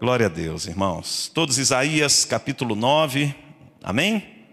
Glória 0.00 0.26
a 0.26 0.28
Deus, 0.28 0.68
irmãos. 0.68 1.28
Todos 1.34 1.58
Isaías 1.58 2.24
capítulo 2.24 2.76
9. 2.76 3.34
Amém? 3.82 4.46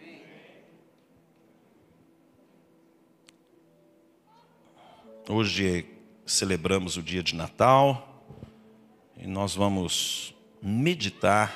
Hoje 5.29 5.85
celebramos 6.25 6.97
o 6.97 7.03
dia 7.03 7.21
de 7.21 7.35
Natal 7.35 8.25
e 9.15 9.27
nós 9.27 9.53
vamos 9.53 10.33
meditar 10.63 11.55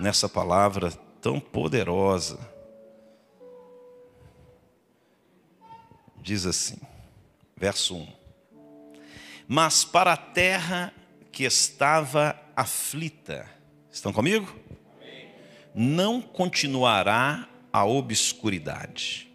nessa 0.00 0.26
palavra 0.26 0.90
tão 1.20 1.38
poderosa. 1.38 2.38
Diz 6.16 6.46
assim, 6.46 6.78
verso 7.54 7.94
1: 7.94 8.08
Mas 9.46 9.84
para 9.84 10.14
a 10.14 10.16
terra 10.16 10.94
que 11.36 11.44
estava 11.44 12.34
aflita. 12.56 13.46
Estão 13.92 14.10
comigo? 14.10 14.58
Não 15.74 16.18
continuará 16.18 17.46
a 17.70 17.84
obscuridade. 17.84 19.30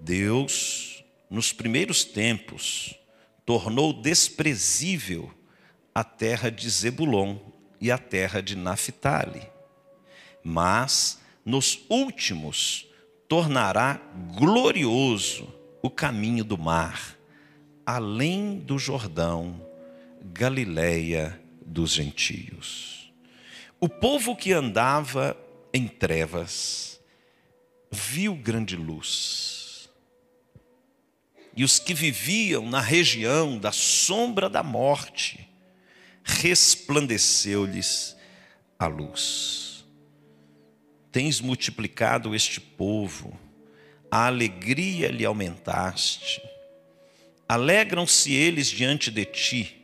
Deus, 0.00 1.04
nos 1.30 1.52
primeiros 1.52 2.02
tempos, 2.02 2.98
tornou 3.46 3.92
desprezível 3.92 5.32
a 5.94 6.02
terra 6.02 6.50
de 6.50 6.68
Zebulon 6.68 7.38
e 7.80 7.92
a 7.92 7.96
terra 7.96 8.42
de 8.42 8.56
Naphtali. 8.56 9.48
Mas 10.42 11.20
nos 11.44 11.84
últimos 11.88 12.88
tornará 13.28 14.00
glorioso 14.36 15.54
o 15.80 15.88
caminho 15.88 16.42
do 16.42 16.58
mar, 16.58 17.16
além 17.86 18.58
do 18.58 18.76
Jordão, 18.76 19.69
Galileia 20.32 21.40
dos 21.66 21.90
gentios. 21.90 23.12
O 23.80 23.88
povo 23.88 24.36
que 24.36 24.52
andava 24.52 25.36
em 25.74 25.88
trevas 25.88 27.00
viu 27.90 28.34
grande 28.34 28.76
luz. 28.76 29.90
E 31.56 31.64
os 31.64 31.80
que 31.80 31.92
viviam 31.92 32.64
na 32.70 32.80
região 32.80 33.58
da 33.58 33.72
sombra 33.72 34.48
da 34.48 34.62
morte, 34.62 35.48
resplandeceu-lhes 36.22 38.16
a 38.78 38.86
luz. 38.86 39.84
Tens 41.10 41.40
multiplicado 41.40 42.36
este 42.36 42.60
povo, 42.60 43.38
a 44.08 44.26
alegria 44.26 45.08
lhe 45.08 45.24
aumentaste. 45.24 46.40
Alegram-se 47.48 48.32
eles 48.32 48.68
diante 48.68 49.10
de 49.10 49.24
ti 49.24 49.79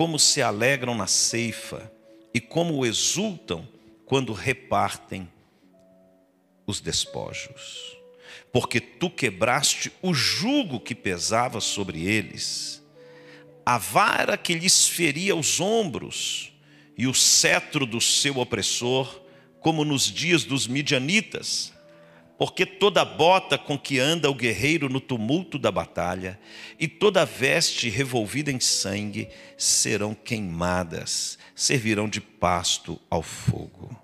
como 0.00 0.18
se 0.18 0.40
alegram 0.40 0.94
na 0.94 1.06
ceifa 1.06 1.92
e 2.32 2.40
como 2.40 2.86
exultam 2.86 3.68
quando 4.06 4.32
repartem 4.32 5.28
os 6.66 6.80
despojos. 6.80 7.98
Porque 8.50 8.80
tu 8.80 9.10
quebraste 9.10 9.92
o 10.00 10.14
jugo 10.14 10.80
que 10.80 10.94
pesava 10.94 11.60
sobre 11.60 12.06
eles, 12.06 12.82
a 13.66 13.76
vara 13.76 14.38
que 14.38 14.54
lhes 14.54 14.88
feria 14.88 15.36
os 15.36 15.60
ombros 15.60 16.50
e 16.96 17.06
o 17.06 17.12
cetro 17.12 17.84
do 17.84 18.00
seu 18.00 18.38
opressor, 18.38 19.20
como 19.60 19.84
nos 19.84 20.04
dias 20.04 20.44
dos 20.44 20.66
midianitas 20.66 21.74
porque 22.40 22.64
toda 22.64 23.04
bota 23.04 23.58
com 23.58 23.78
que 23.78 23.98
anda 23.98 24.30
o 24.30 24.34
guerreiro 24.34 24.88
no 24.88 24.98
tumulto 24.98 25.58
da 25.58 25.70
batalha, 25.70 26.40
e 26.78 26.88
toda 26.88 27.26
veste 27.26 27.90
revolvida 27.90 28.50
em 28.50 28.58
sangue, 28.58 29.28
serão 29.58 30.14
queimadas, 30.14 31.38
servirão 31.54 32.08
de 32.08 32.18
pasto 32.18 32.98
ao 33.10 33.22
fogo. 33.22 33.94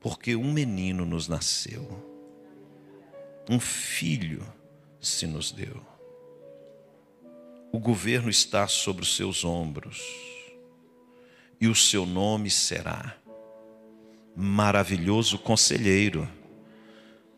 Porque 0.00 0.34
um 0.34 0.52
menino 0.52 1.06
nos 1.06 1.28
nasceu, 1.28 2.04
um 3.48 3.60
filho 3.60 4.44
se 5.00 5.24
nos 5.24 5.52
deu. 5.52 5.86
O 7.70 7.78
governo 7.78 8.28
está 8.28 8.66
sobre 8.66 9.04
os 9.04 9.14
seus 9.14 9.44
ombros, 9.44 10.02
e 11.60 11.68
o 11.68 11.76
seu 11.76 12.04
nome 12.04 12.50
será 12.50 13.14
Maravilhoso 14.34 15.38
Conselheiro 15.38 16.39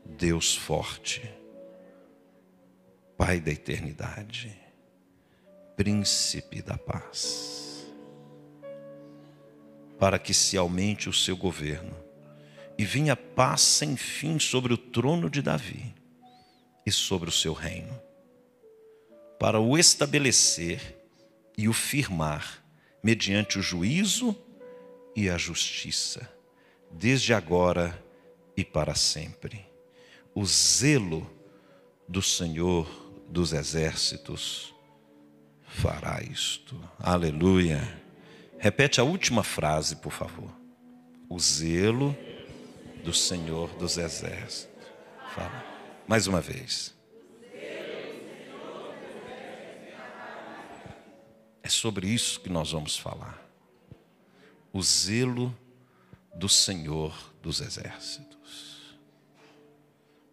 Deus 0.05 0.55
forte, 0.55 1.23
Pai 3.17 3.41
da 3.41 3.53
eternidade, 3.53 4.59
Príncipe 5.77 6.61
da 6.61 6.77
paz, 6.77 7.87
para 9.99 10.19
que 10.19 10.35
se 10.35 10.57
aumente 10.57 11.09
o 11.09 11.13
seu 11.13 11.37
governo 11.37 11.97
e 12.77 12.85
venha 12.85 13.17
paz 13.17 13.61
sem 13.61 13.97
fim 13.97 14.39
sobre 14.39 14.75
o 14.75 14.77
trono 14.77 15.31
de 15.31 15.41
Davi 15.41 15.95
e 16.85 16.91
sobre 16.91 17.29
o 17.29 17.33
seu 17.33 17.53
reino, 17.53 17.99
para 19.39 19.61
o 19.61 19.79
estabelecer 19.79 20.99
e 21.57 21.69
o 21.69 21.73
firmar 21.73 22.63
mediante 23.03 23.59
o 23.59 23.63
juízo 23.63 24.37
e 25.15 25.31
a 25.31 25.39
justiça, 25.39 26.29
desde 26.91 27.33
agora 27.33 28.03
e 28.57 28.65
para 28.65 28.95
sempre 28.95 29.72
o 30.35 30.45
zelo 30.45 31.31
do 32.09 32.23
Senhor 32.23 32.89
dos 33.29 33.53
exércitos 33.53 34.75
fará 35.63 36.23
isto. 36.23 36.79
Aleluia. 36.99 38.01
Repete 38.59 39.01
a 39.01 39.05
última 39.05 39.43
frase, 39.43 39.97
por 39.97 40.13
favor. 40.13 40.51
O 41.29 41.39
zelo 41.39 42.17
do 43.03 43.13
Senhor 43.13 43.69
dos 43.77 43.97
exércitos. 43.99 44.87
Fala. 45.35 45.65
Mais 46.07 46.27
uma 46.27 46.41
vez. 46.41 46.95
É 51.63 51.69
sobre 51.69 52.09
isso 52.09 52.41
que 52.41 52.49
nós 52.49 52.73
vamos 52.73 52.97
falar. 52.97 53.41
O 54.73 54.83
zelo 54.83 55.57
do 56.35 56.49
Senhor 56.49 57.15
dos 57.41 57.61
exércitos. 57.61 58.42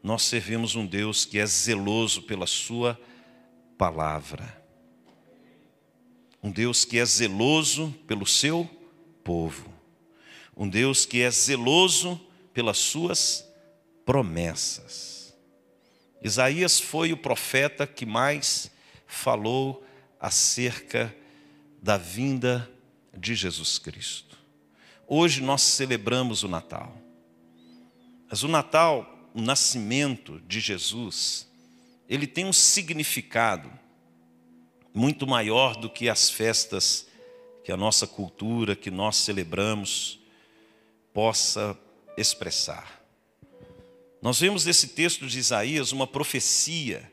Nós 0.01 0.23
servimos 0.23 0.75
um 0.75 0.85
Deus 0.85 1.25
que 1.25 1.39
é 1.39 1.45
zeloso 1.45 2.21
pela 2.23 2.47
Sua 2.47 2.99
palavra. 3.77 4.57
Um 6.41 6.51
Deus 6.51 6.85
que 6.85 6.97
é 6.97 7.05
zeloso 7.05 7.93
pelo 8.07 8.25
seu 8.25 8.69
povo. 9.23 9.73
Um 10.55 10.67
Deus 10.67 11.05
que 11.05 11.21
é 11.21 11.29
zeloso 11.29 12.19
pelas 12.53 12.77
suas 12.77 13.45
promessas. 14.05 15.33
Isaías 16.21 16.79
foi 16.79 17.13
o 17.13 17.17
profeta 17.17 17.85
que 17.85 18.05
mais 18.05 18.71
falou 19.05 19.85
acerca 20.19 21.15
da 21.81 21.97
vinda 21.97 22.69
de 23.17 23.35
Jesus 23.35 23.77
Cristo. 23.77 24.37
Hoje 25.07 25.41
nós 25.41 25.61
celebramos 25.61 26.43
o 26.43 26.47
Natal. 26.47 26.95
Mas 28.29 28.43
o 28.43 28.47
Natal 28.47 29.18
o 29.33 29.41
nascimento 29.41 30.39
de 30.47 30.59
Jesus, 30.59 31.47
ele 32.07 32.25
tem 32.25 32.45
um 32.45 32.53
significado 32.53 33.71
muito 34.93 35.27
maior 35.27 35.75
do 35.75 35.89
que 35.89 36.09
as 36.09 36.29
festas 36.29 37.07
que 37.63 37.71
a 37.71 37.77
nossa 37.77 38.07
cultura, 38.07 38.75
que 38.75 38.89
nós 38.89 39.15
celebramos, 39.17 40.19
possa 41.13 41.77
expressar. 42.17 42.99
Nós 44.21 44.39
vemos 44.39 44.65
nesse 44.65 44.89
texto 44.89 45.27
de 45.27 45.37
Isaías 45.37 45.91
uma 45.91 46.07
profecia 46.07 47.09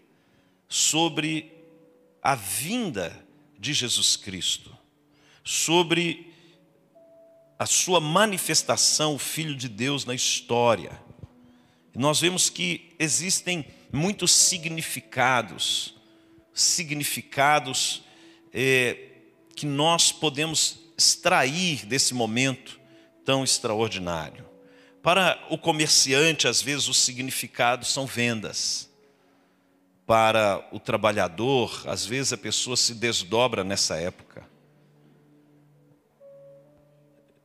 sobre 0.69 1.53
a 2.23 2.35
vinda 2.35 3.25
de 3.59 3.73
Jesus 3.73 4.17
Cristo, 4.17 4.77
sobre 5.45 6.33
a 7.59 7.67
sua 7.67 8.01
manifestação, 8.01 9.15
o 9.15 9.19
Filho 9.19 9.55
de 9.55 9.69
Deus 9.69 10.05
na 10.05 10.15
história 10.15 11.06
nós 11.97 12.21
vemos 12.21 12.51
que 12.51 12.95
existem 12.99 13.65
muitos 13.93 14.31
significados, 14.33 15.95
significados 16.53 18.03
é, 18.53 18.99
que 19.55 19.65
nós 19.65 20.13
podemos 20.13 20.79
extrair 20.97 21.87
desse 21.87 22.13
momento 22.13 22.79
tão 23.25 23.43
extraordinário. 23.43 24.47
Para 25.03 25.43
o 25.49 25.57
comerciante, 25.57 26.47
às 26.47 26.61
vezes, 26.61 26.89
os 26.89 26.99
significados 26.99 27.89
são 27.89 28.07
vendas. 28.07 28.91
Para 30.05 30.69
o 30.73 30.79
trabalhador, 30.79 31.83
às 31.87 32.05
vezes 32.05 32.33
a 32.33 32.37
pessoa 32.37 32.77
se 32.77 32.95
desdobra 32.95 33.65
nessa 33.65 33.97
época. 33.97 34.49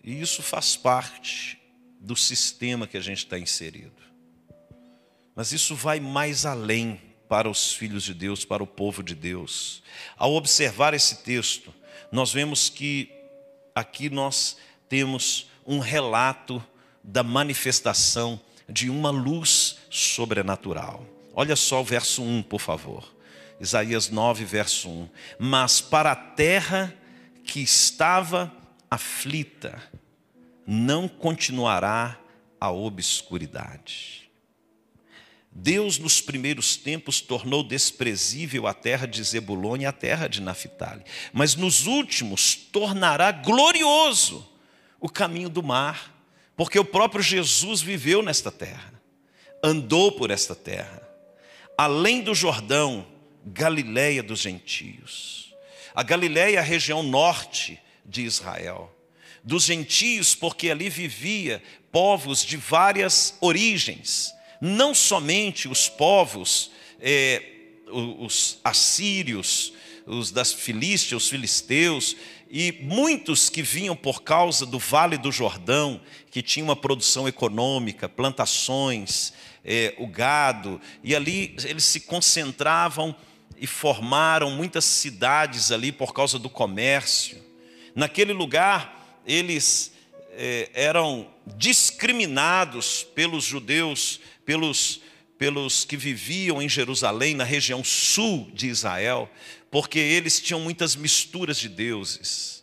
E 0.03 0.19
isso 0.19 0.41
faz 0.41 0.75
parte 0.75 1.59
do 1.99 2.15
sistema 2.15 2.87
que 2.87 2.97
a 2.97 3.01
gente 3.01 3.19
está 3.19 3.37
inserido. 3.37 4.00
Mas 5.35 5.51
isso 5.51 5.75
vai 5.75 5.99
mais 5.99 6.45
além 6.45 6.99
para 7.29 7.49
os 7.49 7.73
filhos 7.73 8.03
de 8.03 8.13
Deus, 8.13 8.43
para 8.43 8.61
o 8.61 8.67
povo 8.67 9.01
de 9.01 9.15
Deus. 9.15 9.81
Ao 10.17 10.33
observar 10.33 10.93
esse 10.93 11.23
texto, 11.23 11.73
nós 12.11 12.33
vemos 12.33 12.69
que 12.69 13.09
aqui 13.73 14.09
nós 14.09 14.57
temos 14.89 15.47
um 15.65 15.79
relato 15.79 16.63
da 17.03 17.23
manifestação 17.23 18.39
de 18.67 18.89
uma 18.89 19.09
luz 19.09 19.77
sobrenatural. 19.89 21.05
Olha 21.33 21.55
só 21.55 21.81
o 21.81 21.85
verso 21.85 22.21
1, 22.21 22.43
por 22.43 22.59
favor. 22.59 23.15
Isaías 23.59 24.09
9, 24.09 24.43
verso 24.43 24.89
1. 24.89 25.09
Mas 25.39 25.79
para 25.79 26.11
a 26.11 26.15
terra 26.15 26.93
que 27.43 27.61
estava 27.61 28.51
aflita, 28.89 29.81
não 30.67 31.07
continuará 31.07 32.19
a 32.59 32.71
obscuridade. 32.71 34.30
Deus, 35.51 35.99
nos 35.99 36.21
primeiros 36.21 36.77
tempos, 36.77 37.19
tornou 37.19 37.61
desprezível 37.61 38.67
a 38.67 38.73
terra 38.73 39.05
de 39.05 39.21
Zebulon 39.21 39.77
e 39.77 39.85
a 39.85 39.91
terra 39.91 40.27
de 40.27 40.41
Naphtali, 40.41 41.03
mas 41.33 41.55
nos 41.55 41.85
últimos 41.85 42.55
tornará 42.55 43.31
glorioso 43.31 44.47
o 44.99 45.09
caminho 45.09 45.49
do 45.49 45.61
mar, 45.61 46.15
porque 46.55 46.79
o 46.79 46.85
próprio 46.85 47.21
Jesus 47.21 47.81
viveu 47.81 48.21
nesta 48.21 48.49
terra, 48.49 48.93
andou 49.61 50.13
por 50.13 50.31
esta 50.31 50.55
terra, 50.55 51.01
além 51.77 52.21
do 52.21 52.33
Jordão, 52.33 53.05
Galiléia 53.43 54.21
dos 54.21 54.39
gentios. 54.39 55.53
A 55.95 56.03
Galiléia 56.03 56.57
é 56.57 56.59
a 56.59 56.63
região 56.63 57.01
norte 57.01 57.79
de 58.05 58.21
Israel. 58.21 58.95
Dos 59.43 59.65
gentios, 59.65 60.35
porque 60.35 60.69
ali 60.69 60.89
vivia 60.89 61.61
povos 61.91 62.45
de 62.45 62.55
várias 62.55 63.35
origens, 63.41 64.31
não 64.61 64.93
somente 64.93 65.67
os 65.67 65.89
povos, 65.89 66.71
é, 66.99 67.41
os 67.91 68.59
assírios, 68.63 69.73
os 70.05 70.31
das 70.31 70.53
Filístias, 70.53 71.23
os 71.23 71.29
filisteus, 71.29 72.15
e 72.49 72.77
muitos 72.81 73.49
que 73.49 73.63
vinham 73.63 73.95
por 73.95 74.21
causa 74.21 74.65
do 74.65 74.77
Vale 74.77 75.17
do 75.17 75.31
Jordão, 75.31 75.99
que 76.29 76.41
tinha 76.41 76.63
uma 76.63 76.75
produção 76.75 77.27
econômica, 77.27 78.07
plantações, 78.07 79.33
é, 79.65 79.95
o 79.97 80.05
gado, 80.05 80.79
e 81.03 81.15
ali 81.15 81.55
eles 81.63 81.85
se 81.85 82.01
concentravam 82.01 83.15
e 83.57 83.65
formaram 83.65 84.51
muitas 84.51 84.85
cidades 84.85 85.71
ali 85.71 85.91
por 85.91 86.13
causa 86.13 86.37
do 86.37 86.49
comércio. 86.49 87.41
Naquele 87.95 88.33
lugar, 88.33 89.21
eles 89.25 89.91
eh, 90.33 90.69
eram 90.73 91.27
discriminados 91.57 93.03
pelos 93.03 93.43
judeus, 93.43 94.21
pelos, 94.51 94.99
pelos 95.37 95.85
que 95.85 95.95
viviam 95.95 96.61
em 96.61 96.67
Jerusalém, 96.67 97.33
na 97.33 97.45
região 97.45 97.81
sul 97.85 98.51
de 98.53 98.67
Israel, 98.67 99.31
porque 99.71 99.97
eles 99.97 100.41
tinham 100.41 100.59
muitas 100.59 100.93
misturas 100.93 101.57
de 101.57 101.69
deuses. 101.69 102.61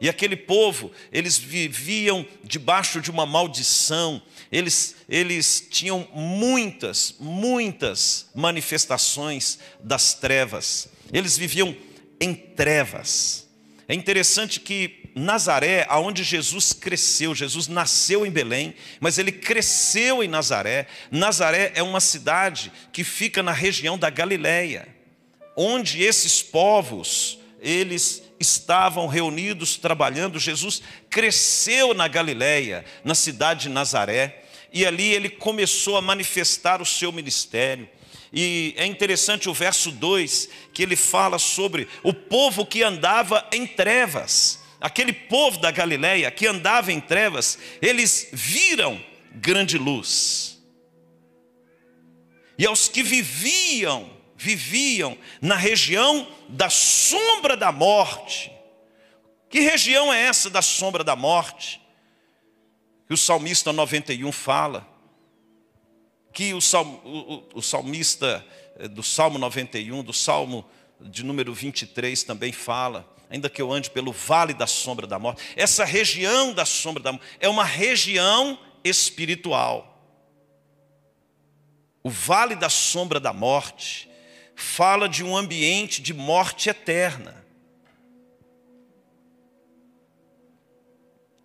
E 0.00 0.08
aquele 0.08 0.36
povo, 0.36 0.92
eles 1.10 1.36
viviam 1.36 2.24
debaixo 2.44 3.00
de 3.00 3.10
uma 3.10 3.26
maldição, 3.26 4.22
eles, 4.52 4.94
eles 5.08 5.66
tinham 5.68 6.08
muitas, 6.14 7.16
muitas 7.18 8.30
manifestações 8.32 9.58
das 9.80 10.14
trevas. 10.14 10.88
Eles 11.12 11.36
viviam 11.36 11.76
em 12.20 12.32
trevas. 12.32 13.48
É 13.88 13.94
interessante 13.94 14.60
que 14.60 15.03
Nazaré, 15.14 15.86
aonde 15.88 16.24
Jesus 16.24 16.72
cresceu, 16.72 17.34
Jesus 17.34 17.68
nasceu 17.68 18.26
em 18.26 18.30
Belém, 18.30 18.74
mas 18.98 19.16
ele 19.16 19.30
cresceu 19.30 20.24
em 20.24 20.28
Nazaré. 20.28 20.88
Nazaré 21.10 21.70
é 21.76 21.82
uma 21.82 22.00
cidade 22.00 22.72
que 22.92 23.04
fica 23.04 23.42
na 23.42 23.52
região 23.52 23.96
da 23.96 24.10
Galileia, 24.10 24.88
onde 25.56 26.02
esses 26.02 26.42
povos, 26.42 27.38
eles 27.60 28.24
estavam 28.40 29.06
reunidos 29.06 29.76
trabalhando. 29.76 30.40
Jesus 30.40 30.82
cresceu 31.08 31.94
na 31.94 32.08
Galileia, 32.08 32.84
na 33.04 33.14
cidade 33.14 33.62
de 33.62 33.68
Nazaré, 33.68 34.42
e 34.72 34.84
ali 34.84 35.14
ele 35.14 35.30
começou 35.30 35.96
a 35.96 36.02
manifestar 36.02 36.82
o 36.82 36.86
seu 36.86 37.12
ministério. 37.12 37.88
E 38.32 38.74
é 38.76 38.84
interessante 38.84 39.48
o 39.48 39.54
verso 39.54 39.92
2, 39.92 40.48
que 40.72 40.82
ele 40.82 40.96
fala 40.96 41.38
sobre 41.38 41.86
o 42.02 42.12
povo 42.12 42.66
que 42.66 42.82
andava 42.82 43.46
em 43.52 43.64
trevas. 43.64 44.63
Aquele 44.84 45.14
povo 45.14 45.58
da 45.60 45.70
Galileia 45.70 46.30
que 46.30 46.46
andava 46.46 46.92
em 46.92 47.00
trevas, 47.00 47.58
eles 47.80 48.28
viram 48.34 49.02
grande 49.32 49.78
luz. 49.78 50.62
E 52.58 52.66
aos 52.66 52.86
que 52.86 53.02
viviam 53.02 54.12
viviam 54.36 55.16
na 55.40 55.56
região 55.56 56.30
da 56.50 56.68
sombra 56.68 57.56
da 57.56 57.72
morte. 57.72 58.52
Que 59.48 59.60
região 59.60 60.12
é 60.12 60.20
essa 60.20 60.50
da 60.50 60.60
sombra 60.60 61.02
da 61.02 61.16
morte? 61.16 61.80
Que 63.08 63.14
o 63.14 63.16
salmista 63.16 63.72
91 63.72 64.30
fala. 64.32 64.86
Que 66.30 66.52
o, 66.52 66.60
salm, 66.60 66.96
o, 67.06 67.48
o 67.54 67.62
salmista 67.62 68.44
eh, 68.76 68.86
do 68.86 69.02
Salmo 69.02 69.38
91, 69.38 70.02
do 70.02 70.12
Salmo 70.12 70.68
de 71.00 71.24
número 71.24 71.54
23 71.54 72.22
também 72.22 72.52
fala. 72.52 73.13
Ainda 73.30 73.50
que 73.50 73.60
eu 73.60 73.72
ande 73.72 73.90
pelo 73.90 74.12
vale 74.12 74.54
da 74.54 74.66
sombra 74.66 75.06
da 75.06 75.18
morte. 75.18 75.42
Essa 75.56 75.84
região 75.84 76.52
da 76.52 76.64
sombra 76.64 77.02
da 77.02 77.12
morte 77.12 77.26
é 77.40 77.48
uma 77.48 77.64
região 77.64 78.58
espiritual. 78.84 79.90
O 82.02 82.10
vale 82.10 82.54
da 82.54 82.68
sombra 82.68 83.18
da 83.18 83.32
morte 83.32 84.08
fala 84.54 85.08
de 85.08 85.24
um 85.24 85.36
ambiente 85.36 86.02
de 86.02 86.12
morte 86.12 86.68
eterna. 86.68 87.44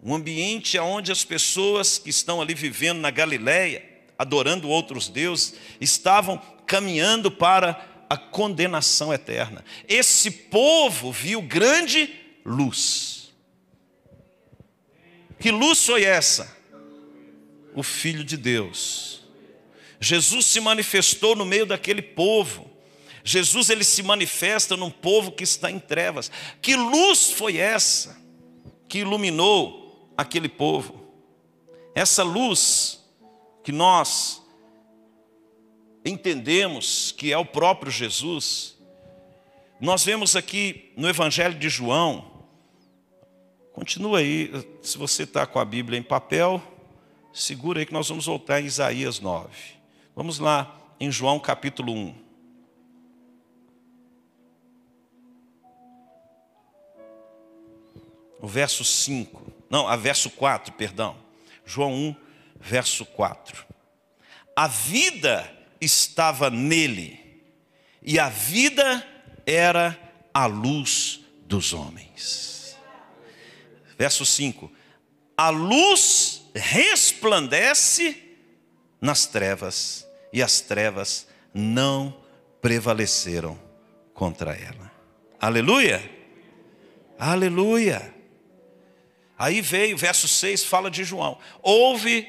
Um 0.01 0.13
ambiente 0.13 0.77
onde 0.79 1.11
as 1.11 1.25
pessoas 1.25 1.97
que 1.97 2.09
estão 2.09 2.41
ali 2.41 2.53
vivendo 2.53 2.99
na 2.99 3.11
Galileia, 3.11 3.83
adorando 4.17 4.69
outros 4.69 5.09
deuses, 5.09 5.55
estavam 5.79 6.37
caminhando 6.65 7.29
para 7.31 7.81
a 8.09 8.17
condenação 8.17 9.13
eterna. 9.13 9.63
Esse 9.87 10.31
povo 10.31 11.11
viu 11.11 11.41
grande 11.41 12.09
luz. 12.43 13.31
Que 15.39 15.51
luz 15.51 15.85
foi 15.85 16.03
essa? 16.03 16.57
O 17.75 17.83
Filho 17.83 18.23
de 18.23 18.35
Deus. 18.35 19.21
Jesus 20.01 20.45
se 20.47 20.59
manifestou 20.59 21.35
no 21.35 21.45
meio 21.45 21.65
daquele 21.65 22.01
povo. 22.01 22.69
Jesus 23.23 23.69
ele 23.69 23.83
se 23.83 24.01
manifesta 24.01 24.75
num 24.75 24.89
povo 24.89 25.31
que 25.31 25.43
está 25.43 25.69
em 25.69 25.79
trevas. 25.79 26.31
Que 26.61 26.75
luz 26.75 27.31
foi 27.31 27.57
essa 27.57 28.17
que 28.87 28.99
iluminou 28.99 30.11
aquele 30.17 30.49
povo? 30.49 31.13
Essa 31.93 32.23
luz 32.23 32.99
que 33.63 33.71
nós 33.71 34.38
entendemos 36.09 37.11
que 37.11 37.31
é 37.31 37.37
o 37.37 37.45
próprio 37.45 37.91
Jesus. 37.91 38.77
Nós 39.79 40.03
vemos 40.03 40.35
aqui 40.35 40.91
no 40.97 41.07
Evangelho 41.07 41.57
de 41.57 41.69
João, 41.69 42.45
continua 43.73 44.19
aí, 44.19 44.51
se 44.81 44.97
você 44.97 45.23
está 45.23 45.45
com 45.45 45.59
a 45.59 45.65
Bíblia 45.65 45.97
em 45.97 46.03
papel, 46.03 46.61
segura 47.33 47.79
aí 47.79 47.85
que 47.85 47.93
nós 47.93 48.09
vamos 48.09 48.25
voltar 48.25 48.61
em 48.61 48.65
Isaías 48.65 49.19
9. 49.19 49.49
Vamos 50.15 50.39
lá 50.39 50.75
em 50.99 51.11
João 51.11 51.39
capítulo 51.39 51.93
1. 51.93 52.29
o 58.41 58.47
verso 58.47 58.83
5, 58.83 59.53
não, 59.69 59.87
a 59.87 59.95
verso 59.95 60.29
4, 60.29 60.73
perdão. 60.73 61.15
João 61.65 61.93
1, 61.93 62.15
verso 62.59 63.05
4. 63.05 63.65
A 64.55 64.67
vida 64.67 65.58
estava 65.81 66.49
nele, 66.49 67.19
e 68.01 68.19
a 68.19 68.29
vida 68.29 69.05
era 69.45 69.97
a 70.33 70.45
luz 70.45 71.21
dos 71.45 71.73
homens. 71.73 72.77
Verso 73.97 74.25
5: 74.25 74.71
A 75.37 75.49
luz 75.49 76.43
resplandece 76.55 78.15
nas 79.01 79.25
trevas, 79.25 80.07
e 80.31 80.41
as 80.41 80.61
trevas 80.61 81.27
não 81.53 82.21
prevaleceram 82.61 83.59
contra 84.13 84.53
ela. 84.53 84.91
Aleluia! 85.39 86.17
Aleluia! 87.17 88.13
Aí 89.37 89.61
veio, 89.61 89.97
verso 89.97 90.27
6 90.27 90.65
fala 90.65 90.91
de 90.91 91.03
João. 91.03 91.37
Houve 91.61 92.27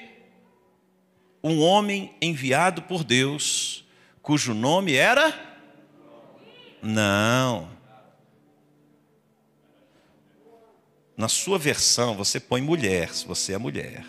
um 1.42 1.60
homem 1.60 2.14
enviado 2.20 2.82
por 2.82 3.02
Deus, 3.02 3.84
cujo 4.22 4.54
nome 4.54 4.94
era? 4.94 5.34
Não. 6.82 7.68
Na 11.16 11.28
sua 11.28 11.58
versão, 11.58 12.14
você 12.14 12.40
põe 12.40 12.62
mulher, 12.62 13.14
se 13.14 13.26
você 13.26 13.52
é 13.52 13.58
mulher. 13.58 14.04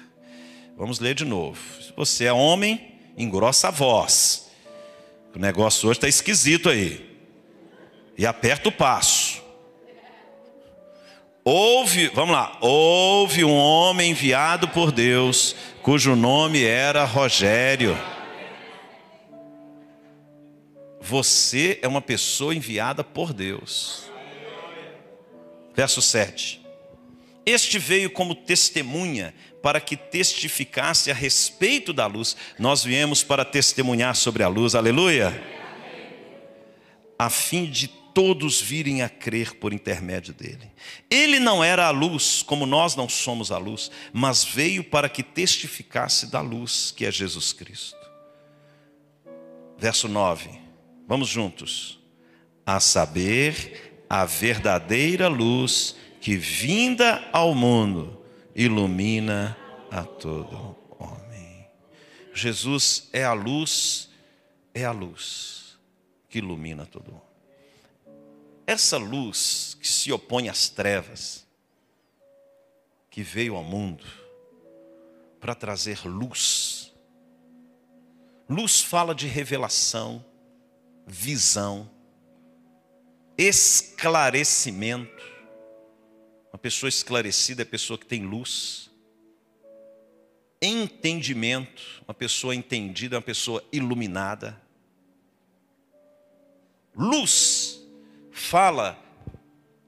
Vamos 0.77 0.99
ler 0.99 1.13
de 1.13 1.25
novo. 1.25 1.59
Se 1.81 1.93
você 1.95 2.25
é 2.25 2.33
homem, 2.33 2.95
engrossa 3.17 3.67
a 3.67 3.71
voz. 3.71 4.49
O 5.35 5.39
negócio 5.39 5.87
hoje 5.89 5.97
está 5.97 6.07
esquisito 6.07 6.69
aí. 6.69 7.09
E 8.17 8.25
aperta 8.25 8.69
o 8.69 8.71
passo. 8.71 9.41
Houve, 11.43 12.07
vamos 12.09 12.35
lá, 12.35 12.55
houve 12.61 13.43
um 13.43 13.55
homem 13.55 14.11
enviado 14.11 14.67
por 14.67 14.91
Deus, 14.91 15.55
cujo 15.81 16.15
nome 16.15 16.63
era 16.63 17.03
Rogério. 17.03 17.97
Você 21.01 21.79
é 21.81 21.87
uma 21.87 22.01
pessoa 22.01 22.53
enviada 22.53 23.03
por 23.03 23.33
Deus. 23.33 24.03
Verso 25.73 25.99
7. 25.99 26.61
Este 27.43 27.79
veio 27.79 28.11
como 28.11 28.35
testemunha 28.35 29.33
para 29.63 29.81
que 29.81 29.97
testificasse 29.97 31.09
a 31.09 31.13
respeito 31.13 31.91
da 31.91 32.05
luz. 32.05 32.37
Nós 32.59 32.83
viemos 32.83 33.23
para 33.23 33.43
testemunhar 33.43 34.15
sobre 34.15 34.43
a 34.43 34.47
luz, 34.47 34.75
aleluia. 34.75 35.43
A 37.17 37.31
fim 37.31 37.65
de 37.65 37.87
todos 38.13 38.61
virem 38.61 39.01
a 39.01 39.09
crer 39.09 39.55
por 39.55 39.73
intermédio 39.73 40.33
dele. 40.33 40.71
Ele 41.09 41.39
não 41.39 41.63
era 41.63 41.87
a 41.87 41.91
luz, 41.91 42.41
como 42.43 42.65
nós 42.65 42.95
não 42.95 43.07
somos 43.07 43.51
a 43.51 43.57
luz, 43.57 43.91
mas 44.13 44.43
veio 44.43 44.83
para 44.83 45.09
que 45.09 45.23
testificasse 45.23 46.27
da 46.27 46.41
luz, 46.41 46.93
que 46.95 47.05
é 47.05 47.11
Jesus 47.11 47.53
Cristo. 47.53 47.97
Verso 49.77 50.07
9, 50.07 50.49
vamos 51.07 51.27
juntos. 51.27 51.99
A 52.65 52.79
saber, 52.79 54.05
a 54.09 54.25
verdadeira 54.25 55.27
luz 55.27 55.95
que 56.19 56.35
vinda 56.37 57.27
ao 57.33 57.55
mundo 57.55 58.21
ilumina 58.55 59.57
a 59.89 60.03
todo 60.03 60.75
homem. 60.99 61.67
Jesus 62.33 63.09
é 63.11 63.23
a 63.23 63.33
luz, 63.33 64.09
é 64.73 64.85
a 64.85 64.91
luz 64.91 65.79
que 66.29 66.37
ilumina 66.37 66.85
todo 66.85 67.09
homem. 67.09 67.30
Essa 68.71 68.95
luz 68.95 69.75
que 69.81 69.85
se 69.85 70.13
opõe 70.13 70.47
às 70.47 70.69
trevas, 70.69 71.45
que 73.09 73.21
veio 73.21 73.57
ao 73.57 73.65
mundo 73.65 74.05
para 75.41 75.53
trazer 75.53 76.07
luz. 76.07 76.93
Luz 78.47 78.79
fala 78.79 79.13
de 79.13 79.27
revelação, 79.27 80.23
visão, 81.05 81.91
esclarecimento. 83.37 85.21
Uma 86.53 86.57
pessoa 86.57 86.87
esclarecida 86.87 87.63
é 87.63 87.65
a 87.65 87.69
pessoa 87.69 87.99
que 87.99 88.05
tem 88.05 88.25
luz. 88.25 88.89
Entendimento, 90.61 92.01
uma 92.07 92.13
pessoa 92.13 92.55
entendida 92.55 93.17
é 93.17 93.19
uma 93.19 93.21
pessoa 93.21 93.61
iluminada. 93.69 94.57
Luz 96.95 97.80
fala 98.41 98.99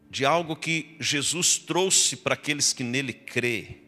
de 0.09 0.25
algo 0.25 0.55
que 0.55 0.95
Jesus 0.99 1.57
trouxe 1.57 2.15
para 2.15 2.35
aqueles 2.35 2.71
que 2.71 2.83
nele 2.83 3.11
crê. 3.11 3.81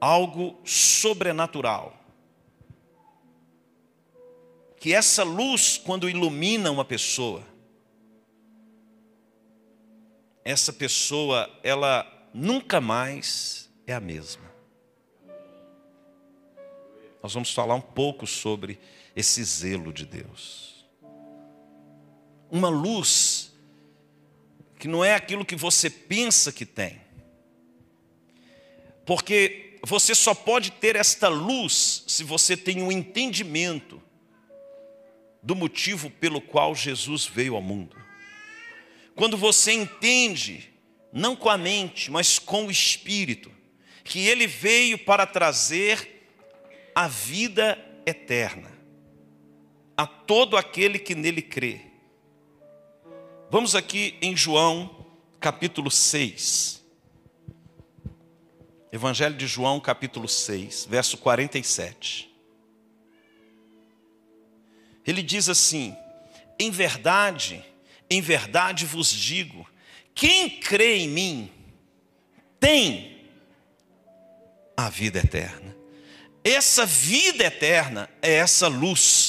Algo 0.00 0.60
sobrenatural. 0.64 1.98
Que 4.76 4.94
essa 4.94 5.22
luz, 5.22 5.76
quando 5.76 6.08
ilumina 6.08 6.70
uma 6.70 6.84
pessoa, 6.84 7.42
essa 10.44 10.72
pessoa, 10.72 11.48
ela 11.62 12.06
nunca 12.32 12.80
mais 12.80 13.70
é 13.86 13.92
a 13.92 14.00
mesma. 14.00 14.50
Nós 17.22 17.34
vamos 17.34 17.52
falar 17.52 17.74
um 17.74 17.80
pouco 17.80 18.26
sobre 18.26 18.80
esse 19.14 19.42
zelo 19.44 19.92
de 19.92 20.04
Deus. 20.04 20.71
Uma 22.52 22.68
luz 22.68 23.50
que 24.78 24.86
não 24.86 25.04
é 25.04 25.14
aquilo 25.14 25.44
que 25.44 25.56
você 25.56 25.88
pensa 25.88 26.52
que 26.52 26.66
tem. 26.66 27.00
Porque 29.06 29.78
você 29.82 30.14
só 30.14 30.34
pode 30.34 30.70
ter 30.72 30.94
esta 30.94 31.28
luz 31.28 32.04
se 32.06 32.22
você 32.22 32.56
tem 32.56 32.82
um 32.82 32.92
entendimento 32.92 34.02
do 35.42 35.56
motivo 35.56 36.10
pelo 36.10 36.40
qual 36.40 36.74
Jesus 36.74 37.26
veio 37.26 37.56
ao 37.56 37.62
mundo. 37.62 37.96
Quando 39.16 39.36
você 39.36 39.72
entende, 39.72 40.70
não 41.12 41.34
com 41.34 41.48
a 41.48 41.58
mente, 41.58 42.10
mas 42.10 42.38
com 42.38 42.66
o 42.66 42.70
espírito, 42.70 43.50
que 44.04 44.26
ele 44.26 44.46
veio 44.46 44.98
para 44.98 45.26
trazer 45.26 46.28
a 46.94 47.08
vida 47.08 47.78
eterna 48.06 48.70
a 49.96 50.06
todo 50.06 50.56
aquele 50.56 50.98
que 50.98 51.14
nele 51.14 51.42
crê. 51.42 51.91
Vamos 53.52 53.74
aqui 53.74 54.16
em 54.22 54.34
João, 54.34 55.04
capítulo 55.38 55.90
6. 55.90 56.82
Evangelho 58.90 59.36
de 59.36 59.46
João, 59.46 59.78
capítulo 59.78 60.26
6, 60.26 60.86
verso 60.88 61.18
47. 61.18 62.34
Ele 65.06 65.22
diz 65.22 65.50
assim: 65.50 65.94
Em 66.58 66.70
verdade, 66.70 67.62
em 68.08 68.22
verdade 68.22 68.86
vos 68.86 69.12
digo: 69.12 69.68
quem 70.14 70.48
crê 70.48 71.00
em 71.00 71.08
mim 71.08 71.52
tem 72.58 73.28
a 74.74 74.88
vida 74.88 75.18
eterna. 75.18 75.76
Essa 76.42 76.86
vida 76.86 77.44
eterna 77.44 78.08
é 78.22 78.32
essa 78.32 78.66
luz 78.66 79.21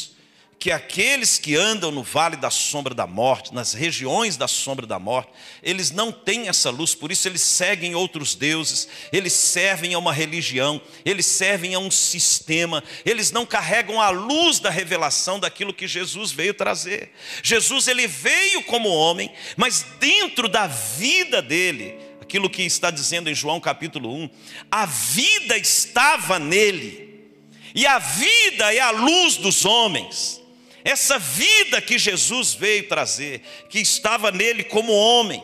que 0.63 0.71
aqueles 0.71 1.37
que 1.37 1.57
andam 1.57 1.91
no 1.91 2.03
vale 2.03 2.37
da 2.37 2.49
sombra 2.49 2.95
da 2.95 3.05
morte, 3.05 3.53
nas 3.53 3.73
regiões 3.73 4.37
da 4.37 4.47
sombra 4.47 4.87
da 4.87 4.97
morte, 4.97 5.29
eles 5.61 5.91
não 5.91 6.09
têm 6.09 6.47
essa 6.47 6.69
luz, 6.69 6.95
por 6.95 7.11
isso 7.11 7.27
eles 7.27 7.41
seguem 7.41 7.95
outros 7.95 8.33
deuses, 8.33 8.87
eles 9.11 9.33
servem 9.33 9.93
a 9.93 9.99
uma 9.99 10.13
religião, 10.13 10.81
eles 11.03 11.25
servem 11.25 11.75
a 11.75 11.79
um 11.79 11.91
sistema, 11.91 12.81
eles 13.05 13.29
não 13.29 13.45
carregam 13.45 13.99
a 13.99 14.09
luz 14.09 14.61
da 14.61 14.69
revelação 14.69 15.37
daquilo 15.37 15.73
que 15.73 15.85
Jesus 15.85 16.31
veio 16.31 16.53
trazer. 16.53 17.11
Jesus 17.43 17.89
ele 17.89 18.07
veio 18.07 18.63
como 18.63 18.87
homem, 18.87 19.29
mas 19.57 19.85
dentro 19.99 20.47
da 20.47 20.65
vida 20.65 21.41
dele, 21.41 21.99
aquilo 22.21 22.49
que 22.49 22.61
está 22.61 22.89
dizendo 22.89 23.29
em 23.29 23.35
João 23.35 23.59
capítulo 23.59 24.15
1, 24.15 24.29
a 24.71 24.85
vida 24.85 25.57
estava 25.57 26.39
nele. 26.39 27.33
E 27.75 27.85
a 27.85 27.99
vida 27.99 28.73
é 28.73 28.79
a 28.79 28.91
luz 28.91 29.35
dos 29.35 29.65
homens. 29.65 30.41
Essa 30.83 31.17
vida 31.17 31.81
que 31.81 31.97
Jesus 31.97 32.53
veio 32.53 32.87
trazer, 32.87 33.41
que 33.69 33.79
estava 33.79 34.31
nele 34.31 34.63
como 34.63 34.91
homem, 34.91 35.41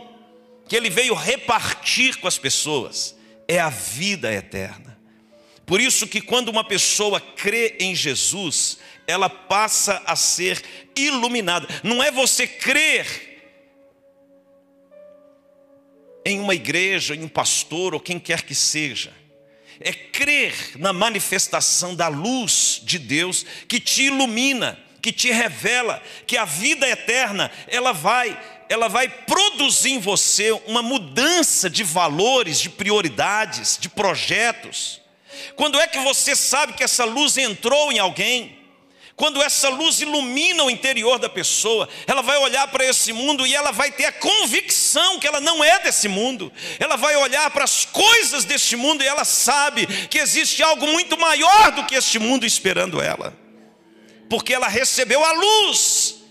que 0.67 0.75
ele 0.75 0.89
veio 0.89 1.13
repartir 1.13 2.17
com 2.17 2.27
as 2.27 2.37
pessoas, 2.37 3.15
é 3.47 3.59
a 3.59 3.69
vida 3.69 4.31
eterna. 4.31 4.99
Por 5.65 5.79
isso 5.79 6.07
que 6.07 6.19
quando 6.19 6.49
uma 6.49 6.63
pessoa 6.63 7.21
crê 7.21 7.77
em 7.79 7.95
Jesus, 7.95 8.79
ela 9.07 9.29
passa 9.29 10.01
a 10.05 10.15
ser 10.15 10.61
iluminada. 10.95 11.67
Não 11.83 12.03
é 12.03 12.11
você 12.11 12.45
crer 12.45 13.29
em 16.25 16.39
uma 16.39 16.53
igreja, 16.53 17.15
em 17.15 17.23
um 17.23 17.29
pastor 17.29 17.93
ou 17.93 17.99
quem 17.99 18.19
quer 18.19 18.41
que 18.41 18.53
seja. 18.53 19.13
É 19.79 19.93
crer 19.93 20.77
na 20.77 20.91
manifestação 20.91 21.95
da 21.95 22.09
luz 22.09 22.81
de 22.83 22.99
Deus 22.99 23.45
que 23.67 23.79
te 23.79 24.03
ilumina 24.03 24.77
que 25.01 25.11
te 25.11 25.31
revela 25.31 26.01
que 26.27 26.37
a 26.37 26.45
vida 26.45 26.87
eterna, 26.87 27.51
ela 27.67 27.91
vai, 27.91 28.37
ela 28.67 28.87
vai 28.87 29.07
produzir 29.09 29.91
em 29.91 29.99
você 29.99 30.51
uma 30.67 30.81
mudança 30.81 31.69
de 31.69 31.83
valores, 31.83 32.59
de 32.59 32.69
prioridades, 32.69 33.77
de 33.79 33.89
projetos. 33.89 35.01
Quando 35.55 35.79
é 35.79 35.87
que 35.87 35.99
você 35.99 36.35
sabe 36.35 36.73
que 36.73 36.83
essa 36.83 37.05
luz 37.05 37.37
entrou 37.37 37.91
em 37.91 37.99
alguém? 37.99 38.57
Quando 39.15 39.41
essa 39.41 39.67
luz 39.67 39.99
ilumina 39.99 40.63
o 40.63 40.69
interior 40.69 41.19
da 41.19 41.27
pessoa, 41.27 41.89
ela 42.07 42.21
vai 42.21 42.37
olhar 42.37 42.65
para 42.69 42.85
esse 42.85 43.11
mundo 43.11 43.45
e 43.45 43.53
ela 43.53 43.69
vai 43.69 43.91
ter 43.91 44.05
a 44.05 44.13
convicção 44.13 45.19
que 45.19 45.27
ela 45.27 45.41
não 45.41 45.61
é 45.61 45.77
desse 45.79 46.07
mundo. 46.07 46.51
Ela 46.79 46.95
vai 46.95 47.17
olhar 47.17 47.49
para 47.51 47.65
as 47.65 47.83
coisas 47.83 48.45
deste 48.45 48.77
mundo 48.77 49.03
e 49.03 49.07
ela 49.07 49.25
sabe 49.25 49.85
que 50.07 50.19
existe 50.19 50.63
algo 50.63 50.87
muito 50.87 51.19
maior 51.19 51.71
do 51.73 51.85
que 51.85 51.95
este 51.95 52.17
mundo 52.17 52.45
esperando 52.45 53.01
ela 53.01 53.33
porque 54.29 54.53
ela 54.53 54.67
recebeu 54.67 55.23
a 55.25 55.31
luz, 55.31 56.21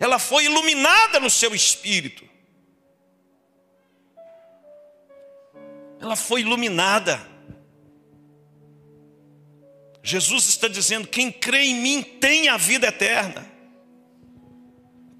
ela 0.00 0.18
foi 0.18 0.46
iluminada 0.46 1.20
no 1.20 1.30
seu 1.30 1.54
espírito, 1.54 2.28
ela 6.00 6.16
foi 6.16 6.40
iluminada. 6.40 7.32
Jesus 10.02 10.48
está 10.48 10.68
dizendo: 10.68 11.08
quem 11.08 11.30
crê 11.30 11.66
em 11.66 11.76
mim 11.76 12.02
tem 12.02 12.48
a 12.48 12.56
vida 12.56 12.88
eterna, 12.88 13.50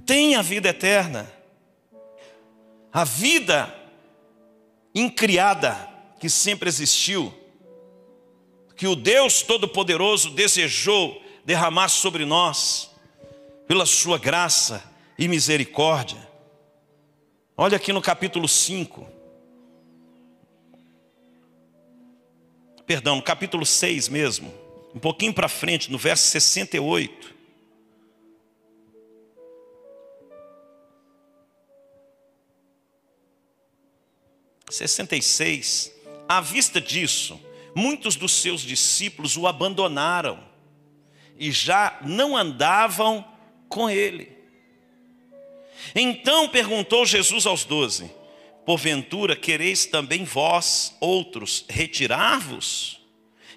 tem 0.05 0.35
a 0.35 0.43
vida 0.43 0.69
eterna, 0.69 1.33
a 2.93 3.05
vida 3.05 3.73
incriada 4.95 5.89
que 6.19 6.29
sempre 6.29 6.69
existiu 6.69 7.44
que 8.77 8.87
o 8.87 8.97
Deus 8.97 9.43
Todo-Poderoso 9.43 10.31
desejou 10.31 11.23
derramar 11.45 11.89
sobre 11.89 12.25
nós, 12.25 12.91
pela 13.67 13.87
Sua 13.87 14.19
graça 14.19 14.83
e 15.19 15.29
misericórdia. 15.29 16.29
Olha 17.57 17.77
aqui 17.77 17.93
no 17.93 18.03
capítulo 18.03 18.49
5. 18.49 19.07
Perdão, 22.87 23.17
no 23.17 23.23
capítulo 23.23 23.65
6 23.65 24.09
mesmo. 24.09 24.53
Um 24.95 24.99
pouquinho 24.99 25.33
para 25.33 25.49
frente, 25.49 25.91
no 25.91 25.99
verso 25.99 26.25
68. 26.29 27.35
66. 34.71 35.93
À 36.29 36.41
vista 36.41 36.81
disso, 36.81 37.41
muitos 37.75 38.17
dos 38.17 38.33
seus 38.33 38.63
discípulos 38.63 39.37
o 39.37 39.47
abandonaram 39.47 40.43
e 41.39 41.51
já 41.51 41.99
não 42.03 42.37
andavam 42.37 43.25
com 43.69 43.91
ele. 43.91 44.33
Então 45.95 46.49
perguntou 46.49 47.05
Jesus 47.05 47.47
aos 47.47 47.65
doze: 47.65 48.11
Porventura 48.65 49.37
quereis 49.37 49.87
também 49.87 50.25
vós, 50.25 50.97
outros, 51.01 51.65
retirar-vos? 51.69 53.01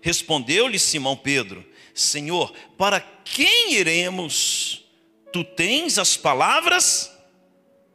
Respondeu-lhe 0.02 0.80
Simão 0.80 1.16
Pedro: 1.16 1.66
Senhor, 1.94 2.54
para 2.78 3.00
quem 3.00 3.74
iremos? 3.74 4.84
Tu 5.32 5.44
tens 5.44 5.98
as 5.98 6.16
palavras 6.16 7.12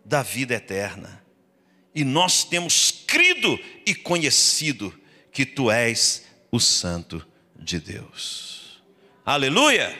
da 0.04 0.22
vida 0.22 0.54
eterna 0.54 1.24
e 1.94 2.04
nós 2.04 2.44
temos 2.44 2.90
crido 3.06 3.58
e 3.86 3.94
conhecido 3.94 4.94
que 5.32 5.46
tu 5.46 5.70
és 5.70 6.24
o 6.50 6.60
Santo 6.60 7.26
de 7.56 7.80
Deus. 7.80 8.82
Aleluia! 9.24 9.98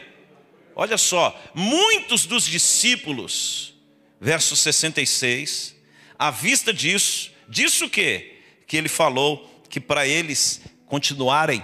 Olha 0.75 0.97
só, 0.97 1.39
muitos 1.53 2.25
dos 2.25 2.45
discípulos, 2.45 3.73
verso 4.19 4.55
66, 4.55 5.75
à 6.17 6.31
vista 6.31 6.73
disso, 6.73 7.31
disso 7.47 7.89
que? 7.89 8.39
Que 8.67 8.77
ele 8.77 8.89
falou 8.89 9.61
que 9.69 9.79
para 9.79 10.07
eles 10.07 10.61
continuarem 10.85 11.63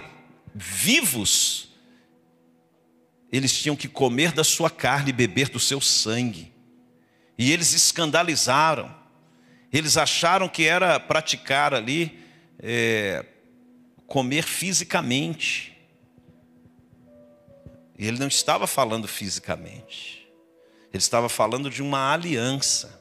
vivos, 0.54 1.70
eles 3.32 3.56
tinham 3.60 3.76
que 3.76 3.88
comer 3.88 4.32
da 4.32 4.44
sua 4.44 4.70
carne 4.70 5.10
e 5.10 5.14
beber 5.14 5.48
do 5.48 5.60
seu 5.60 5.80
sangue. 5.80 6.52
E 7.38 7.52
eles 7.52 7.72
escandalizaram 7.72 9.00
eles 9.72 9.96
acharam 9.96 10.48
que 10.48 10.66
era 10.66 10.98
praticar 10.98 11.72
ali, 11.72 12.18
é, 12.58 13.24
comer 14.10 14.42
fisicamente. 14.42 15.72
E 17.96 18.08
ele 18.08 18.18
não 18.18 18.26
estava 18.26 18.66
falando 18.66 19.06
fisicamente. 19.06 20.28
Ele 20.92 20.98
estava 20.98 21.28
falando 21.28 21.70
de 21.70 21.80
uma 21.80 22.12
aliança. 22.12 23.00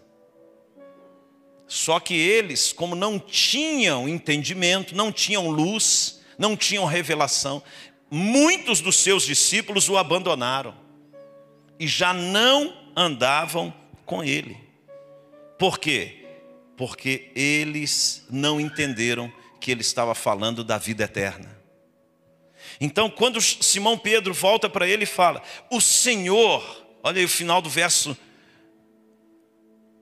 Só 1.68 2.00
que 2.00 2.14
eles, 2.14 2.72
como 2.72 2.96
não 2.96 3.18
tinham 3.18 4.08
entendimento, 4.08 4.96
não 4.96 5.12
tinham 5.12 5.50
luz, 5.50 6.22
não 6.38 6.56
tinham 6.56 6.86
revelação, 6.86 7.64
muitos 8.12 8.80
dos 8.80 8.98
seus 8.98 9.24
discípulos 9.24 9.90
o 9.90 9.98
abandonaram 9.98 10.76
e 11.80 11.88
já 11.88 12.14
não 12.14 12.92
andavam 12.96 13.74
com 14.06 14.24
ele. 14.24 14.56
Por 15.58 15.80
quê? 15.80 16.20
porque 16.80 17.30
eles 17.36 18.26
não 18.30 18.58
entenderam 18.58 19.30
que 19.60 19.72
ele 19.72 19.82
estava 19.82 20.16
falando 20.16 20.64
da 20.64 20.78
vida 20.78 21.04
eterna. 21.04 21.58
Então, 22.80 23.10
quando 23.10 23.42
Simão 23.42 23.98
Pedro 23.98 24.34
volta 24.34 24.70
para 24.70 24.88
ele 24.88 25.04
e 25.04 25.08
fala: 25.08 25.42
"O 25.70 25.82
Senhor", 25.82 26.64
olha 27.04 27.20
aí 27.20 27.26
o 27.26 27.30
final 27.30 27.62
do 27.62 27.70
verso 27.70 28.18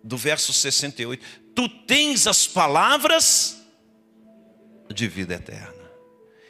do 0.04 0.18
verso 0.18 0.54
68, 0.54 1.24
"Tu 1.56 1.68
tens 1.68 2.28
as 2.28 2.48
palavras 2.48 3.62
de 4.94 5.08
vida 5.08 5.36
eterna". 5.36 5.74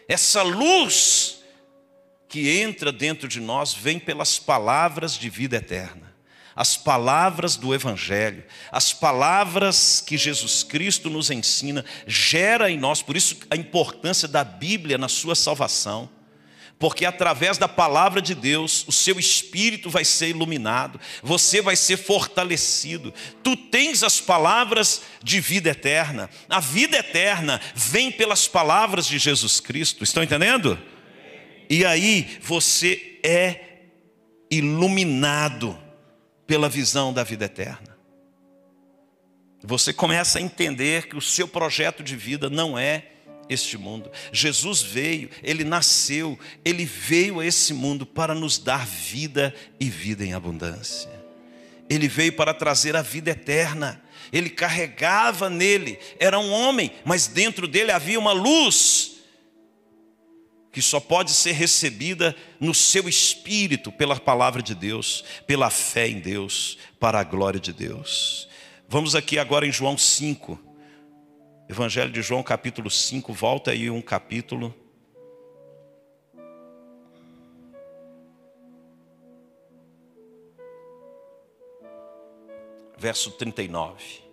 Essa 0.07 0.41
luz 0.41 1.43
que 2.29 2.59
entra 2.59 2.91
dentro 2.91 3.27
de 3.27 3.39
nós 3.39 3.73
vem 3.73 3.99
pelas 3.99 4.37
palavras 4.37 5.17
de 5.17 5.29
vida 5.29 5.57
eterna 5.57 6.06
as 6.57 6.75
palavras 6.75 7.55
do 7.55 7.71
Evangelho, 7.71 8.43
as 8.71 8.91
palavras 8.91 10.03
que 10.05 10.17
Jesus 10.17 10.63
Cristo 10.63 11.07
nos 11.07 11.29
ensina, 11.29 11.85
gera 12.07 12.71
em 12.71 12.79
nós, 12.79 13.03
por 13.03 13.15
isso 13.15 13.37
a 13.51 13.55
importância 13.55 14.27
da 14.27 14.43
Bíblia 14.43 14.97
na 14.97 15.07
sua 15.07 15.35
salvação. 15.35 16.09
Porque 16.79 17.05
através 17.05 17.59
da 17.59 17.67
palavra 17.67 18.21
de 18.21 18.33
Deus, 18.33 18.83
o 18.87 18.91
seu 18.91 19.19
espírito 19.19 19.87
vai 19.87 20.03
ser 20.03 20.29
iluminado, 20.29 20.99
você 21.21 21.61
vai 21.61 21.75
ser 21.75 21.97
fortalecido. 21.97 23.13
Tu 23.43 23.55
tens 23.55 24.01
as 24.01 24.19
palavras 24.19 25.03
de 25.23 25.39
vida 25.39 25.69
eterna. 25.69 26.27
A 26.49 26.59
vida 26.59 26.97
eterna 26.97 27.61
vem 27.75 28.11
pelas 28.11 28.47
palavras 28.47 29.05
de 29.07 29.19
Jesus 29.19 29.59
Cristo. 29.59 30.03
Estão 30.03 30.23
entendendo? 30.23 30.79
E 31.69 31.85
aí 31.85 32.39
você 32.41 33.19
é 33.23 33.59
iluminado 34.49 35.86
pela 36.47 36.69
visão 36.69 37.13
da 37.13 37.23
vida 37.23 37.45
eterna. 37.45 37.97
Você 39.61 39.91
começa 39.91 40.39
a 40.39 40.41
entender 40.41 41.07
que 41.07 41.17
o 41.17 41.21
seu 41.21 41.47
projeto 41.47 42.01
de 42.01 42.15
vida 42.15 42.49
não 42.49 42.79
é 42.79 43.11
este 43.49 43.77
mundo. 43.77 44.09
Jesus 44.31 44.81
veio, 44.81 45.29
ele 45.43 45.63
nasceu, 45.63 46.39
ele 46.63 46.85
veio 46.85 47.39
a 47.39 47.45
esse 47.45 47.73
mundo 47.73 48.05
para 48.05 48.33
nos 48.33 48.57
dar 48.57 48.85
vida 48.85 49.53
e 49.79 49.89
vida 49.89 50.23
em 50.23 50.33
abundância. 50.33 51.11
Ele 51.89 52.07
veio 52.07 52.33
para 52.33 52.53
trazer 52.53 52.95
a 52.95 53.01
vida 53.01 53.31
eterna. 53.31 54.01
Ele 54.31 54.49
carregava 54.49 55.49
nele, 55.49 55.99
era 56.19 56.37
um 56.37 56.51
homem, 56.51 56.91
mas 57.05 57.27
dentro 57.27 57.67
dele 57.67 57.91
havia 57.91 58.19
uma 58.19 58.33
luz 58.33 59.16
que 60.77 60.81
só 60.83 60.99
pode 60.99 61.31
ser 61.31 61.53
recebida 61.53 62.35
no 62.59 62.71
seu 62.71 63.09
espírito 63.09 63.91
pela 63.91 64.19
palavra 64.19 64.61
de 64.61 64.75
Deus, 64.75 65.23
pela 65.47 65.71
fé 65.71 66.07
em 66.07 66.19
Deus, 66.19 66.77
para 66.99 67.19
a 67.19 67.23
glória 67.23 67.59
de 67.59 67.73
Deus. 67.73 68.47
Vamos 68.87 69.15
aqui 69.15 69.39
agora 69.39 69.65
em 69.65 69.71
João 69.71 69.97
5. 69.97 70.59
Evangelho 71.67 72.11
de 72.11 72.21
João, 72.21 72.43
capítulo 72.43 72.91
5, 72.91 73.33
volta 73.33 73.71
aí 73.71 73.89
um 73.89 74.03
capítulo. 74.03 74.71
Verso 82.99 83.31
39. 83.31 84.26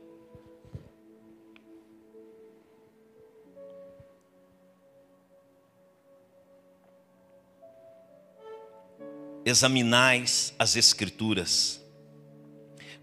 Examinais 9.44 10.54
as 10.58 10.76
Escrituras, 10.76 11.80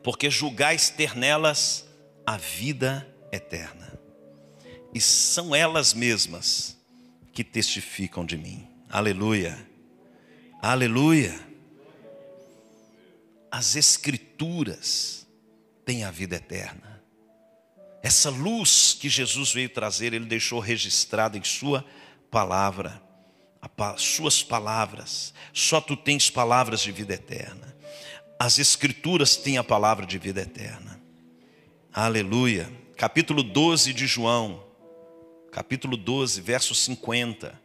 porque 0.03 0.29
julgais 0.29 0.89
ter 0.89 1.15
nelas 1.15 1.85
a 2.25 2.37
vida 2.37 3.07
eterna, 3.31 3.99
e 4.93 4.99
são 4.99 5.55
elas 5.55 5.93
mesmas 5.93 6.77
que 7.31 7.43
testificam 7.43 8.25
de 8.25 8.37
mim. 8.37 8.67
Aleluia, 8.89 9.57
aleluia. 10.61 11.39
As 13.49 13.75
Escrituras 13.75 15.27
têm 15.85 16.03
a 16.03 16.11
vida 16.11 16.35
eterna. 16.35 17.01
Essa 18.03 18.29
luz 18.29 18.97
que 18.99 19.07
Jesus 19.07 19.53
veio 19.53 19.69
trazer, 19.69 20.13
Ele 20.13 20.25
deixou 20.25 20.59
registrada 20.59 21.37
em 21.37 21.43
Sua 21.43 21.85
palavra 22.31 23.00
suas 23.97 24.43
palavras, 24.43 25.33
só 25.53 25.79
tu 25.79 25.95
tens 25.95 26.29
palavras 26.29 26.81
de 26.81 26.91
vida 26.91 27.13
eterna. 27.13 27.75
As 28.39 28.57
escrituras 28.57 29.35
têm 29.35 29.57
a 29.57 29.63
palavra 29.63 30.05
de 30.05 30.17
vida 30.17 30.41
eterna. 30.41 30.99
Aleluia. 31.93 32.71
Capítulo 32.97 33.43
12 33.43 33.93
de 33.93 34.07
João, 34.07 34.63
capítulo 35.51 35.97
12, 35.97 36.41
verso 36.41 36.73
50. 36.73 37.59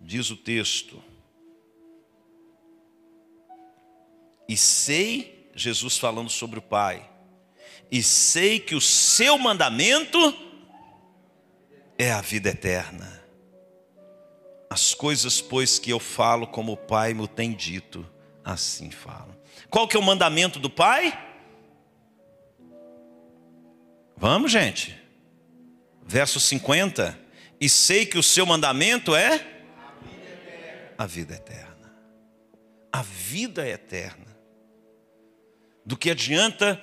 Diz 0.00 0.30
o 0.30 0.36
texto: 0.36 1.02
E 4.48 4.56
sei, 4.56 5.50
Jesus 5.54 5.98
falando 5.98 6.30
sobre 6.30 6.58
o 6.58 6.62
Pai, 6.62 7.08
e 7.90 8.02
sei 8.02 8.60
que 8.60 8.74
o 8.74 8.80
seu 8.80 9.36
mandamento 9.36 10.18
é 11.98 12.12
a 12.12 12.20
vida 12.20 12.50
eterna. 12.50 13.19
As 14.70 14.94
coisas, 14.94 15.40
pois, 15.40 15.80
que 15.80 15.90
eu 15.90 15.98
falo 15.98 16.46
como 16.46 16.72
o 16.72 16.76
Pai 16.76 17.12
me 17.12 17.26
tem 17.26 17.52
dito, 17.52 18.08
assim 18.44 18.88
falo. 18.88 19.36
Qual 19.68 19.88
que 19.88 19.96
é 19.96 20.00
o 20.00 20.02
mandamento 20.02 20.60
do 20.60 20.70
Pai? 20.70 21.12
Vamos, 24.16 24.52
gente. 24.52 24.96
Verso 26.06 26.38
50. 26.38 27.18
E 27.60 27.68
sei 27.68 28.06
que 28.06 28.16
o 28.16 28.22
seu 28.22 28.46
mandamento 28.46 29.14
é 29.14 29.44
a 30.96 31.04
vida 31.04 31.34
eterna. 31.34 31.94
A 32.92 33.02
vida 33.02 33.68
eterna. 33.68 34.26
Do 35.84 35.96
que 35.96 36.10
adianta 36.10 36.80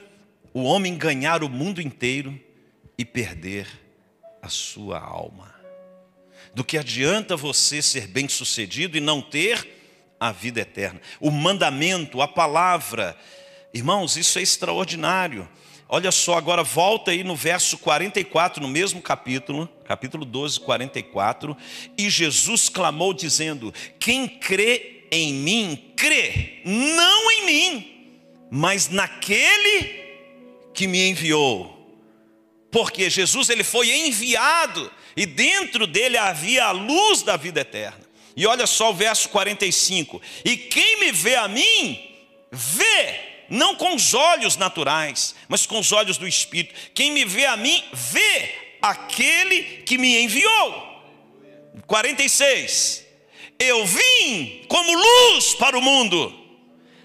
o 0.54 0.63
homem 0.63 0.97
ganhar 0.97 1.43
o 1.43 1.50
mundo 1.50 1.82
inteiro 1.82 2.38
e 2.97 3.06
perder 3.06 3.67
a 4.41 4.50
sua 4.50 5.00
alma. 5.00 5.57
Do 6.58 6.63
que 6.63 6.76
adianta 6.76 7.38
você 7.38 7.84
ser 7.84 8.08
bem-sucedido 8.08 8.98
e 8.98 9.00
não 9.00 9.22
ter 9.22 9.78
a 10.20 10.32
vida 10.32 10.60
eterna? 10.60 11.00
O 11.20 11.30
mandamento, 11.30 12.20
a 12.20 12.28
palavra, 12.28 13.15
irmãos, 13.72 14.17
isso 14.17 14.39
é 14.39 14.41
extraordinário. 14.41 15.48
Olha 15.88 16.12
só, 16.12 16.36
agora 16.36 16.63
volta 16.63 17.12
aí 17.12 17.24
no 17.24 17.36
verso 17.36 17.78
44, 17.78 18.60
no 18.60 18.67
mesmo 18.67 19.04
capítulo, 19.04 19.70
capítulo 19.86 20.26
12, 20.26 20.60
44. 20.62 21.56
E 21.96 22.10
Jesus 22.10 22.70
clamou, 22.70 23.13
dizendo: 23.13 23.72
Quem 24.00 24.28
crê 24.28 25.06
em 25.12 25.36
mim, 25.36 25.93
crê, 25.96 26.63
não 26.65 27.32
em 27.34 27.46
mim, 27.46 28.17
mas 28.50 28.89
naquele 28.89 30.08
que 30.74 30.88
me 30.88 31.08
enviou. 31.08 31.77
Porque 32.78 33.10
Jesus 33.10 33.50
ele 33.50 33.63
foi 33.63 33.90
enviado 33.90 34.92
e 35.16 35.26
dentro 35.26 35.88
dele 35.88 36.16
havia 36.16 36.66
a 36.66 36.72
luz 36.72 37.24
da 37.24 37.36
vida 37.36 37.62
eterna. 37.62 38.08
E 38.36 38.46
olha 38.46 38.68
só 38.68 38.92
o 38.92 38.94
verso 38.94 39.30
45: 39.30 40.22
E 40.46 40.56
quem 40.56 41.00
me 41.00 41.12
vê 41.12 41.34
a 41.38 41.48
mim, 41.48 42.00
vê 42.52 43.20
não 43.50 43.76
com 43.76 43.96
os 43.96 44.13
olhos 44.13 44.58
naturais, 44.58 45.34
mas 45.48 45.66
com 45.66 45.80
os 45.80 45.92
olhos 45.92 46.20
do 46.20 46.28
Espírito. 46.28 46.76
Quem 46.94 47.10
me 47.10 47.26
vê 47.26 47.48
a 47.48 47.58
mim, 47.58 47.84
vê 47.92 48.78
aquele 48.80 49.63
que 49.82 49.98
me 49.98 50.22
enviou. 50.22 51.02
46. 51.88 53.04
Eu 53.58 53.88
vim 53.88 54.66
como 54.68 54.96
luz 54.96 55.56
para 55.56 55.76
o 55.76 55.82
mundo, 55.82 56.32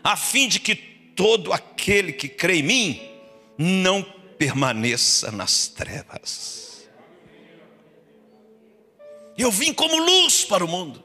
a 0.05 0.19
fim 0.19 0.49
de 0.49 0.61
que 0.61 0.75
todo 0.75 1.51
aquele 1.51 2.13
que 2.13 2.29
crê 2.29 2.59
em 2.59 2.63
mim 2.63 3.03
não 3.57 4.05
permaneça 4.43 5.31
nas 5.31 5.69
trevas. 5.69 6.91
Eu 9.39 9.53
vim 9.53 9.73
como 9.73 9.97
luz 9.97 10.45
para 10.45 10.65
o 10.65 10.69
mundo. 10.69 11.01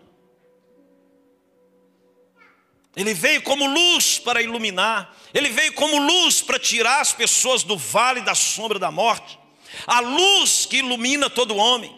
Ele 2.95 3.13
veio 3.13 3.43
como 3.43 3.67
luz 3.67 4.17
para 4.17 4.41
iluminar, 4.41 5.15
ele 5.35 5.49
veio 5.49 5.71
como 5.73 5.99
luz 5.99 6.41
para 6.41 6.57
tirar 6.57 6.99
as 6.99 7.13
pessoas 7.13 7.61
do 7.61 7.77
vale 7.77 8.21
da 8.21 8.33
sombra 8.33 8.79
da 8.79 8.89
morte, 8.89 9.37
a 9.85 9.99
luz 9.99 10.65
que 10.65 10.77
ilumina 10.77 11.29
todo 11.29 11.55
homem, 11.55 11.95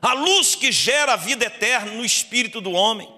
a 0.00 0.14
luz 0.14 0.54
que 0.54 0.72
gera 0.72 1.12
a 1.12 1.16
vida 1.16 1.44
eterna 1.44 1.92
no 1.92 2.06
espírito 2.06 2.58
do 2.58 2.70
homem. 2.70 3.14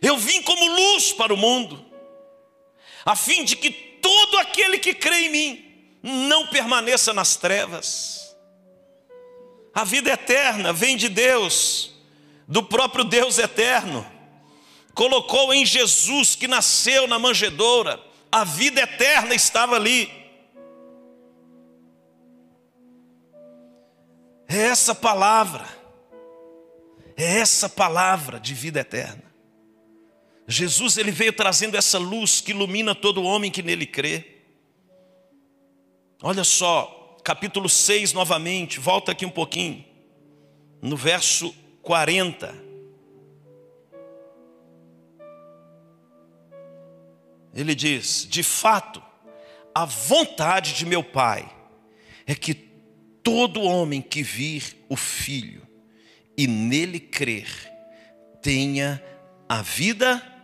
Eu 0.00 0.16
vim 0.16 0.40
como 0.40 0.64
luz 0.64 1.12
para 1.12 1.34
o 1.34 1.36
mundo, 1.36 1.84
a 3.04 3.14
fim 3.14 3.44
de 3.44 3.54
que 3.54 3.87
todo 4.08 4.38
aquele 4.38 4.78
que 4.78 4.94
crê 4.94 5.26
em 5.26 5.28
mim 5.28 5.98
não 6.02 6.46
permaneça 6.46 7.12
nas 7.12 7.36
trevas. 7.36 8.34
A 9.74 9.84
vida 9.84 10.10
eterna 10.10 10.72
vem 10.72 10.96
de 10.96 11.10
Deus 11.10 11.92
do 12.46 12.62
próprio 12.62 13.04
Deus 13.04 13.36
eterno, 13.36 14.06
colocou 14.94 15.52
em 15.52 15.66
Jesus 15.66 16.34
que 16.34 16.48
nasceu 16.48 17.06
na 17.06 17.18
manjedoura, 17.18 18.02
a 18.32 18.44
vida 18.44 18.80
eterna 18.80 19.34
estava 19.34 19.76
ali. 19.76 20.10
É 24.48 24.56
essa 24.56 24.94
palavra, 24.94 25.68
é 27.14 27.40
essa 27.40 27.68
palavra 27.68 28.40
de 28.40 28.54
vida 28.54 28.80
eterna. 28.80 29.27
Jesus 30.50 30.96
ele 30.96 31.10
veio 31.10 31.30
trazendo 31.30 31.76
essa 31.76 31.98
luz 31.98 32.40
que 32.40 32.52
ilumina 32.52 32.94
todo 32.94 33.22
homem 33.22 33.50
que 33.50 33.62
nele 33.62 33.84
crê. 33.84 34.38
Olha 36.22 36.42
só, 36.42 37.18
capítulo 37.22 37.68
6 37.68 38.14
novamente, 38.14 38.80
volta 38.80 39.12
aqui 39.12 39.26
um 39.26 39.30
pouquinho, 39.30 39.84
no 40.80 40.96
verso 40.96 41.54
40. 41.82 42.54
Ele 47.54 47.74
diz: 47.74 48.26
De 48.26 48.42
fato, 48.42 49.02
a 49.74 49.84
vontade 49.84 50.72
de 50.72 50.86
meu 50.86 51.04
Pai 51.04 51.46
é 52.26 52.34
que 52.34 52.54
todo 53.22 53.60
homem 53.60 54.00
que 54.00 54.22
vir 54.22 54.82
o 54.88 54.96
Filho 54.96 55.68
e 56.38 56.46
nele 56.46 56.98
crer 56.98 57.70
tenha 58.40 59.04
a 59.46 59.60
vida 59.60 60.37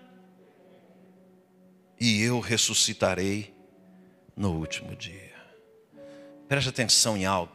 e 2.00 2.22
eu 2.22 2.40
ressuscitarei 2.40 3.54
no 4.36 4.52
último 4.52 4.94
dia. 4.96 5.34
Preste 6.48 6.68
atenção 6.68 7.16
em 7.16 7.24
algo. 7.24 7.52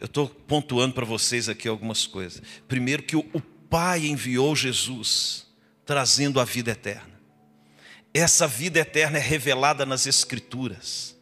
Eu 0.00 0.06
estou 0.06 0.28
pontuando 0.28 0.94
para 0.94 1.04
vocês 1.04 1.48
aqui 1.48 1.68
algumas 1.68 2.06
coisas. 2.06 2.42
Primeiro, 2.66 3.02
que 3.02 3.16
o, 3.16 3.24
Pai 3.72 4.04
enviou 4.04 4.54
Jesus, 4.54 5.46
trazendo 5.86 6.38
a 6.38 6.44
vida 6.44 6.72
eterna. 6.72 7.18
Essa 8.12 8.46
vida 8.46 8.78
eterna 8.78 9.16
é 9.16 9.20
revelada 9.22 9.86
nas 9.86 10.06
Escrituras. 10.06 11.16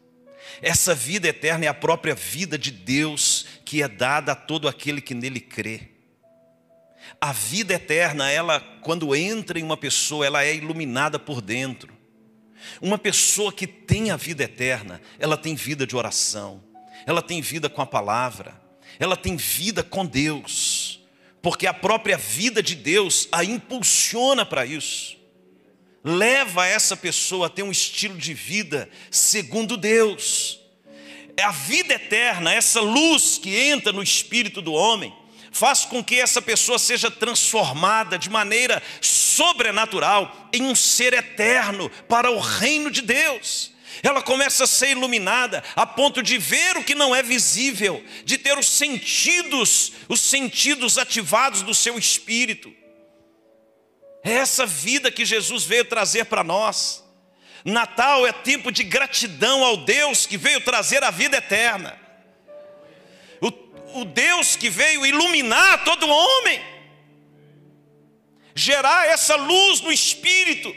Essa 0.60 0.92
vida 0.92 1.28
eterna 1.28 1.66
é 1.66 1.68
a 1.68 1.74
própria 1.74 2.12
vida 2.12 2.58
de 2.58 2.72
Deus 2.72 3.46
que 3.64 3.84
é 3.84 3.86
dada 3.86 4.32
a 4.32 4.34
todo 4.34 4.66
aquele 4.66 5.00
que 5.00 5.14
nele 5.14 5.38
crê. 5.38 5.90
A 7.20 7.32
vida 7.32 7.74
eterna, 7.74 8.28
ela, 8.28 8.58
quando 8.82 9.14
entra 9.14 9.56
em 9.56 9.62
uma 9.62 9.76
pessoa, 9.76 10.26
ela 10.26 10.42
é 10.42 10.52
iluminada 10.52 11.20
por 11.20 11.40
dentro. 11.40 11.99
Uma 12.80 12.98
pessoa 12.98 13.52
que 13.52 13.66
tem 13.66 14.10
a 14.10 14.16
vida 14.16 14.44
eterna, 14.44 15.00
ela 15.18 15.36
tem 15.36 15.54
vida 15.54 15.86
de 15.86 15.96
oração 15.96 16.62
ela 17.06 17.22
tem 17.22 17.40
vida 17.40 17.68
com 17.68 17.80
a 17.82 17.86
palavra, 17.86 18.60
ela 18.98 19.16
tem 19.16 19.36
vida 19.36 19.82
com 19.82 20.04
Deus, 20.04 21.00
porque 21.42 21.66
a 21.66 21.74
própria 21.74 22.16
vida 22.16 22.62
de 22.62 22.74
Deus 22.74 23.28
a 23.32 23.44
impulsiona 23.44 24.44
para 24.44 24.66
isso, 24.66 25.16
leva 26.04 26.66
essa 26.66 26.96
pessoa 26.96 27.46
a 27.46 27.50
ter 27.50 27.62
um 27.62 27.70
estilo 27.70 28.16
de 28.16 28.34
vida 28.34 28.88
segundo 29.10 29.76
Deus. 29.76 30.58
É 31.36 31.42
a 31.42 31.50
vida 31.50 31.94
eterna, 31.94 32.52
essa 32.52 32.80
luz 32.80 33.38
que 33.38 33.56
entra 33.56 33.92
no 33.92 34.02
espírito 34.02 34.60
do 34.60 34.72
homem, 34.72 35.14
faz 35.50 35.84
com 35.84 36.02
que 36.02 36.20
essa 36.20 36.40
pessoa 36.40 36.78
seja 36.78 37.10
transformada 37.10 38.18
de 38.18 38.30
maneira 38.30 38.82
sobrenatural 39.00 40.48
em 40.52 40.62
um 40.62 40.74
ser 40.74 41.12
eterno 41.12 41.90
para 42.08 42.30
o 42.30 42.38
reino 42.38 42.90
de 42.90 43.02
Deus 43.02 43.70
ela 44.02 44.22
começa 44.22 44.64
a 44.64 44.66
ser 44.66 44.90
iluminada 44.90 45.62
a 45.76 45.84
ponto 45.84 46.22
de 46.22 46.38
ver 46.38 46.76
o 46.76 46.84
que 46.84 46.94
não 46.94 47.14
é 47.14 47.22
visível, 47.22 48.02
de 48.24 48.38
ter 48.38 48.56
os 48.58 48.66
sentidos, 48.66 49.92
os 50.08 50.20
sentidos 50.20 50.96
ativados 50.96 51.62
do 51.62 51.74
seu 51.74 51.98
espírito. 51.98 52.72
É 54.24 54.32
essa 54.32 54.64
vida 54.64 55.10
que 55.10 55.24
Jesus 55.24 55.64
veio 55.64 55.84
trazer 55.84 56.26
para 56.26 56.44
nós. 56.44 57.04
Natal 57.64 58.26
é 58.26 58.32
tempo 58.32 58.70
de 58.70 58.82
gratidão 58.82 59.62
ao 59.64 59.78
Deus 59.78 60.24
que 60.24 60.38
veio 60.38 60.60
trazer 60.62 61.02
a 61.04 61.10
vida 61.10 61.36
eterna. 61.36 61.99
O, 63.94 64.04
Deus 64.04 64.56
que 64.56 64.70
veio 64.70 65.06
iluminar 65.06 65.84
todo 65.84 66.08
homem, 66.08 66.60
gerar 68.54 69.06
essa 69.08 69.36
luz 69.36 69.80
no 69.80 69.92
espírito, 69.92 70.74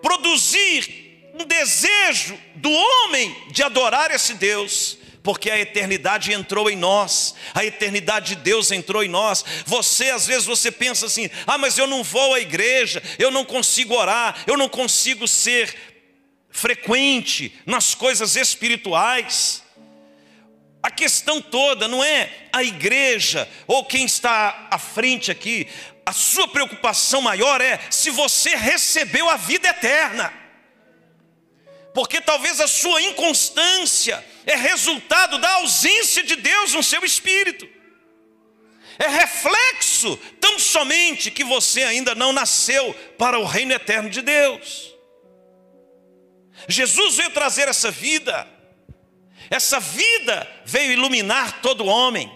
produzir 0.00 1.30
um 1.34 1.44
desejo 1.44 2.38
do 2.56 2.70
homem 2.70 3.34
de 3.50 3.62
adorar 3.62 4.10
esse 4.10 4.34
Deus, 4.34 4.96
porque 5.22 5.50
a 5.50 5.58
eternidade 5.58 6.32
entrou 6.32 6.70
em 6.70 6.76
nós, 6.76 7.34
a 7.52 7.64
eternidade 7.64 8.36
de 8.36 8.42
Deus 8.42 8.70
entrou 8.70 9.02
em 9.02 9.08
nós. 9.08 9.44
Você, 9.66 10.10
às 10.10 10.26
vezes, 10.26 10.46
você 10.46 10.70
pensa 10.70 11.06
assim: 11.06 11.28
ah, 11.46 11.58
mas 11.58 11.76
eu 11.76 11.86
não 11.86 12.04
vou 12.04 12.34
à 12.34 12.40
igreja, 12.40 13.02
eu 13.18 13.30
não 13.30 13.44
consigo 13.44 13.94
orar, 13.94 14.44
eu 14.46 14.56
não 14.56 14.68
consigo 14.68 15.26
ser 15.26 15.74
frequente 16.48 17.52
nas 17.66 17.94
coisas 17.94 18.36
espirituais. 18.36 19.65
A 20.86 20.90
questão 20.92 21.42
toda 21.42 21.88
não 21.88 22.04
é 22.04 22.30
a 22.52 22.62
igreja 22.62 23.48
ou 23.66 23.84
quem 23.84 24.04
está 24.04 24.68
à 24.70 24.78
frente 24.78 25.32
aqui, 25.32 25.66
a 26.06 26.12
sua 26.12 26.46
preocupação 26.46 27.20
maior 27.20 27.60
é 27.60 27.80
se 27.90 28.08
você 28.08 28.54
recebeu 28.54 29.28
a 29.28 29.36
vida 29.36 29.66
eterna 29.66 30.32
porque 31.92 32.20
talvez 32.20 32.60
a 32.60 32.68
sua 32.68 33.02
inconstância 33.02 34.24
é 34.46 34.54
resultado 34.54 35.38
da 35.38 35.50
ausência 35.54 36.22
de 36.22 36.36
Deus 36.36 36.72
no 36.72 36.84
seu 36.84 37.04
espírito. 37.04 37.68
É 38.96 39.08
reflexo 39.08 40.16
tão 40.40 40.56
somente 40.56 41.32
que 41.32 41.42
você 41.42 41.82
ainda 41.82 42.14
não 42.14 42.32
nasceu 42.32 42.94
para 43.18 43.40
o 43.40 43.44
reino 43.44 43.72
eterno 43.72 44.08
de 44.08 44.22
Deus. 44.22 44.94
Jesus 46.68 47.16
veio 47.16 47.30
trazer 47.30 47.66
essa 47.66 47.90
vida, 47.90 48.46
essa 49.50 49.78
vida 49.80 50.46
veio 50.64 50.92
iluminar 50.92 51.60
todo 51.60 51.86
homem. 51.86 52.30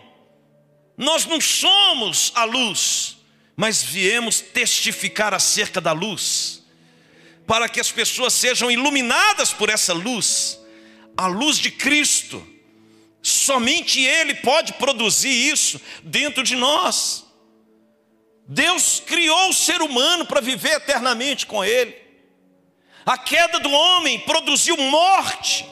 Nós 0.96 1.24
não 1.26 1.40
somos 1.40 2.30
a 2.34 2.44
luz, 2.44 3.16
mas 3.56 3.82
viemos 3.82 4.40
testificar 4.40 5.34
acerca 5.34 5.80
da 5.80 5.92
luz 5.92 6.60
para 7.50 7.68
que 7.68 7.80
as 7.80 7.90
pessoas 7.90 8.32
sejam 8.32 8.70
iluminadas 8.70 9.52
por 9.52 9.68
essa 9.68 9.92
luz, 9.92 10.56
a 11.16 11.26
luz 11.26 11.58
de 11.58 11.68
Cristo. 11.68 12.46
Somente 13.20 14.00
Ele 14.00 14.36
pode 14.36 14.74
produzir 14.74 15.50
isso 15.50 15.80
dentro 16.04 16.44
de 16.44 16.54
nós. 16.54 17.26
Deus 18.46 19.02
criou 19.04 19.48
o 19.48 19.52
ser 19.52 19.82
humano 19.82 20.26
para 20.26 20.40
viver 20.40 20.74
eternamente 20.76 21.44
com 21.44 21.64
Ele. 21.64 21.92
A 23.04 23.18
queda 23.18 23.58
do 23.58 23.72
homem 23.72 24.20
produziu 24.20 24.76
morte. 24.76 25.66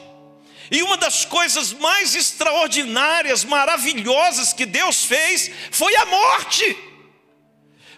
E 0.71 0.83
uma 0.83 0.97
das 0.97 1.25
coisas 1.25 1.73
mais 1.73 2.13
extraordinárias, 2.13 3.43
maravilhosas 3.43 4.53
que 4.53 4.65
Deus 4.65 5.03
fez 5.03 5.49
foi 5.71 5.95
a 5.95 6.05
morte. 6.05 6.77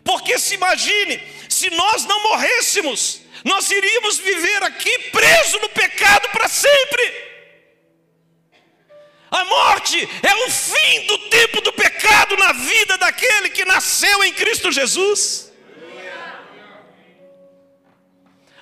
Porque 0.04 0.40
se 0.40 0.56
imagine, 0.56 1.22
se 1.50 1.70
nós 1.72 2.06
não 2.06 2.24
morrêssemos, 2.24 3.22
nós 3.44 3.70
iríamos 3.70 4.18
viver 4.18 4.64
aqui 4.64 5.00
preso 5.10 5.60
no 5.60 5.70
pecado 5.70 6.30
para 6.30 6.48
sempre. 6.48 7.32
A 9.30 9.46
morte 9.46 10.10
é 10.24 10.36
o 10.46 10.52
fim 10.52 11.06
do 11.08 11.18
tempo 11.30 11.62
do 11.62 11.74
pecado 11.74 12.36
na 12.38 12.54
vida 12.54 12.98
daquele 12.98 13.50
que 13.50 13.66
nasceu 13.66 14.24
em 14.24 14.34
Cristo 14.34 14.72
Jesus. 14.72 15.51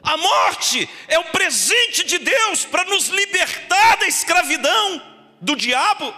A 0.10 0.18
morte 0.18 0.90
é 1.08 1.20
o 1.20 1.26
presente 1.26 2.04
de 2.04 2.18
Deus 2.18 2.66
para 2.66 2.84
nos 2.86 3.10
libertar 3.10 3.98
da 3.98 4.08
escravidão 4.08 5.00
do 5.40 5.56
diabo. 5.56 6.12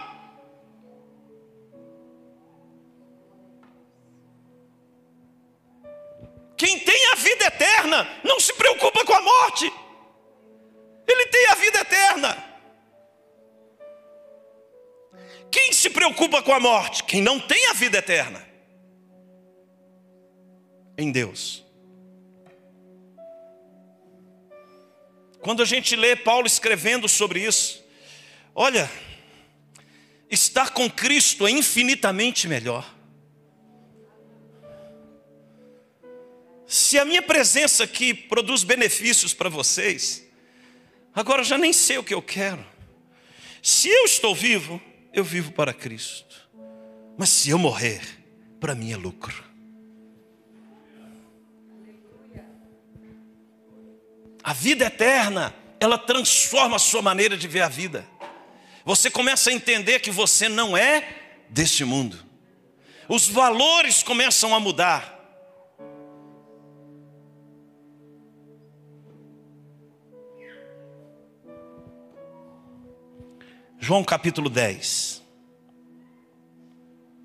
Quem 6.56 6.78
tem 6.78 7.06
a 7.12 7.16
vida 7.16 7.44
eterna 7.44 8.08
não 8.24 8.40
se 8.40 8.54
preocupa 8.54 9.04
com 9.04 9.12
a 9.12 9.20
morte, 9.20 9.70
ele 11.06 11.26
tem 11.26 11.46
a 11.48 11.54
vida 11.54 11.80
eterna. 11.80 12.44
Quem 15.50 15.70
se 15.74 15.90
preocupa 15.90 16.42
com 16.42 16.54
a 16.54 16.60
morte? 16.60 17.04
Quem 17.04 17.20
não 17.20 17.38
tem 17.38 17.66
a 17.66 17.74
vida 17.74 17.98
eterna 17.98 18.42
em 20.96 21.12
Deus. 21.12 21.62
Quando 25.42 25.60
a 25.60 25.66
gente 25.66 25.96
lê 25.96 26.14
Paulo 26.14 26.46
escrevendo 26.46 27.08
sobre 27.08 27.44
isso, 27.44 27.84
olha, 28.54 28.88
estar 30.30 30.70
com 30.70 30.88
Cristo 30.88 31.46
é 31.46 31.50
infinitamente 31.50 32.46
melhor. 32.46 32.88
Se 36.64 36.96
a 36.96 37.04
minha 37.04 37.20
presença 37.20 37.82
aqui 37.84 38.14
produz 38.14 38.62
benefícios 38.62 39.34
para 39.34 39.48
vocês, 39.48 40.26
agora 41.12 41.40
eu 41.40 41.44
já 41.44 41.58
nem 41.58 41.72
sei 41.72 41.98
o 41.98 42.04
que 42.04 42.14
eu 42.14 42.22
quero. 42.22 42.64
Se 43.60 43.88
eu 43.88 44.04
estou 44.04 44.34
vivo, 44.34 44.80
eu 45.12 45.24
vivo 45.24 45.52
para 45.52 45.74
Cristo. 45.74 46.48
Mas 47.18 47.28
se 47.28 47.50
eu 47.50 47.58
morrer, 47.58 48.00
para 48.60 48.76
mim 48.76 48.92
é 48.92 48.96
lucro. 48.96 49.51
A 54.42 54.52
vida 54.52 54.86
eterna, 54.86 55.54
ela 55.78 55.96
transforma 55.96 56.76
a 56.76 56.80
sua 56.80 57.00
maneira 57.00 57.36
de 57.36 57.46
ver 57.46 57.60
a 57.60 57.68
vida. 57.68 58.06
Você 58.84 59.10
começa 59.10 59.50
a 59.50 59.52
entender 59.52 60.00
que 60.00 60.10
você 60.10 60.48
não 60.48 60.76
é 60.76 61.16
deste 61.48 61.84
mundo. 61.84 62.18
Os 63.08 63.28
valores 63.28 64.02
começam 64.02 64.54
a 64.54 64.60
mudar. 64.60 65.12
João 73.78 74.04
capítulo 74.04 74.48
10. 74.48 75.22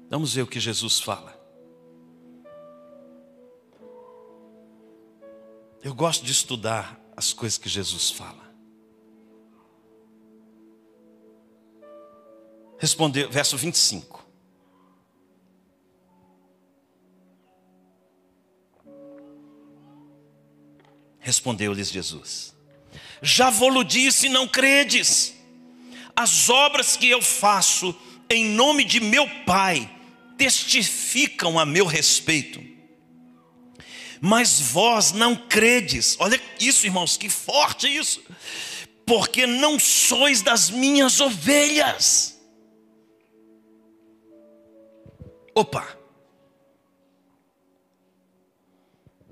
Vamos 0.10 0.34
ver 0.34 0.44
o 0.44 0.48
que 0.48 0.60
Jesus 0.60 1.00
fala. 1.00 1.36
Eu 5.84 5.94
gosto 5.94 6.26
de 6.26 6.32
estudar 6.32 7.00
as 7.18 7.34
coisas 7.34 7.58
que 7.58 7.68
Jesus 7.68 8.12
fala. 8.12 8.48
Respondeu, 12.78 13.28
verso 13.30 13.58
25. 13.58 14.24
Respondeu-lhes 21.20 21.90
Jesus: 21.90 22.56
Já 23.22 23.50
vou-lo 23.50 23.84
disse, 23.84 24.30
não 24.30 24.48
credes 24.48 25.36
as 26.16 26.50
obras 26.50 26.96
que 26.96 27.10
eu 27.10 27.22
faço 27.22 27.96
em 28.30 28.46
nome 28.46 28.84
de 28.84 29.00
meu 29.00 29.28
Pai 29.46 29.88
testificam 30.38 31.60
a 31.60 31.66
meu 31.66 31.86
respeito. 31.86 32.77
Mas 34.22 34.60
vós 34.60 35.12
não 35.12 35.36
credes, 35.36 36.16
olha 36.20 36.42
isso, 36.60 36.86
irmãos, 36.86 37.18
que 37.18 37.30
forte 37.30 37.88
isso, 37.88 38.24
porque 39.06 39.46
não 39.46 39.80
sois 39.80 40.42
das 40.42 40.70
minhas 40.70 41.20
ovelhas. 41.20 42.40
Opa, 45.54 45.98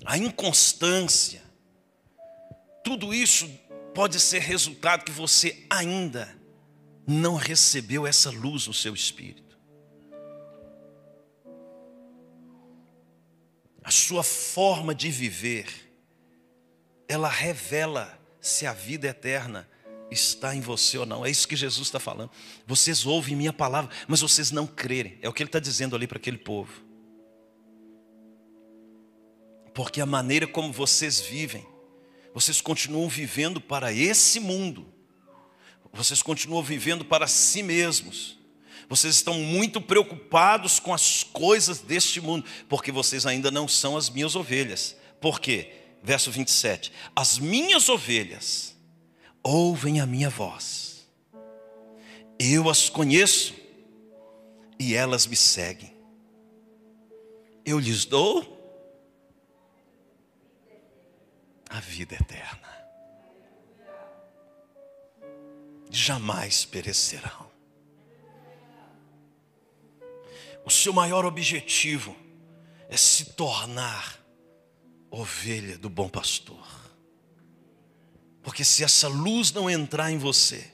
a 0.06 0.18
inconstância, 0.18 1.44
tudo 2.84 3.14
isso 3.14 3.50
pode 3.94 4.20
ser 4.20 4.40
resultado 4.40 5.04
que 5.04 5.12
você 5.12 5.66
ainda 5.70 6.36
não 7.08 7.36
recebeu 7.36 8.06
essa 8.06 8.30
luz 8.30 8.68
no 8.68 8.74
seu 8.74 8.94
espírito. 8.94 9.55
Sua 14.08 14.24
forma 14.24 14.94
de 14.94 15.10
viver, 15.10 15.68
ela 17.08 17.30
revela 17.30 18.20
se 18.40 18.66
a 18.66 18.74
vida 18.74 19.08
eterna 19.08 19.70
está 20.12 20.56
em 20.56 20.62
você 20.62 20.98
ou 20.98 21.06
não. 21.06 21.26
É 21.26 21.30
isso 21.30 21.48
que 21.48 21.56
Jesus 21.56 21.88
está 21.88 22.00
falando. 22.00 22.32
Vocês 22.66 23.06
ouvem 23.06 23.36
minha 23.36 23.54
palavra, 23.54 23.94
mas 24.08 24.22
vocês 24.22 24.52
não 24.52 24.68
crerem. 24.68 25.18
É 25.22 25.30
o 25.30 25.34
que 25.34 25.42
ele 25.42 25.50
está 25.50 25.60
dizendo 25.60 25.96
ali 25.96 26.08
para 26.08 26.18
aquele 26.18 26.38
povo. 26.38 26.84
Porque 29.74 30.00
a 30.00 30.06
maneira 30.06 30.48
como 30.48 30.72
vocês 30.72 31.20
vivem, 31.20 31.66
vocês 32.34 32.62
continuam 32.62 33.10
vivendo 33.10 33.60
para 33.60 33.92
esse 33.92 34.40
mundo 34.40 34.96
vocês 35.96 36.22
continuam 36.22 36.62
vivendo 36.62 37.06
para 37.06 37.26
si 37.26 37.64
mesmos. 37.64 38.38
Vocês 38.88 39.16
estão 39.16 39.36
muito 39.40 39.82
preocupados 39.82 40.80
com 40.80 40.94
as 40.94 41.24
coisas 41.24 41.80
deste 41.80 42.22
mundo, 42.22 42.46
porque 42.70 42.92
vocês 42.92 43.26
ainda 43.26 43.50
não 43.50 43.68
são 43.68 43.98
as 43.98 44.10
minhas 44.10 44.36
ovelhas. 44.36 44.96
Por 45.20 45.40
quê? 45.40 45.72
Verso 46.04 46.32
27. 46.32 46.92
As 47.16 47.40
minhas 47.40 47.90
ovelhas 47.90 48.76
ouvem 49.42 50.00
a 50.00 50.06
minha 50.06 50.30
voz. 50.30 51.08
Eu 52.38 52.70
as 52.70 52.90
conheço 52.90 53.54
e 54.80 54.94
elas 54.94 55.26
me 55.26 55.36
seguem. 55.36 55.96
Eu 57.66 57.80
lhes 57.80 58.06
dou 58.06 58.54
a 61.70 61.80
vida 61.80 62.16
eterna. 62.16 62.66
jamais 65.96 66.66
perecerão. 66.66 67.45
O 70.66 70.70
seu 70.70 70.92
maior 70.92 71.26
objetivo 71.26 72.16
é 72.90 72.98
se 72.98 73.34
tornar 73.34 74.20
ovelha 75.10 75.78
do 75.78 75.90
bom 75.90 76.10
pastor. 76.10 76.66
Porque 78.42 78.64
se 78.64 78.84
essa 78.84 79.08
luz 79.08 79.52
não 79.52 79.70
entrar 79.70 80.12
em 80.12 80.18
você, 80.18 80.72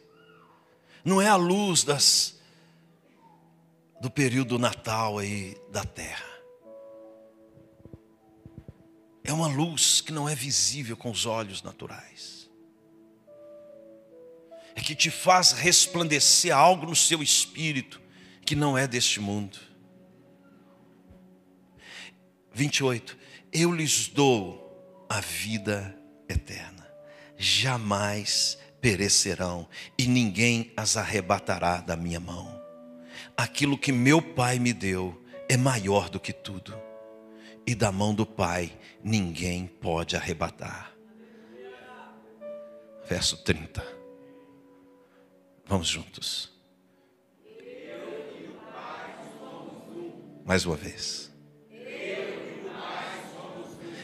não 1.03 1.21
é 1.21 1.27
a 1.27 1.35
luz 1.35 1.83
das 1.83 2.39
do 3.99 4.09
período 4.09 4.57
natal 4.57 5.19
aí 5.19 5.55
da 5.71 5.83
terra. 5.83 6.25
É 9.23 9.31
uma 9.31 9.47
luz 9.47 10.01
que 10.01 10.11
não 10.11 10.27
é 10.27 10.33
visível 10.33 10.97
com 10.97 11.11
os 11.11 11.25
olhos 11.27 11.61
naturais 11.61 12.41
é 14.75 14.81
que 14.81 14.95
te 14.95 15.09
faz 15.09 15.51
resplandecer 15.51 16.55
algo 16.55 16.85
no 16.85 16.95
seu 16.95 17.21
espírito 17.21 18.01
que 18.45 18.55
não 18.55 18.77
é 18.77 18.87
deste 18.87 19.19
mundo. 19.19 19.59
28. 22.53 23.17
Eu 23.51 23.71
lhes 23.71 24.07
dou 24.07 25.05
a 25.09 25.19
vida 25.19 25.97
eterna, 26.27 26.87
jamais 27.37 28.57
perecerão 28.79 29.67
e 29.97 30.07
ninguém 30.07 30.71
as 30.75 30.97
arrebatará 30.97 31.81
da 31.81 31.95
minha 31.95 32.19
mão. 32.19 32.59
Aquilo 33.37 33.77
que 33.77 33.91
meu 33.91 34.21
Pai 34.21 34.59
me 34.59 34.73
deu 34.73 35.23
é 35.49 35.57
maior 35.57 36.09
do 36.09 36.19
que 36.19 36.31
tudo, 36.31 36.73
e 37.65 37.75
da 37.75 37.91
mão 37.91 38.13
do 38.13 38.25
Pai 38.25 38.71
ninguém 39.03 39.67
pode 39.67 40.15
arrebatar. 40.15 40.91
verso 43.07 43.35
30. 43.43 43.85
Vamos 45.65 45.87
juntos. 45.87 46.51
Mais 50.45 50.65
uma 50.65 50.75
vez. 50.75 51.30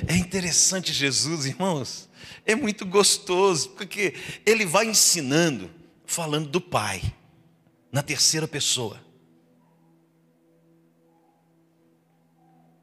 É 0.05 0.15
interessante 0.15 0.93
Jesus, 0.93 1.45
irmãos. 1.45 2.09
É 2.45 2.55
muito 2.55 2.85
gostoso, 2.85 3.69
porque 3.71 4.13
ele 4.45 4.65
vai 4.65 4.85
ensinando, 4.85 5.71
falando 6.05 6.49
do 6.49 6.61
Pai, 6.61 7.01
na 7.91 8.03
terceira 8.03 8.47
pessoa. 8.47 9.01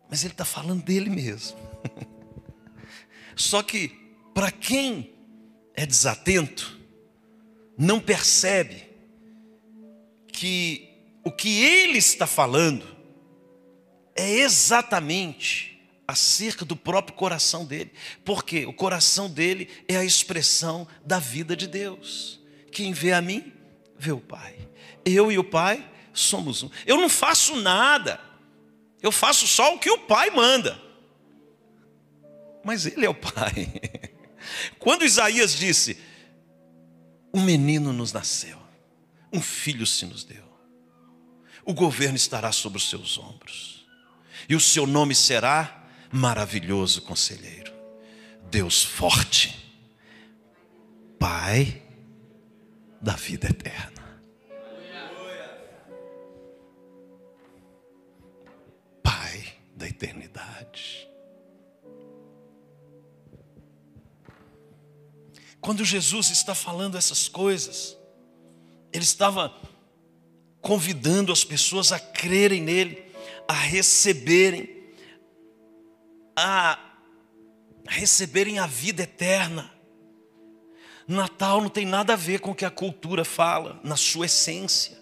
Mas 0.09 0.25
ele 0.25 0.33
está 0.33 0.45
falando 0.45 0.83
dele 0.83 1.11
mesmo. 1.11 1.57
Só 3.37 3.63
que, 3.63 3.89
para 4.33 4.51
quem 4.51 5.13
é 5.75 5.85
desatento, 5.85 6.79
não 7.77 8.01
percebe 8.01 8.89
que 10.29 10.89
o 11.25 11.31
que 11.33 11.63
ele 11.63 11.99
está 11.99 12.27
falando 12.27 12.87
é 14.15 14.39
exatamente 14.39 15.74
acerca 16.07 16.65
do 16.65 16.77
próprio 16.77 17.17
coração 17.17 17.65
dele, 17.65 17.93
porque 18.25 18.67
o 18.67 18.73
coração 18.73 19.29
dele 19.29 19.69
é 19.89 19.97
a 19.97 20.05
expressão 20.05 20.87
da 21.05 21.19
vida 21.19 21.57
de 21.57 21.67
Deus. 21.67 22.41
Quem 22.71 22.93
vê 22.93 23.13
a 23.13 23.23
mim, 23.23 23.53
vê 23.99 24.13
o 24.13 24.21
Pai. 24.21 24.57
Eu 25.05 25.33
e 25.33 25.39
o 25.39 25.45
Pai 25.45 25.89
somos 26.13 26.63
um. 26.63 26.71
Eu 26.87 26.99
não 26.99 27.09
faço 27.09 27.57
nada, 27.57 28.21
eu 29.03 29.11
faço 29.11 29.47
só 29.47 29.75
o 29.75 29.79
que 29.79 29.91
o 29.91 29.99
Pai 29.99 30.31
manda. 30.31 30.81
Mas 32.63 32.87
Ele 32.87 33.07
é 33.07 33.09
o 33.09 33.15
Pai. 33.15 33.73
Quando 34.79 35.05
Isaías 35.05 35.55
disse: 35.55 35.99
Um 37.33 37.43
menino 37.43 37.93
nos 37.93 38.13
nasceu, 38.13 38.59
um 39.33 39.41
filho 39.41 39.87
se 39.87 40.05
nos 40.05 40.25
deu, 40.25 40.45
o 41.65 41.73
governo 41.73 42.17
estará 42.17 42.53
sobre 42.53 42.79
os 42.79 42.89
seus 42.91 43.19
ombros, 43.19 43.87
e 44.49 44.55
o 44.55 44.61
seu 44.61 44.87
nome 44.87 45.15
será 45.15 45.84
Maravilhoso 46.17 47.03
Conselheiro, 47.03 47.73
Deus 48.49 48.85
forte, 48.85 49.61
Pai 51.19 51.83
da 53.01 53.15
vida 53.15 53.49
eterna. 53.49 54.23
Pai 59.03 59.55
da 59.75 59.89
eternidade. 59.89 61.09
Quando 65.61 65.85
Jesus 65.85 66.31
está 66.31 66.55
falando 66.55 66.97
essas 66.97 67.27
coisas, 67.27 67.99
ele 68.93 69.03
estava 69.03 69.53
convidando 70.61 71.33
as 71.33 71.43
pessoas 71.43 71.91
a 71.91 71.99
crerem 71.99 72.63
nele, 72.63 73.05
a 73.49 73.55
receberem, 73.55 74.84
a 76.37 76.79
receberem 77.87 78.59
a 78.59 78.67
vida 78.67 79.03
eterna. 79.03 79.71
Natal 81.07 81.61
não 81.61 81.69
tem 81.69 81.85
nada 81.85 82.15
a 82.15 82.17
ver 82.17 82.41
com 82.41 82.53
o 82.53 82.55
que 82.55 82.65
a 82.65 82.71
cultura 82.71 83.25
fala, 83.25 83.81
na 83.85 83.97
sua 83.97 84.27
essência. 84.27 84.99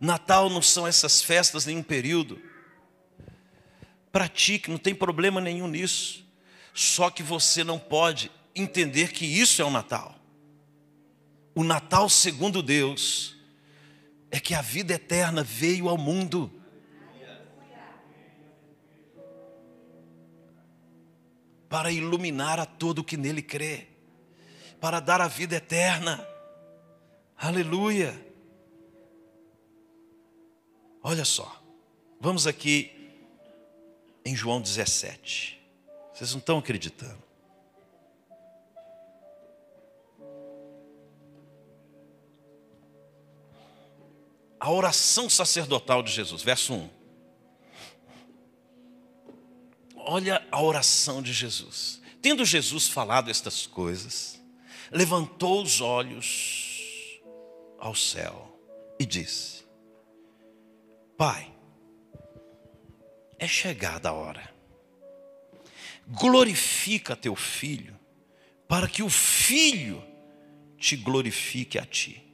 Natal 0.00 0.48
não 0.48 0.62
são 0.62 0.86
essas 0.86 1.22
festas 1.22 1.66
nenhum 1.66 1.82
período. 1.82 2.40
Pratique, 4.12 4.70
não 4.70 4.78
tem 4.78 4.94
problema 4.94 5.40
nenhum 5.40 5.66
nisso. 5.66 6.24
Só 6.72 7.10
que 7.10 7.22
você 7.22 7.64
não 7.64 7.78
pode 7.78 8.30
entender 8.54 9.12
que 9.12 9.24
isso 9.24 9.60
é 9.60 9.64
o 9.64 9.70
Natal. 9.70 10.14
O 11.54 11.64
Natal, 11.64 12.08
segundo 12.08 12.62
Deus, 12.62 13.36
é 14.30 14.40
que 14.40 14.54
a 14.54 14.62
vida 14.62 14.94
eterna 14.94 15.42
veio 15.42 15.88
ao 15.88 15.96
mundo. 15.96 16.52
Para 21.74 21.90
iluminar 21.90 22.60
a 22.60 22.66
todo 22.66 23.02
que 23.02 23.16
nele 23.16 23.42
crê, 23.42 23.88
para 24.80 25.00
dar 25.00 25.20
a 25.20 25.26
vida 25.26 25.56
eterna. 25.56 26.24
Aleluia. 27.36 28.14
Olha 31.02 31.24
só, 31.24 31.60
vamos 32.20 32.46
aqui 32.46 32.92
em 34.24 34.36
João 34.36 34.60
17. 34.60 35.60
Vocês 36.12 36.30
não 36.30 36.38
estão 36.38 36.58
acreditando. 36.58 37.24
a 44.60 44.70
oração 44.70 45.28
sacerdotal 45.28 46.02
de 46.02 46.10
Jesus, 46.10 46.40
verso 46.40 46.72
1. 46.72 46.88
Olha 50.06 50.46
a 50.50 50.62
oração 50.62 51.22
de 51.22 51.32
Jesus. 51.32 52.00
Tendo 52.20 52.44
Jesus 52.44 52.88
falado 52.88 53.30
estas 53.30 53.66
coisas, 53.66 54.40
levantou 54.90 55.62
os 55.62 55.80
olhos 55.80 57.20
ao 57.78 57.94
céu 57.94 58.58
e 58.98 59.06
disse: 59.06 59.64
Pai, 61.16 61.52
é 63.38 63.46
chegada 63.46 64.08
a 64.08 64.12
hora. 64.12 64.54
Glorifica 66.06 67.16
teu 67.16 67.34
filho, 67.34 67.98
para 68.68 68.86
que 68.86 69.02
o 69.02 69.08
filho 69.08 70.04
te 70.78 70.96
glorifique 70.96 71.78
a 71.78 71.86
ti 71.86 72.24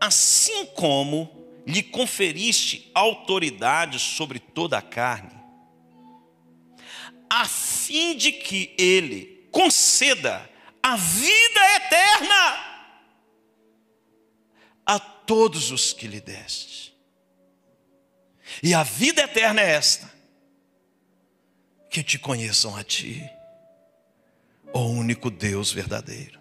assim 0.00 0.66
como 0.66 1.44
lhe 1.66 1.82
conferiste 1.82 2.90
autoridade 2.94 3.98
sobre 3.98 4.38
toda 4.38 4.78
a 4.78 4.82
carne, 4.82 5.35
a 7.28 7.46
fim 7.46 8.16
de 8.16 8.32
que 8.32 8.74
ele 8.78 9.48
conceda 9.50 10.48
a 10.82 10.96
vida 10.96 11.76
eterna 11.76 12.66
a 14.84 15.00
todos 15.00 15.70
os 15.70 15.92
que 15.92 16.06
lhe 16.06 16.20
deste. 16.20 16.94
E 18.62 18.72
a 18.72 18.82
vida 18.82 19.22
eterna 19.22 19.60
é 19.60 19.72
esta: 19.72 20.10
que 21.90 22.02
te 22.02 22.18
conheçam 22.18 22.76
a 22.76 22.84
ti, 22.84 23.28
o 24.72 24.80
único 24.80 25.30
Deus 25.30 25.72
verdadeiro, 25.72 26.40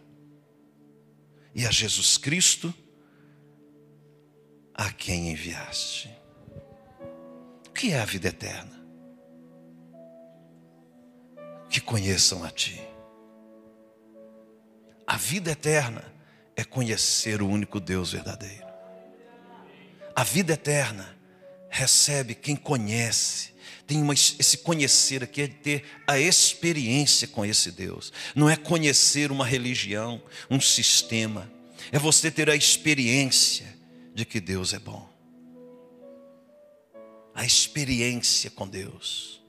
e 1.53 1.65
a 1.65 1.71
Jesus 1.71 2.17
Cristo 2.17 2.73
a 4.73 4.91
quem 4.91 5.31
enviaste. 5.31 6.09
O 7.67 7.71
que 7.71 7.91
é 7.91 7.99
a 7.99 8.05
vida 8.05 8.27
eterna? 8.27 8.84
Que 11.69 11.81
conheçam 11.81 12.43
a 12.43 12.49
Ti. 12.49 12.81
A 15.07 15.17
vida 15.17 15.51
eterna 15.51 16.03
é 16.55 16.63
conhecer 16.63 17.41
o 17.41 17.47
único 17.47 17.79
Deus 17.79 18.11
verdadeiro. 18.11 18.65
A 20.15 20.23
vida 20.23 20.53
eterna 20.53 21.15
recebe 21.69 22.33
quem 22.33 22.55
conhece, 22.55 23.53
tem 23.85 24.01
uma, 24.01 24.13
esse 24.13 24.57
conhecer 24.59 25.23
aqui 25.23 25.41
é 25.43 25.47
ter 25.47 25.83
a 26.07 26.17
experiência 26.17 27.27
com 27.27 27.45
esse 27.45 27.69
Deus. 27.69 28.11
Não 28.33 28.49
é 28.49 28.55
conhecer 28.55 29.31
uma 29.31 29.45
religião, 29.45 30.21
um 30.49 30.59
sistema. 30.59 31.51
É 31.91 31.99
você 31.99 32.31
ter 32.31 32.49
a 32.49 32.55
experiência 32.55 33.67
de 34.13 34.25
que 34.25 34.39
Deus 34.39 34.73
é 34.73 34.79
bom. 34.79 35.07
A 37.35 37.45
experiência 37.45 38.49
com 38.49 38.67
Deus. 38.67 39.43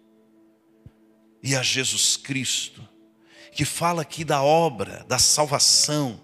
E 1.46 1.54
a 1.54 1.62
Jesus 1.62 2.16
Cristo, 2.16 2.86
que 3.52 3.64
fala 3.64 4.02
aqui 4.02 4.24
da 4.24 4.42
obra, 4.42 5.04
da 5.06 5.16
salvação, 5.16 6.20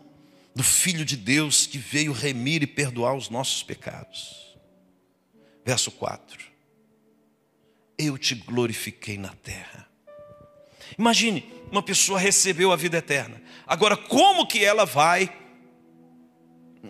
do 0.52 0.64
Filho 0.64 1.04
de 1.04 1.16
Deus 1.16 1.64
que 1.64 1.78
veio 1.78 2.10
remir 2.10 2.60
e 2.64 2.66
perdoar 2.66 3.14
os 3.14 3.30
nossos 3.30 3.62
pecados. 3.62 4.58
Verso 5.64 5.92
4. 5.92 6.40
Eu 7.96 8.18
te 8.18 8.34
glorifiquei 8.34 9.16
na 9.16 9.28
terra. 9.28 9.88
Imagine, 10.98 11.48
uma 11.70 11.84
pessoa 11.84 12.18
recebeu 12.18 12.72
a 12.72 12.76
vida 12.76 12.98
eterna. 12.98 13.40
Agora, 13.64 13.96
como 13.96 14.44
que 14.44 14.64
ela 14.64 14.84
vai 14.84 15.32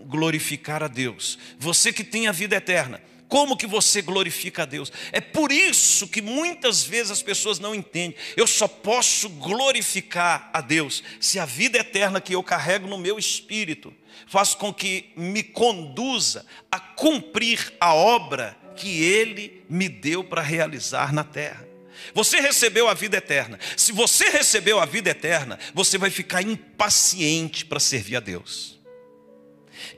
glorificar 0.07 0.83
a 0.83 0.89
Deus. 0.89 1.39
Você 1.59 1.93
que 1.93 2.03
tem 2.03 2.29
a 2.29 2.33
vida 2.33 2.57
eterna, 2.57 2.99
como 3.33 3.57
que 3.57 3.67
você 3.67 4.03
glorifica 4.03 4.65
a 4.65 4.67
Deus? 4.67 4.93
É 5.11 5.19
por 5.19 5.51
isso 5.51 6.07
que 6.07 6.21
muitas 6.21 6.85
vezes 6.85 7.11
as 7.11 7.23
pessoas 7.23 7.59
não 7.59 7.75
entendem. 7.75 8.15
Eu 8.37 8.47
só 8.47 8.69
posso 8.69 9.27
glorificar 9.31 10.51
a 10.53 10.61
Deus 10.61 11.03
se 11.19 11.39
a 11.39 11.47
vida 11.47 11.79
eterna 11.79 12.21
que 12.21 12.35
eu 12.35 12.43
carrego 12.43 12.87
no 12.87 12.99
meu 12.99 13.19
espírito 13.19 13.91
faz 14.27 14.55
com 14.55 14.71
que 14.71 15.15
me 15.17 15.43
conduza 15.43 16.45
a 16.71 16.79
cumprir 16.79 17.73
a 17.81 17.95
obra 17.95 18.55
que 18.77 19.03
Ele 19.03 19.65
me 19.67 19.89
deu 19.89 20.23
para 20.23 20.43
realizar 20.43 21.11
na 21.11 21.25
terra. 21.25 21.67
Você 22.13 22.39
recebeu 22.39 22.87
a 22.87 22.93
vida 22.93 23.17
eterna. 23.17 23.59
Se 23.79 23.93
você 23.93 24.29
recebeu 24.29 24.79
a 24.79 24.85
vida 24.85 25.09
eterna, 25.09 25.59
você 25.73 25.97
vai 25.97 26.11
ficar 26.11 26.43
impaciente 26.43 27.65
para 27.65 27.81
servir 27.81 28.17
a 28.17 28.21
Deus. 28.21 28.82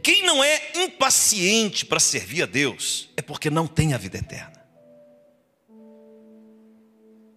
Quem 0.02 0.24
não 0.24 0.42
é 0.42 0.72
impaciente 0.76 1.84
para 1.84 2.00
servir 2.00 2.42
a 2.42 2.46
Deus 2.46 3.08
é 3.16 3.22
porque 3.22 3.50
não 3.50 3.66
tem 3.66 3.94
a 3.94 3.98
vida 3.98 4.18
eterna. 4.18 4.64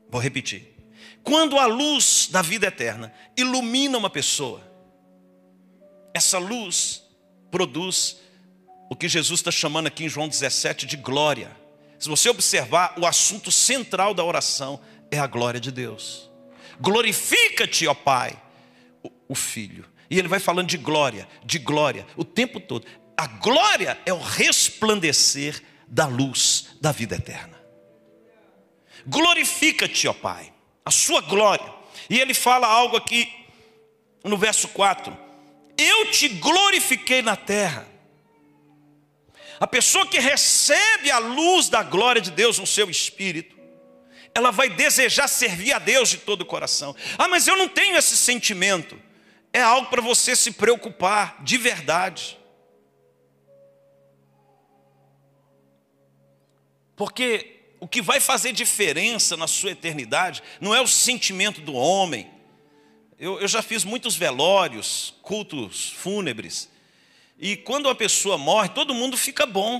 Vou 0.09 0.21
repetir. 0.21 0.75
Quando 1.23 1.57
a 1.57 1.65
luz 1.65 2.29
da 2.31 2.41
vida 2.41 2.67
eterna 2.67 3.13
ilumina 3.35 3.97
uma 3.97 4.09
pessoa, 4.09 4.61
essa 6.13 6.37
luz 6.37 7.03
produz 7.51 8.17
o 8.89 8.95
que 8.95 9.09
Jesus 9.09 9.41
está 9.41 9.51
chamando 9.51 9.87
aqui 9.87 10.05
em 10.05 10.09
João 10.09 10.27
17 10.27 10.85
de 10.85 10.95
glória. 10.95 11.51
Se 11.99 12.07
você 12.07 12.29
observar, 12.29 12.95
o 12.97 13.05
assunto 13.05 13.51
central 13.51 14.13
da 14.13 14.23
oração 14.23 14.79
é 15.11 15.19
a 15.19 15.27
glória 15.27 15.59
de 15.59 15.71
Deus. 15.71 16.29
Glorifica-te, 16.79 17.87
ó 17.87 17.93
Pai, 17.93 18.41
o 19.27 19.35
Filho. 19.35 19.85
E 20.09 20.17
ele 20.17 20.27
vai 20.27 20.39
falando 20.39 20.67
de 20.67 20.77
glória, 20.77 21.27
de 21.43 21.59
glória, 21.59 22.05
o 22.15 22.23
tempo 22.23 22.59
todo. 22.59 22.85
A 23.15 23.27
glória 23.27 23.97
é 24.05 24.13
o 24.13 24.19
resplandecer 24.19 25.61
da 25.87 26.05
luz 26.05 26.77
da 26.79 26.91
vida 26.91 27.15
eterna. 27.15 27.57
Glorifica-te, 29.05 30.07
ó 30.07 30.13
Pai, 30.13 30.53
a 30.85 30.91
sua 30.91 31.21
glória. 31.21 31.73
E 32.09 32.19
ele 32.19 32.33
fala 32.33 32.67
algo 32.67 32.95
aqui 32.95 33.31
no 34.23 34.37
verso 34.37 34.67
4: 34.69 35.17
Eu 35.77 36.11
te 36.11 36.27
glorifiquei 36.29 37.21
na 37.21 37.35
terra 37.35 37.87
a 39.59 39.65
pessoa 39.65 40.05
que 40.05 40.19
recebe 40.19 41.09
a 41.09 41.17
luz 41.17 41.67
da 41.67 41.81
glória 41.81 42.21
de 42.21 42.31
Deus 42.31 42.59
no 42.59 42.67
seu 42.67 42.89
espírito, 42.89 43.57
ela 44.33 44.51
vai 44.51 44.69
desejar 44.69 45.27
servir 45.27 45.73
a 45.73 45.79
Deus 45.79 46.09
de 46.09 46.17
todo 46.17 46.41
o 46.41 46.45
coração. 46.45 46.95
Ah, 47.17 47.27
mas 47.27 47.47
eu 47.47 47.57
não 47.57 47.67
tenho 47.67 47.97
esse 47.97 48.15
sentimento. 48.15 48.99
É 49.53 49.61
algo 49.61 49.89
para 49.89 50.01
você 50.01 50.35
se 50.35 50.51
preocupar 50.51 51.43
de 51.43 51.57
verdade. 51.57 52.37
Porque 56.95 57.57
o 57.79 57.87
que 57.87 58.01
vai 58.01 58.19
fazer 58.19 58.51
diferença 58.51 59.37
na 59.37 59.47
sua 59.47 59.71
eternidade 59.71 60.41
não 60.59 60.73
é 60.73 60.81
o 60.81 60.87
sentimento 60.87 61.61
do 61.61 61.73
homem. 61.73 62.29
Eu, 63.19 63.39
eu 63.39 63.47
já 63.47 63.61
fiz 63.61 63.83
muitos 63.83 64.15
velórios, 64.15 65.13
cultos 65.21 65.91
fúnebres, 65.91 66.69
e 67.37 67.55
quando 67.55 67.87
a 67.87 67.95
pessoa 67.95 68.37
morre, 68.37 68.69
todo 68.69 68.95
mundo 68.95 69.15
fica 69.15 69.45
bom. 69.45 69.77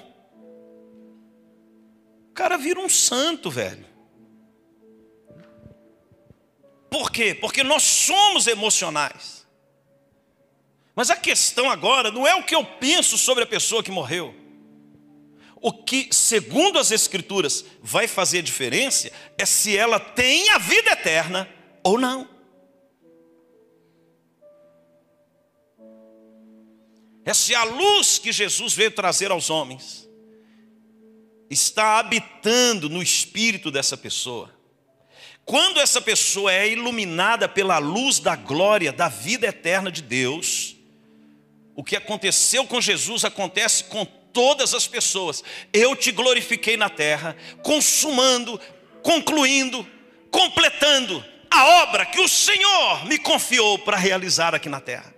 O 2.30 2.34
cara 2.34 2.56
vira 2.58 2.80
um 2.80 2.90
santo, 2.90 3.50
velho. 3.50 3.86
Por 6.90 7.12
quê? 7.12 7.34
Porque 7.34 7.64
nós 7.64 7.82
somos 7.82 8.46
emocionais. 8.46 9.37
Mas 10.98 11.12
a 11.12 11.16
questão 11.16 11.70
agora 11.70 12.10
não 12.10 12.26
é 12.26 12.34
o 12.34 12.42
que 12.42 12.56
eu 12.56 12.66
penso 12.66 13.20
sobre 13.20 13.44
a 13.44 13.48
pessoa 13.48 13.84
que 13.84 13.92
morreu. 13.92 14.34
O 15.62 15.72
que, 15.72 16.10
segundo 16.12 16.80
as 16.80 16.90
Escrituras, 16.90 17.64
vai 17.84 18.08
fazer 18.08 18.42
diferença 18.42 19.12
é 19.38 19.46
se 19.46 19.78
ela 19.78 20.00
tem 20.00 20.50
a 20.50 20.58
vida 20.58 20.90
eterna 20.90 21.48
ou 21.84 22.00
não. 22.00 22.28
Essa 27.24 27.54
é 27.54 27.56
a 27.56 27.64
luz 27.64 28.18
que 28.18 28.32
Jesus 28.32 28.74
veio 28.74 28.90
trazer 28.90 29.30
aos 29.30 29.52
homens. 29.52 30.10
Está 31.48 32.00
habitando 32.00 32.90
no 32.90 33.04
espírito 33.04 33.70
dessa 33.70 33.96
pessoa. 33.96 34.52
Quando 35.46 35.80
essa 35.80 36.02
pessoa 36.02 36.52
é 36.52 36.68
iluminada 36.68 37.48
pela 37.48 37.78
luz 37.78 38.18
da 38.18 38.36
glória, 38.36 38.92
da 38.92 39.10
vida 39.10 39.46
eterna 39.46 39.92
de 39.92 40.02
Deus, 40.02 40.77
o 41.78 41.84
que 41.84 41.96
aconteceu 41.96 42.66
com 42.66 42.82
Jesus 42.82 43.24
acontece 43.24 43.84
com 43.84 44.04
todas 44.04 44.74
as 44.74 44.88
pessoas. 44.88 45.44
Eu 45.72 45.96
te 45.96 46.12
glorifiquei 46.12 46.76
na 46.76 46.90
terra, 46.90 47.38
consumando, 47.62 48.60
concluindo, 49.04 49.86
completando 50.32 51.24
a 51.52 51.84
obra 51.84 52.04
que 52.04 52.20
o 52.20 52.28
Senhor 52.28 53.06
me 53.06 53.20
confiou 53.20 53.78
para 53.78 53.96
realizar 53.96 54.56
aqui 54.56 54.68
na 54.68 54.82
terra. 54.82 55.14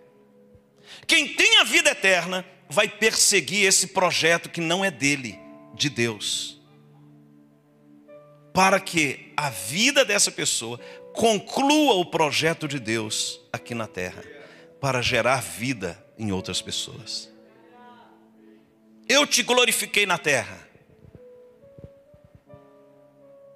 Quem 1.07 1.29
tem 1.29 1.59
a 1.59 1.63
vida 1.63 1.91
eterna 1.91 2.45
vai 2.69 2.89
perseguir 2.89 3.65
esse 3.65 3.87
projeto 3.87 4.49
que 4.49 4.59
não 4.59 4.83
é 4.83 4.91
dele, 4.91 5.39
de 5.73 5.89
Deus. 5.89 6.59
Para 8.53 8.81
que 8.81 9.31
a 9.37 9.49
vida 9.49 10.03
dessa 10.03 10.29
pessoa 10.29 10.77
conclua 11.13 11.93
o 11.93 12.05
projeto 12.05 12.67
de 12.67 12.79
Deus 12.79 13.39
aqui 13.49 13.73
na 13.73 13.87
terra, 13.87 14.25
para 14.81 15.01
gerar 15.01 15.41
vida 15.41 16.08
em 16.19 16.31
outras 16.33 16.61
pessoas. 16.61 17.29
Eu 19.07 19.25
te 19.25 19.41
glorifiquei 19.41 20.05
na 20.05 20.17
terra. 20.17 20.67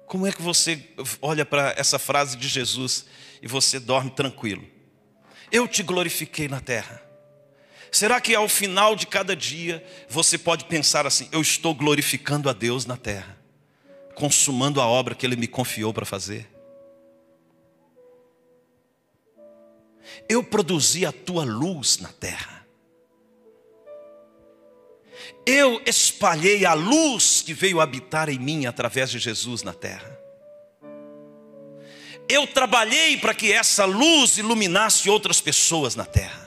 Como 0.06 0.26
é 0.26 0.32
que 0.32 0.42
você 0.42 0.82
olha 1.20 1.44
para 1.44 1.74
essa 1.76 1.98
frase 1.98 2.36
de 2.36 2.48
Jesus 2.48 3.04
e 3.42 3.46
você 3.46 3.78
dorme 3.78 4.10
tranquilo? 4.10 4.66
Eu 5.52 5.68
te 5.68 5.82
glorifiquei 5.82 6.48
na 6.48 6.60
terra. 6.60 7.02
Será 7.92 8.20
que 8.20 8.34
ao 8.34 8.48
final 8.48 8.96
de 8.96 9.06
cada 9.06 9.36
dia 9.36 9.84
você 10.08 10.36
pode 10.36 10.64
pensar 10.64 11.06
assim: 11.06 11.28
eu 11.30 11.40
estou 11.40 11.74
glorificando 11.74 12.48
a 12.48 12.52
Deus 12.52 12.86
na 12.86 12.96
terra, 12.96 13.38
consumando 14.14 14.80
a 14.80 14.86
obra 14.86 15.14
que 15.14 15.24
Ele 15.24 15.36
me 15.36 15.46
confiou 15.46 15.92
para 15.92 16.04
fazer? 16.06 16.53
Eu 20.28 20.42
produzi 20.42 21.04
a 21.04 21.12
tua 21.12 21.44
luz 21.44 21.98
na 21.98 22.08
terra. 22.08 22.66
Eu 25.46 25.82
espalhei 25.86 26.64
a 26.64 26.74
luz 26.74 27.42
que 27.42 27.52
veio 27.52 27.80
habitar 27.80 28.28
em 28.28 28.38
mim 28.38 28.66
através 28.66 29.10
de 29.10 29.18
Jesus 29.18 29.62
na 29.62 29.72
terra. 29.72 30.18
Eu 32.28 32.46
trabalhei 32.46 33.18
para 33.18 33.34
que 33.34 33.52
essa 33.52 33.84
luz 33.84 34.38
iluminasse 34.38 35.10
outras 35.10 35.40
pessoas 35.40 35.94
na 35.94 36.06
terra 36.06 36.44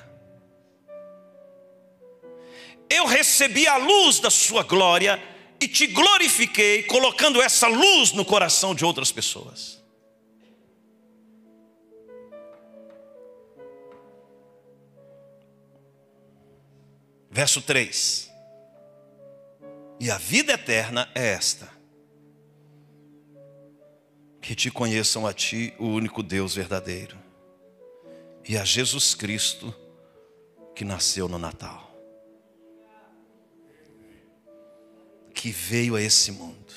eu 2.90 3.06
recebi 3.06 3.68
a 3.68 3.78
luz 3.78 4.20
da 4.20 4.30
sua 4.30 4.64
glória 4.64 5.22
e 5.60 5.68
te 5.68 5.88
glorifiquei, 5.88 6.84
colocando 6.84 7.42
essa 7.42 7.68
luz 7.68 8.12
no 8.12 8.24
coração 8.24 8.74
de 8.74 8.86
outras 8.86 9.12
pessoas. 9.12 9.77
Verso 17.38 17.62
3: 17.62 18.32
E 20.00 20.10
a 20.10 20.18
vida 20.18 20.54
eterna 20.54 21.08
é 21.14 21.28
esta: 21.28 21.70
que 24.42 24.56
te 24.56 24.72
conheçam 24.72 25.28
a 25.28 25.32
ti, 25.32 25.72
o 25.78 25.86
único 25.86 26.24
Deus 26.24 26.56
verdadeiro, 26.56 27.16
e 28.44 28.58
a 28.58 28.66
Jesus 28.66 29.14
Cristo 29.14 29.72
que 30.74 30.84
nasceu 30.84 31.30
no 31.30 31.38
Natal. 31.38 31.86
que 35.32 35.52
veio 35.52 35.96
a 35.96 36.02
esse 36.02 36.32
mundo 36.32 36.74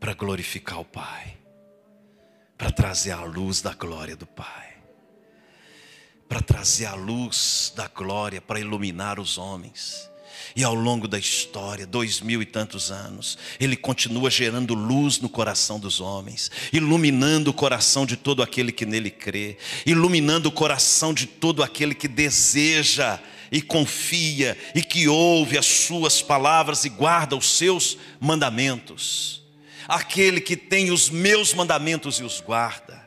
para 0.00 0.14
glorificar 0.14 0.80
o 0.80 0.84
Pai, 0.86 1.36
para 2.56 2.72
trazer 2.72 3.10
a 3.10 3.22
luz 3.22 3.60
da 3.60 3.74
glória 3.74 4.16
do 4.16 4.26
Pai, 4.26 4.79
para 6.30 6.40
trazer 6.40 6.86
a 6.86 6.94
luz 6.94 7.72
da 7.74 7.88
glória 7.88 8.40
para 8.40 8.60
iluminar 8.60 9.18
os 9.18 9.36
homens. 9.36 10.08
E 10.54 10.62
ao 10.62 10.76
longo 10.76 11.08
da 11.08 11.18
história, 11.18 11.84
dois 11.84 12.20
mil 12.20 12.40
e 12.40 12.46
tantos 12.46 12.92
anos, 12.92 13.36
Ele 13.58 13.76
continua 13.76 14.30
gerando 14.30 14.72
luz 14.72 15.18
no 15.18 15.28
coração 15.28 15.80
dos 15.80 16.00
homens, 16.00 16.48
iluminando 16.72 17.50
o 17.50 17.52
coração 17.52 18.06
de 18.06 18.16
todo 18.16 18.44
aquele 18.44 18.70
que 18.70 18.86
nele 18.86 19.10
crê, 19.10 19.58
iluminando 19.84 20.48
o 20.48 20.52
coração 20.52 21.12
de 21.12 21.26
todo 21.26 21.64
aquele 21.64 21.96
que 21.96 22.06
deseja 22.06 23.18
e 23.50 23.60
confia 23.60 24.56
e 24.72 24.84
que 24.84 25.08
ouve 25.08 25.58
as 25.58 25.66
suas 25.66 26.22
palavras 26.22 26.84
e 26.84 26.88
guarda 26.88 27.34
os 27.34 27.58
seus 27.58 27.98
mandamentos. 28.20 29.42
Aquele 29.88 30.40
que 30.40 30.56
tem 30.56 30.92
os 30.92 31.10
meus 31.10 31.52
mandamentos 31.52 32.20
e 32.20 32.22
os 32.22 32.40
guarda. 32.40 32.99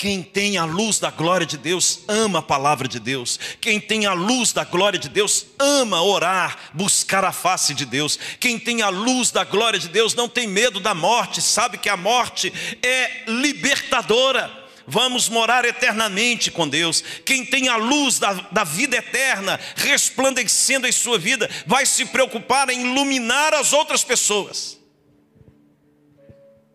Quem 0.00 0.22
tem 0.22 0.56
a 0.56 0.64
luz 0.64 0.98
da 0.98 1.10
glória 1.10 1.46
de 1.46 1.58
Deus 1.58 2.04
ama 2.08 2.38
a 2.38 2.42
palavra 2.42 2.88
de 2.88 2.98
Deus. 2.98 3.38
Quem 3.60 3.78
tem 3.78 4.06
a 4.06 4.14
luz 4.14 4.50
da 4.50 4.64
glória 4.64 4.98
de 4.98 5.10
Deus 5.10 5.44
ama 5.58 6.00
orar, 6.02 6.56
buscar 6.72 7.22
a 7.22 7.32
face 7.32 7.74
de 7.74 7.84
Deus. 7.84 8.18
Quem 8.40 8.58
tem 8.58 8.80
a 8.80 8.88
luz 8.88 9.30
da 9.30 9.44
glória 9.44 9.78
de 9.78 9.90
Deus 9.90 10.14
não 10.14 10.26
tem 10.26 10.46
medo 10.46 10.80
da 10.80 10.94
morte, 10.94 11.42
sabe 11.42 11.76
que 11.76 11.90
a 11.90 11.98
morte 11.98 12.50
é 12.82 13.24
libertadora 13.26 14.50
vamos 14.86 15.28
morar 15.28 15.66
eternamente 15.66 16.50
com 16.50 16.66
Deus. 16.66 17.04
Quem 17.22 17.44
tem 17.44 17.68
a 17.68 17.76
luz 17.76 18.18
da, 18.18 18.32
da 18.50 18.64
vida 18.64 18.96
eterna 18.96 19.60
resplandecendo 19.76 20.86
em 20.86 20.92
sua 20.92 21.18
vida, 21.18 21.48
vai 21.66 21.84
se 21.84 22.06
preocupar 22.06 22.70
em 22.70 22.86
iluminar 22.86 23.52
as 23.52 23.74
outras 23.74 24.02
pessoas. 24.02 24.80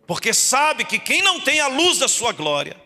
porque 0.05 0.31
sabe 0.31 0.85
que 0.85 0.99
quem 0.99 1.23
não 1.23 1.39
tem 1.39 1.59
a 1.59 1.67
luz 1.67 1.97
da 1.97 2.07
sua 2.07 2.31
glória 2.31 2.84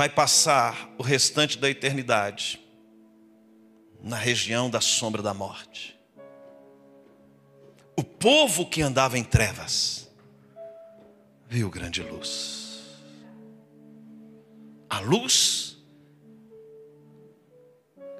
vai 0.00 0.08
passar 0.08 0.90
o 0.96 1.02
restante 1.02 1.58
da 1.58 1.68
eternidade 1.68 2.58
na 4.02 4.16
região 4.16 4.70
da 4.70 4.80
sombra 4.80 5.20
da 5.20 5.34
morte. 5.34 5.94
O 7.94 8.02
povo 8.02 8.64
que 8.64 8.80
andava 8.80 9.18
em 9.18 9.22
trevas 9.22 10.10
viu 11.46 11.68
grande 11.68 12.02
luz. 12.02 12.80
A 14.88 15.00
luz 15.00 15.76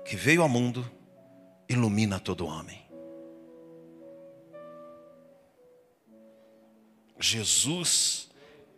que 0.04 0.16
veio 0.16 0.42
ao 0.42 0.50
mundo 0.50 0.84
ilumina 1.66 2.20
todo 2.20 2.44
homem. 2.44 2.86
Jesus, 7.18 8.28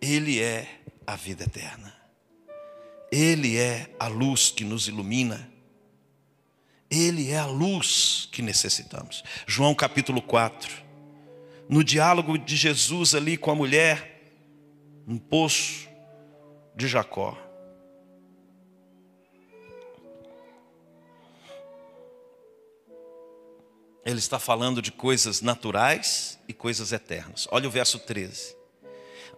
Ele 0.01 0.41
é 0.41 0.83
a 1.05 1.17
vida 1.17 1.43
eterna. 1.43 2.02
Ele 3.13 3.59
é 3.59 3.95
a 4.01 4.09
luz 4.09 4.51
que 4.51 4.65
nos 4.65 4.89
ilumina. 4.89 5.53
Ele 6.91 7.31
é 7.31 7.39
a 7.39 7.47
luz 7.47 8.29
que 8.33 8.41
necessitamos. 8.41 9.23
João 9.47 9.75
capítulo 9.75 10.23
4. 10.23 10.83
No 11.69 11.85
diálogo 11.85 12.39
de 12.39 12.57
Jesus 12.57 13.15
ali 13.15 13.37
com 13.37 13.51
a 13.51 13.55
mulher, 13.55 14.33
no 15.07 15.21
poço 15.21 15.87
de 16.75 16.89
Jacó. 16.89 17.37
Ele 24.05 24.19
está 24.19 24.39
falando 24.39 24.83
de 24.83 24.91
coisas 24.91 25.41
naturais 25.41 26.39
e 26.49 26.53
coisas 26.53 26.93
eternas. 26.93 27.47
Olha 27.51 27.69
o 27.69 27.71
verso 27.71 27.99
13. 27.99 28.57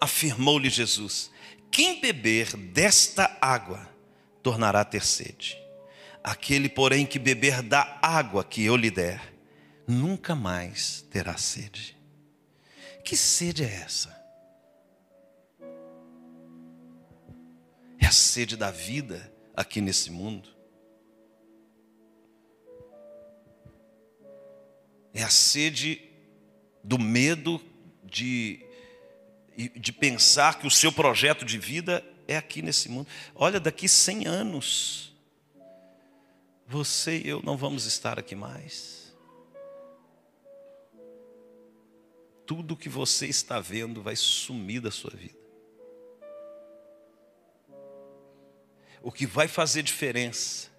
Afirmou-lhe 0.01 0.71
Jesus: 0.71 1.31
Quem 1.71 2.01
beber 2.01 2.57
desta 2.57 3.34
água 3.45 3.89
tornará 4.43 4.81
a 4.81 4.85
ter 4.85 5.05
sede. 5.05 5.59
Aquele, 6.23 6.69
porém, 6.69 7.05
que 7.05 7.19
beber 7.19 7.63
da 7.63 7.99
água 8.01 8.43
que 8.43 8.65
eu 8.65 8.77
lhe 8.77 8.91
der, 8.91 9.35
nunca 9.87 10.35
mais 10.35 11.03
terá 11.11 11.37
sede. 11.37 11.97
Que 13.05 13.17
sede 13.17 13.65
é 13.65 13.75
essa? 13.75 14.15
É 17.99 18.07
a 18.07 18.13
sede 18.13 18.57
da 18.57 18.71
vida 18.71 19.31
aqui 19.55 19.81
nesse 19.81 20.11
mundo. 20.11 20.49
É 25.13 25.23
a 25.23 25.31
sede 25.31 26.03
do 26.83 26.99
medo 26.99 27.61
de, 28.03 28.65
de 29.77 29.93
pensar 29.93 30.59
que 30.59 30.67
o 30.67 30.71
seu 30.71 30.91
projeto 30.91 31.45
de 31.45 31.59
vida 31.59 32.05
é 32.27 32.37
aqui 32.37 32.63
nesse 32.63 32.89
mundo. 32.89 33.09
Olha, 33.35 33.61
daqui 33.61 33.89
100 33.89 34.27
anos, 34.27 35.15
você 36.67 37.19
e 37.19 37.29
eu 37.29 37.43
não 37.43 37.57
vamos 37.57 37.87
estar 37.87 38.19
aqui 38.19 38.35
mais. 38.35 39.15
Tudo 42.47 42.77
que 42.77 42.89
você 42.89 43.27
está 43.27 43.61
vendo 43.61 44.03
vai 44.03 44.17
sumir 44.17 44.81
da 44.81 44.91
sua 44.91 45.11
vida. 45.11 45.39
O 49.03 49.13
que 49.13 49.27
vai 49.27 49.49
fazer 49.49 49.83
diferença 49.83 50.71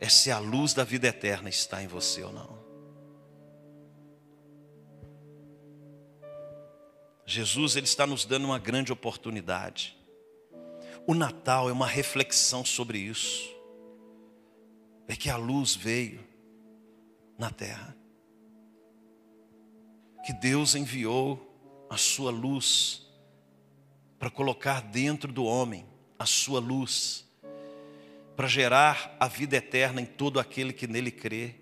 é 0.00 0.08
se 0.08 0.30
a 0.30 0.38
luz 0.38 0.74
da 0.74 0.82
vida 0.82 1.06
eterna 1.06 1.48
está 1.48 1.82
em 1.82 1.86
você 1.86 2.22
ou 2.22 2.32
não. 2.32 2.62
Jesus 7.24 7.76
ele 7.76 7.86
está 7.86 8.06
nos 8.06 8.24
dando 8.24 8.44
uma 8.44 8.58
grande 8.58 8.92
oportunidade. 8.92 9.96
O 11.06 11.14
Natal 11.14 11.68
é 11.68 11.72
uma 11.72 11.86
reflexão 11.86 12.64
sobre 12.64 12.98
isso. 12.98 13.50
É 15.08 15.16
que 15.16 15.28
a 15.28 15.36
luz 15.36 15.74
veio 15.74 16.20
na 17.38 17.50
terra. 17.50 17.96
Que 20.24 20.32
Deus 20.32 20.74
enviou 20.74 21.86
a 21.90 21.96
sua 21.96 22.30
luz 22.30 23.02
para 24.18 24.30
colocar 24.30 24.80
dentro 24.80 25.32
do 25.32 25.44
homem 25.44 25.84
a 26.16 26.24
sua 26.24 26.60
luz, 26.60 27.28
para 28.36 28.46
gerar 28.46 29.16
a 29.18 29.26
vida 29.26 29.56
eterna 29.56 30.00
em 30.00 30.06
todo 30.06 30.38
aquele 30.38 30.72
que 30.72 30.86
nele 30.86 31.10
crê. 31.10 31.56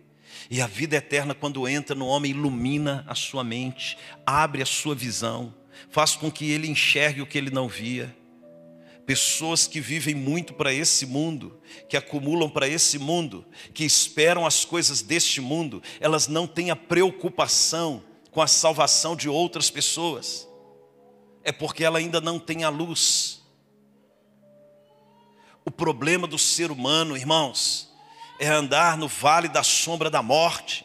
E 0.50 0.60
a 0.60 0.66
vida 0.66 0.96
eterna, 0.96 1.34
quando 1.34 1.66
entra 1.66 1.96
no 1.96 2.06
homem, 2.06 2.32
ilumina 2.32 3.02
a 3.08 3.14
sua 3.14 3.42
mente, 3.42 3.96
abre 4.26 4.62
a 4.62 4.66
sua 4.66 4.94
visão, 4.94 5.54
faz 5.88 6.14
com 6.14 6.30
que 6.30 6.50
ele 6.50 6.68
enxergue 6.68 7.22
o 7.22 7.26
que 7.26 7.38
ele 7.38 7.50
não 7.50 7.66
via. 7.66 8.14
Pessoas 9.10 9.66
que 9.66 9.80
vivem 9.80 10.14
muito 10.14 10.54
para 10.54 10.72
esse 10.72 11.04
mundo, 11.04 11.60
que 11.88 11.96
acumulam 11.96 12.48
para 12.48 12.68
esse 12.68 12.96
mundo, 12.96 13.44
que 13.74 13.82
esperam 13.82 14.46
as 14.46 14.64
coisas 14.64 15.02
deste 15.02 15.40
mundo, 15.40 15.82
elas 15.98 16.28
não 16.28 16.46
têm 16.46 16.70
a 16.70 16.76
preocupação 16.76 18.04
com 18.30 18.40
a 18.40 18.46
salvação 18.46 19.16
de 19.16 19.28
outras 19.28 19.68
pessoas, 19.68 20.46
é 21.42 21.50
porque 21.50 21.82
ela 21.82 21.98
ainda 21.98 22.20
não 22.20 22.38
tem 22.38 22.62
a 22.62 22.68
luz. 22.68 23.42
O 25.64 25.72
problema 25.72 26.28
do 26.28 26.38
ser 26.38 26.70
humano, 26.70 27.16
irmãos, 27.16 27.92
é 28.38 28.46
andar 28.46 28.96
no 28.96 29.08
vale 29.08 29.48
da 29.48 29.64
sombra 29.64 30.08
da 30.08 30.22
morte, 30.22 30.84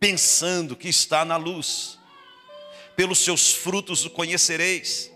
pensando 0.00 0.74
que 0.74 0.88
está 0.88 1.26
na 1.26 1.36
luz. 1.36 1.98
Pelos 2.96 3.18
seus 3.18 3.52
frutos 3.52 4.06
o 4.06 4.08
conhecereis. 4.08 5.14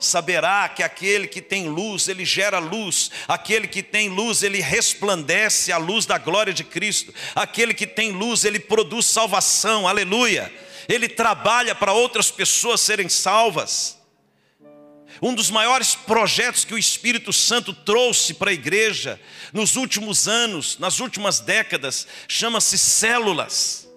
Saberá 0.00 0.66
que 0.70 0.82
aquele 0.82 1.28
que 1.28 1.42
tem 1.42 1.68
luz, 1.68 2.08
ele 2.08 2.24
gera 2.24 2.58
luz. 2.58 3.10
Aquele 3.28 3.68
que 3.68 3.82
tem 3.82 4.08
luz, 4.08 4.42
ele 4.42 4.58
resplandece 4.58 5.70
a 5.70 5.76
luz 5.76 6.06
da 6.06 6.16
glória 6.16 6.54
de 6.54 6.64
Cristo. 6.64 7.12
Aquele 7.34 7.74
que 7.74 7.86
tem 7.86 8.10
luz, 8.10 8.46
ele 8.46 8.58
produz 8.58 9.04
salvação. 9.04 9.86
Aleluia. 9.86 10.50
Ele 10.88 11.06
trabalha 11.06 11.74
para 11.74 11.92
outras 11.92 12.30
pessoas 12.30 12.80
serem 12.80 13.10
salvas. 13.10 13.98
Um 15.20 15.34
dos 15.34 15.50
maiores 15.50 15.94
projetos 15.94 16.64
que 16.64 16.72
o 16.72 16.78
Espírito 16.78 17.30
Santo 17.30 17.74
trouxe 17.74 18.32
para 18.32 18.50
a 18.50 18.54
igreja 18.54 19.20
nos 19.52 19.76
últimos 19.76 20.26
anos, 20.26 20.78
nas 20.78 20.98
últimas 20.98 21.40
décadas, 21.40 22.06
chama-se 22.26 22.78
células. 22.78 23.89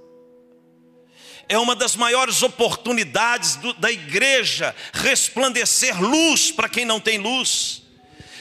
É 1.53 1.57
uma 1.59 1.75
das 1.75 1.95
maiores 1.95 2.41
oportunidades 2.41 3.57
do, 3.57 3.73
da 3.73 3.91
igreja 3.91 4.75
resplandecer 4.91 6.01
luz 6.01 6.49
para 6.49 6.67
quem 6.67 6.83
não 6.83 6.99
tem 6.99 7.19
luz, 7.19 7.83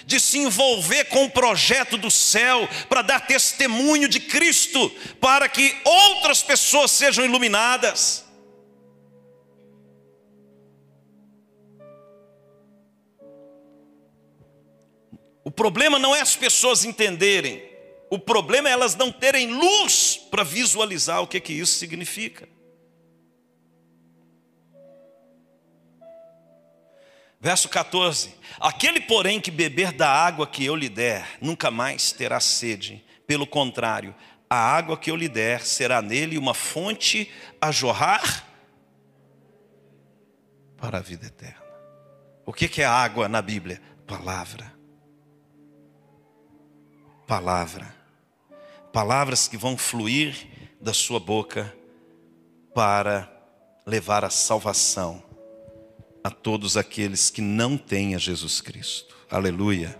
de 0.06 0.18
se 0.18 0.38
envolver 0.38 1.04
com 1.04 1.26
o 1.26 1.30
projeto 1.30 1.98
do 1.98 2.10
céu 2.10 2.66
para 2.88 3.02
dar 3.02 3.20
testemunho 3.20 4.08
de 4.08 4.18
Cristo, 4.18 4.88
para 5.20 5.46
que 5.46 5.76
outras 5.84 6.42
pessoas 6.42 6.90
sejam 6.90 7.22
iluminadas. 7.22 8.24
O 15.44 15.50
problema 15.50 15.98
não 15.98 16.16
é 16.16 16.22
as 16.22 16.34
pessoas 16.34 16.82
entenderem, 16.82 17.62
o 18.08 18.18
problema 18.18 18.70
é 18.70 18.72
elas 18.72 18.94
não 18.94 19.12
terem 19.12 19.52
luz 19.52 20.18
para 20.30 20.42
visualizar 20.42 21.20
o 21.20 21.26
que, 21.26 21.38
que 21.38 21.52
isso 21.52 21.78
significa. 21.78 22.48
Verso 27.42 27.68
14: 27.68 28.34
Aquele, 28.58 29.00
porém, 29.00 29.40
que 29.40 29.50
beber 29.50 29.92
da 29.92 30.08
água 30.08 30.46
que 30.46 30.64
eu 30.64 30.74
lhe 30.74 30.88
der, 30.88 31.36
nunca 31.40 31.70
mais 31.70 32.12
terá 32.12 32.40
sede. 32.40 33.04
Pelo 33.26 33.46
contrário, 33.46 34.14
a 34.48 34.56
água 34.56 34.96
que 34.96 35.10
eu 35.10 35.16
lhe 35.16 35.28
der 35.28 35.60
será 35.62 36.00
nele 36.00 36.38
uma 36.38 36.54
fonte 36.54 37.30
a 37.60 37.70
jorrar 37.70 38.46
para 40.76 40.98
a 40.98 41.02
vida 41.02 41.26
eterna. 41.26 41.62
O 42.46 42.52
que 42.52 42.80
é 42.80 42.84
água 42.86 43.28
na 43.28 43.42
Bíblia? 43.42 43.82
Palavra 44.06 44.72
palavra. 47.32 47.94
Palavras 48.92 49.48
que 49.48 49.56
vão 49.56 49.74
fluir 49.74 50.46
da 50.78 50.92
sua 50.92 51.18
boca 51.18 51.74
para 52.74 53.26
levar 53.86 54.22
a 54.22 54.28
salvação 54.28 55.22
a 56.22 56.30
todos 56.30 56.76
aqueles 56.76 57.30
que 57.30 57.40
não 57.40 57.76
têm 57.76 58.14
a 58.14 58.18
Jesus 58.18 58.60
Cristo. 58.60 59.16
Aleluia. 59.30 59.98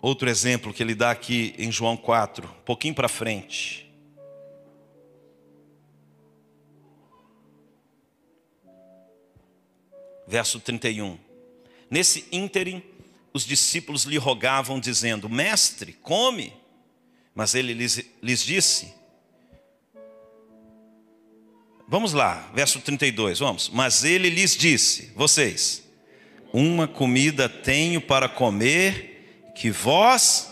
Outro 0.00 0.28
exemplo 0.28 0.72
que 0.72 0.82
ele 0.82 0.94
dá 0.94 1.10
aqui 1.10 1.54
em 1.58 1.70
João 1.70 1.96
4, 1.96 2.46
um 2.46 2.62
pouquinho 2.62 2.94
para 2.94 3.08
frente. 3.08 3.90
Verso 10.26 10.58
31. 10.60 11.18
Nesse 11.90 12.26
ínterim, 12.32 12.82
os 13.32 13.44
discípulos 13.44 14.04
lhe 14.04 14.16
rogavam, 14.16 14.80
dizendo: 14.80 15.28
Mestre, 15.28 15.92
come. 15.92 16.52
Mas 17.34 17.54
ele 17.54 17.74
lhes, 17.74 18.02
lhes 18.22 18.40
disse: 18.40 18.94
Vamos 21.88 22.12
lá, 22.12 22.50
verso 22.52 22.80
32, 22.80 23.38
vamos. 23.38 23.68
Mas 23.68 24.02
ele 24.02 24.28
lhes 24.28 24.56
disse: 24.56 25.12
Vocês, 25.14 25.84
uma 26.52 26.88
comida 26.88 27.48
tenho 27.48 28.00
para 28.00 28.28
comer 28.28 29.52
que 29.54 29.70
vós. 29.70 30.50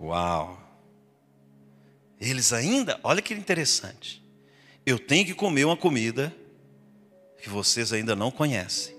Uau! 0.00 0.58
Eles 2.18 2.52
ainda, 2.52 2.98
olha 3.02 3.20
que 3.20 3.34
interessante. 3.34 4.22
Eu 4.86 4.98
tenho 4.98 5.26
que 5.26 5.34
comer 5.34 5.64
uma 5.66 5.76
comida 5.76 6.34
que 7.42 7.48
vocês 7.48 7.92
ainda 7.92 8.16
não 8.16 8.30
conhecem. 8.30 8.94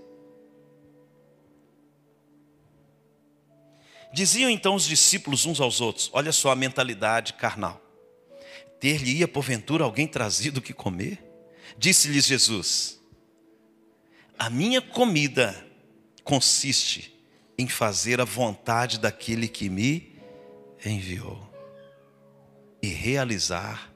Diziam 4.13 4.49
então 4.49 4.75
os 4.75 4.85
discípulos 4.85 5.47
uns 5.47 5.59
aos 5.59 5.81
outros: 5.81 6.11
Olha 6.13 6.31
só 6.31 6.51
a 6.51 6.55
mentalidade 6.55 7.33
carnal. 7.33 7.81
Ter-lhe-ia 8.81 9.27
porventura 9.27 9.83
alguém 9.83 10.07
trazido 10.07 10.57
o 10.57 10.61
que 10.61 10.73
comer? 10.73 11.23
Disse-lhes 11.77 12.25
Jesus: 12.25 12.99
A 14.37 14.49
minha 14.49 14.81
comida 14.81 15.65
consiste 16.23 17.15
em 17.57 17.67
fazer 17.67 18.19
a 18.19 18.25
vontade 18.25 18.99
daquele 18.99 19.47
que 19.47 19.69
me 19.69 20.19
enviou 20.83 21.47
e 22.81 22.87
realizar 22.87 23.93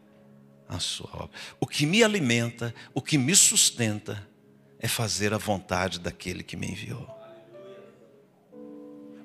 a 0.70 0.78
sua 0.80 1.10
obra. 1.14 1.32
O 1.60 1.66
que 1.66 1.88
me 1.88 2.04
alimenta, 2.04 2.74
o 2.94 3.02
que 3.02 3.18
me 3.18 3.36
sustenta, 3.36 4.30
é 4.78 4.88
fazer 4.88 5.34
a 5.34 5.40
vontade 5.40 6.00
daquele 6.00 6.44
que 6.44 6.56
me 6.56 6.68
enviou. 6.68 7.10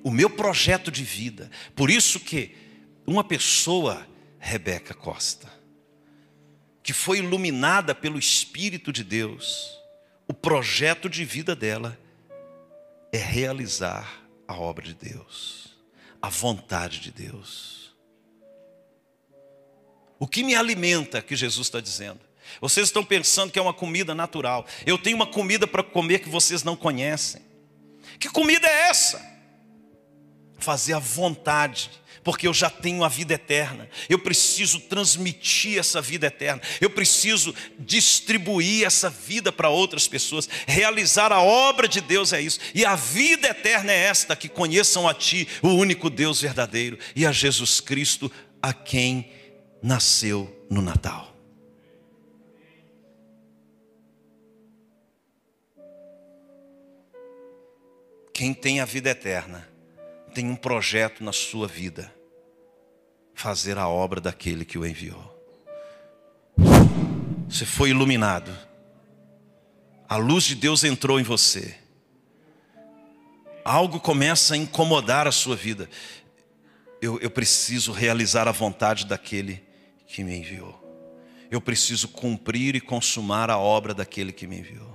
O 0.02 0.10
meu 0.10 0.30
projeto 0.30 0.90
de 0.90 1.04
vida. 1.04 1.50
Por 1.76 1.90
isso 1.90 2.18
que 2.18 2.56
uma 3.06 3.22
pessoa, 3.22 4.06
Rebeca 4.40 4.94
Costa, 4.94 5.48
que 6.82 6.94
foi 6.94 7.18
iluminada 7.18 7.94
pelo 7.94 8.18
Espírito 8.18 8.90
de 8.90 9.04
Deus, 9.04 9.78
o 10.26 10.32
projeto 10.32 11.08
de 11.08 11.24
vida 11.24 11.54
dela 11.54 11.96
é 13.12 13.18
realizar 13.18 14.24
a 14.48 14.54
obra 14.54 14.84
de 14.84 14.94
Deus, 14.94 15.76
a 16.20 16.30
vontade 16.30 17.00
de 17.00 17.12
Deus. 17.12 17.94
O 20.18 20.26
que 20.26 20.42
me 20.42 20.54
alimenta, 20.54 21.22
que 21.22 21.36
Jesus 21.36 21.66
está 21.66 21.80
dizendo? 21.80 22.20
Vocês 22.60 22.88
estão 22.88 23.04
pensando 23.04 23.52
que 23.52 23.58
é 23.58 23.62
uma 23.62 23.74
comida 23.74 24.14
natural. 24.14 24.66
Eu 24.84 24.98
tenho 24.98 25.16
uma 25.16 25.26
comida 25.26 25.66
para 25.66 25.82
comer 25.82 26.20
que 26.20 26.28
vocês 26.28 26.62
não 26.62 26.74
conhecem. 26.74 27.42
Que 28.18 28.28
comida 28.28 28.66
é 28.66 28.88
essa? 28.88 29.24
Fazer 30.58 30.94
a 30.94 30.98
vontade, 30.98 31.90
porque 32.22 32.46
eu 32.46 32.54
já 32.54 32.68
tenho 32.68 33.02
a 33.02 33.08
vida 33.08 33.34
eterna. 33.34 33.88
Eu 34.08 34.18
preciso 34.18 34.80
transmitir 34.80 35.78
essa 35.78 36.00
vida 36.00 36.26
eterna. 36.26 36.60
Eu 36.80 36.90
preciso 36.90 37.54
distribuir 37.78 38.86
essa 38.86 39.08
vida 39.08 39.50
para 39.50 39.70
outras 39.70 40.06
pessoas. 40.06 40.48
Realizar 40.66 41.32
a 41.32 41.40
obra 41.40 41.88
de 41.88 42.00
Deus 42.00 42.32
é 42.32 42.40
isso. 42.40 42.60
E 42.74 42.84
a 42.84 42.94
vida 42.94 43.48
eterna 43.48 43.92
é 43.92 43.98
esta: 43.98 44.36
que 44.36 44.48
conheçam 44.48 45.08
a 45.08 45.14
Ti, 45.14 45.48
o 45.62 45.68
único 45.68 46.10
Deus 46.10 46.40
verdadeiro, 46.40 46.98
e 47.16 47.24
a 47.26 47.32
Jesus 47.32 47.80
Cristo, 47.80 48.30
a 48.62 48.72
quem 48.72 49.30
nasceu 49.82 50.66
no 50.68 50.82
Natal. 50.82 51.30
Quem 58.32 58.54
tem 58.54 58.80
a 58.80 58.86
vida 58.86 59.10
eterna, 59.10 59.69
tem 60.30 60.48
um 60.48 60.56
projeto 60.56 61.22
na 61.22 61.32
sua 61.32 61.66
vida: 61.66 62.12
fazer 63.34 63.76
a 63.76 63.88
obra 63.88 64.20
daquele 64.20 64.64
que 64.64 64.78
o 64.78 64.86
enviou. 64.86 65.38
Você 67.48 67.66
foi 67.66 67.90
iluminado, 67.90 68.56
a 70.08 70.16
luz 70.16 70.44
de 70.44 70.54
Deus 70.54 70.84
entrou 70.84 71.18
em 71.18 71.24
você, 71.24 71.76
algo 73.64 73.98
começa 73.98 74.54
a 74.54 74.56
incomodar 74.56 75.26
a 75.26 75.32
sua 75.32 75.56
vida. 75.56 75.88
Eu, 77.02 77.18
eu 77.20 77.30
preciso 77.30 77.92
realizar 77.92 78.46
a 78.46 78.52
vontade 78.52 79.06
daquele 79.06 79.64
que 80.06 80.22
me 80.22 80.36
enviou. 80.36 80.78
Eu 81.50 81.60
preciso 81.60 82.08
cumprir 82.08 82.76
e 82.76 82.80
consumar 82.80 83.50
a 83.50 83.58
obra 83.58 83.92
daquele 83.92 84.32
que 84.32 84.46
me 84.46 84.58
enviou 84.58 84.89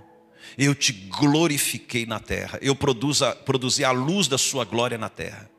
eu 0.58 0.74
te 0.74 0.92
glorifiquei 0.92 2.06
na 2.06 2.20
terra, 2.20 2.60
eu 2.62 2.76
produza, 2.76 3.36
produzi 3.36 3.84
a 3.84 3.92
luz 3.92 4.28
da 4.28 4.38
sua 4.38 4.64
glória 4.64 4.98
na 4.98 5.10
terra, 5.10 5.50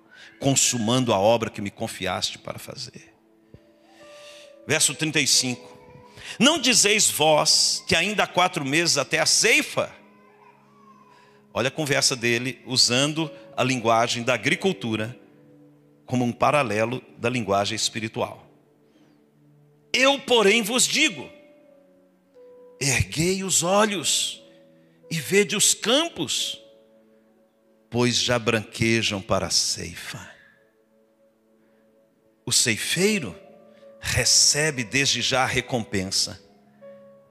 consumando 0.40 1.12
a 1.12 1.18
obra 1.18 1.50
que 1.50 1.60
me 1.60 1.70
confiaste 1.70 2.38
para 2.38 2.58
fazer. 2.58 3.14
Verso 4.66 4.94
35: 4.94 5.78
Não 6.38 6.58
dizeis 6.58 7.10
vós 7.10 7.84
que 7.86 7.94
ainda 7.94 8.24
há 8.24 8.26
quatro 8.26 8.64
meses 8.64 8.98
até 8.98 9.18
a 9.18 9.26
ceifa? 9.26 9.94
Olha 11.52 11.68
a 11.68 11.70
conversa 11.70 12.14
dele 12.14 12.60
usando 12.66 13.30
a 13.56 13.64
linguagem 13.64 14.22
da 14.22 14.34
agricultura 14.34 15.18
como 16.04 16.24
um 16.24 16.32
paralelo 16.32 17.02
da 17.18 17.28
linguagem 17.28 17.74
espiritual. 17.74 18.46
Eu, 19.92 20.18
porém, 20.20 20.62
vos 20.62 20.86
digo: 20.86 21.28
erguei 22.80 23.42
os 23.42 23.62
olhos 23.62 24.42
e 25.10 25.18
vede 25.20 25.56
os 25.56 25.74
campos, 25.74 26.60
pois 27.90 28.16
já 28.16 28.38
branquejam 28.38 29.20
para 29.20 29.46
a 29.46 29.50
ceifa. 29.50 30.30
O 32.44 32.52
ceifeiro 32.52 33.34
recebe 34.00 34.84
desde 34.84 35.20
já 35.20 35.42
a 35.42 35.46
recompensa 35.46 36.40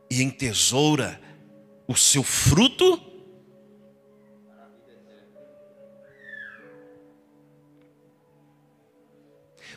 e 0.10 0.22
entesoura 0.22 1.22
o 1.88 1.96
seu 1.96 2.24
fruto 2.24 3.16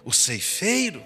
O 0.09 0.13
ceifeiro, 0.13 1.05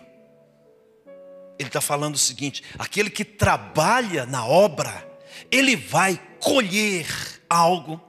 ele 1.58 1.68
está 1.68 1.80
falando 1.80 2.14
o 2.14 2.18
seguinte: 2.18 2.62
aquele 2.78 3.10
que 3.10 3.24
trabalha 3.24 4.24
na 4.24 4.46
obra, 4.46 5.11
ele 5.52 5.76
vai 5.76 6.18
colher 6.40 7.06
algo 7.48 8.00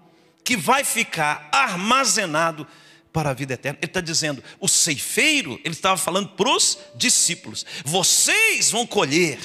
que 0.46 0.56
vai 0.56 0.86
ficar 0.86 1.50
armazenado 1.52 2.66
para 3.12 3.30
a 3.30 3.34
vida 3.34 3.54
eterna. 3.54 3.78
Ele 3.82 3.90
está 3.90 4.02
dizendo, 4.02 4.42
o 4.60 4.68
ceifeiro, 4.68 5.60
ele 5.64 5.76
estava 5.76 5.98
falando 5.98 6.30
para 6.30 6.50
os 6.50 6.80
discípulos: 6.96 7.66
vocês 7.84 8.72
vão 8.72 8.88
colher, 8.88 9.40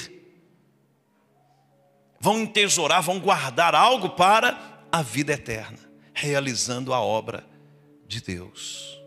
vão 2.19 2.39
entesourar, 2.39 3.03
vão 3.03 3.19
guardar 3.19 3.75
algo 3.75 4.11
para 4.11 4.87
a 4.89 5.01
vida 5.01 5.33
eterna, 5.33 5.77
realizando 6.13 6.93
a 6.93 7.01
obra 7.01 7.45
de 8.07 8.21
Deus, 8.21 8.97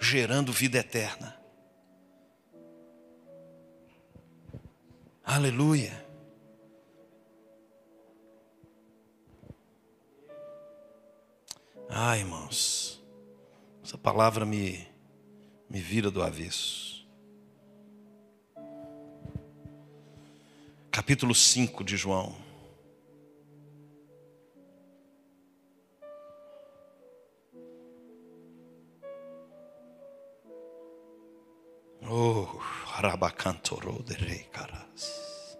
gerando 0.00 0.52
vida 0.52 0.78
eterna. 0.78 1.36
Aleluia. 5.24 6.07
Ah, 11.90 12.18
irmãos, 12.18 13.02
essa 13.82 13.96
palavra 13.96 14.44
me, 14.44 14.86
me 15.70 15.80
vira 15.80 16.10
do 16.10 16.22
avesso. 16.22 17.08
Capítulo 20.90 21.34
5 21.34 21.82
de 21.82 21.96
João. 21.96 22.36
Oh, 32.02 32.44
Rabacantoro 32.84 34.02
de 34.02 34.12
Rei 34.14 34.44
Caras. 34.52 35.56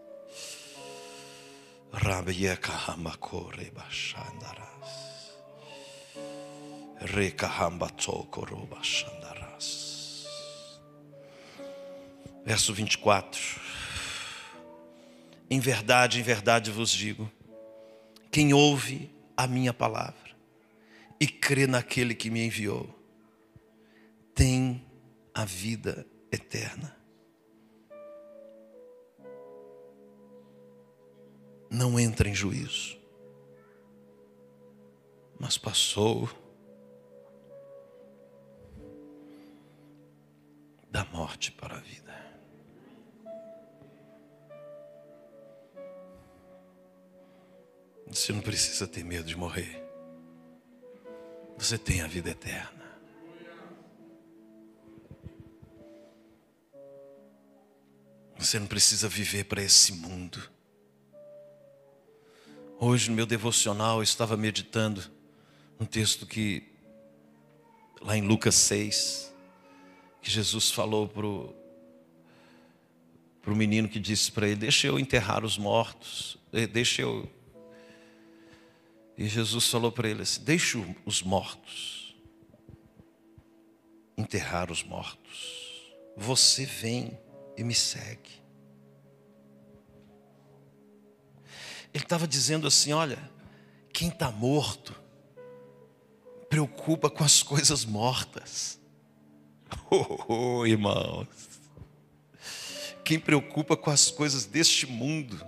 Rabieka 1.90 2.72
Hamakore 2.72 3.70
Bashandaras. 3.70 5.17
Verso 12.44 12.72
24. 12.74 13.40
Em 15.50 15.60
verdade, 15.60 16.18
em 16.18 16.22
verdade 16.22 16.70
vos 16.70 16.90
digo: 16.90 17.30
quem 18.30 18.52
ouve 18.52 19.10
a 19.36 19.46
minha 19.46 19.72
palavra 19.72 20.28
e 21.20 21.26
crê 21.26 21.66
naquele 21.66 22.14
que 22.14 22.30
me 22.30 22.44
enviou, 22.44 22.88
tem 24.34 24.84
a 25.34 25.44
vida 25.44 26.06
eterna. 26.30 26.96
Não 31.70 31.98
entra 31.98 32.28
em 32.28 32.34
juízo, 32.34 32.98
mas 35.38 35.58
passou 35.58 36.28
da 40.90 41.04
morte 41.04 41.52
para 41.52 41.76
a 41.76 41.80
vida. 41.80 42.08
Você 48.06 48.32
não 48.32 48.40
precisa 48.40 48.86
ter 48.86 49.04
medo 49.04 49.26
de 49.26 49.36
morrer. 49.36 49.84
Você 51.58 51.76
tem 51.76 52.00
a 52.00 52.06
vida 52.06 52.30
eterna. 52.30 52.78
Você 58.38 58.58
não 58.58 58.66
precisa 58.66 59.08
viver 59.08 59.44
para 59.44 59.62
esse 59.62 59.92
mundo. 59.92 60.40
Hoje, 62.78 63.10
no 63.10 63.16
meu 63.16 63.26
devocional, 63.26 63.98
eu 63.98 64.02
estava 64.04 64.36
meditando 64.36 65.02
um 65.80 65.84
texto 65.84 66.24
que, 66.24 66.66
lá 68.00 68.16
em 68.16 68.22
Lucas 68.22 68.54
6, 68.54 69.27
que 70.20 70.30
Jesus 70.30 70.70
falou 70.70 71.08
para 71.08 71.26
o 71.26 71.54
menino 73.56 73.88
que 73.88 73.98
disse 73.98 74.30
para 74.32 74.46
ele: 74.46 74.56
Deixa 74.56 74.86
eu 74.86 74.98
enterrar 74.98 75.44
os 75.44 75.58
mortos, 75.58 76.38
deixa 76.72 77.02
eu. 77.02 77.28
E 79.16 79.26
Jesus 79.26 79.68
falou 79.68 79.90
para 79.90 80.08
ele 80.08 80.22
assim: 80.22 80.42
Deixa 80.42 80.78
os 81.04 81.22
mortos 81.22 81.98
enterrar 84.18 84.72
os 84.72 84.82
mortos, 84.82 85.94
você 86.16 86.66
vem 86.66 87.16
e 87.56 87.62
me 87.62 87.74
segue. 87.74 88.42
Ele 91.94 92.04
estava 92.04 92.26
dizendo 92.26 92.66
assim: 92.66 92.92
olha, 92.92 93.18
quem 93.92 94.08
está 94.08 94.30
morto 94.30 94.94
preocupa 96.50 97.08
com 97.08 97.22
as 97.22 97.42
coisas 97.42 97.84
mortas. 97.84 98.77
Oh, 99.90 100.18
oh, 100.28 100.66
irmãos. 100.66 101.26
Quem 103.04 103.18
preocupa 103.18 103.76
com 103.76 103.90
as 103.90 104.10
coisas 104.10 104.44
deste 104.44 104.86
mundo 104.86 105.42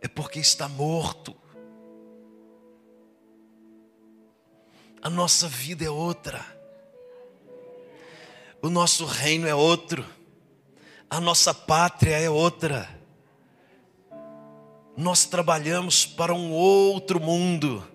é 0.00 0.08
porque 0.08 0.40
está 0.40 0.68
morto. 0.68 1.36
A 5.00 5.08
nossa 5.08 5.46
vida 5.46 5.84
é 5.84 5.90
outra. 5.90 6.44
O 8.60 8.68
nosso 8.68 9.04
reino 9.04 9.46
é 9.46 9.54
outro. 9.54 10.04
A 11.08 11.20
nossa 11.20 11.54
pátria 11.54 12.18
é 12.18 12.28
outra. 12.28 12.88
Nós 14.96 15.24
trabalhamos 15.24 16.04
para 16.04 16.34
um 16.34 16.52
outro 16.52 17.20
mundo. 17.20 17.91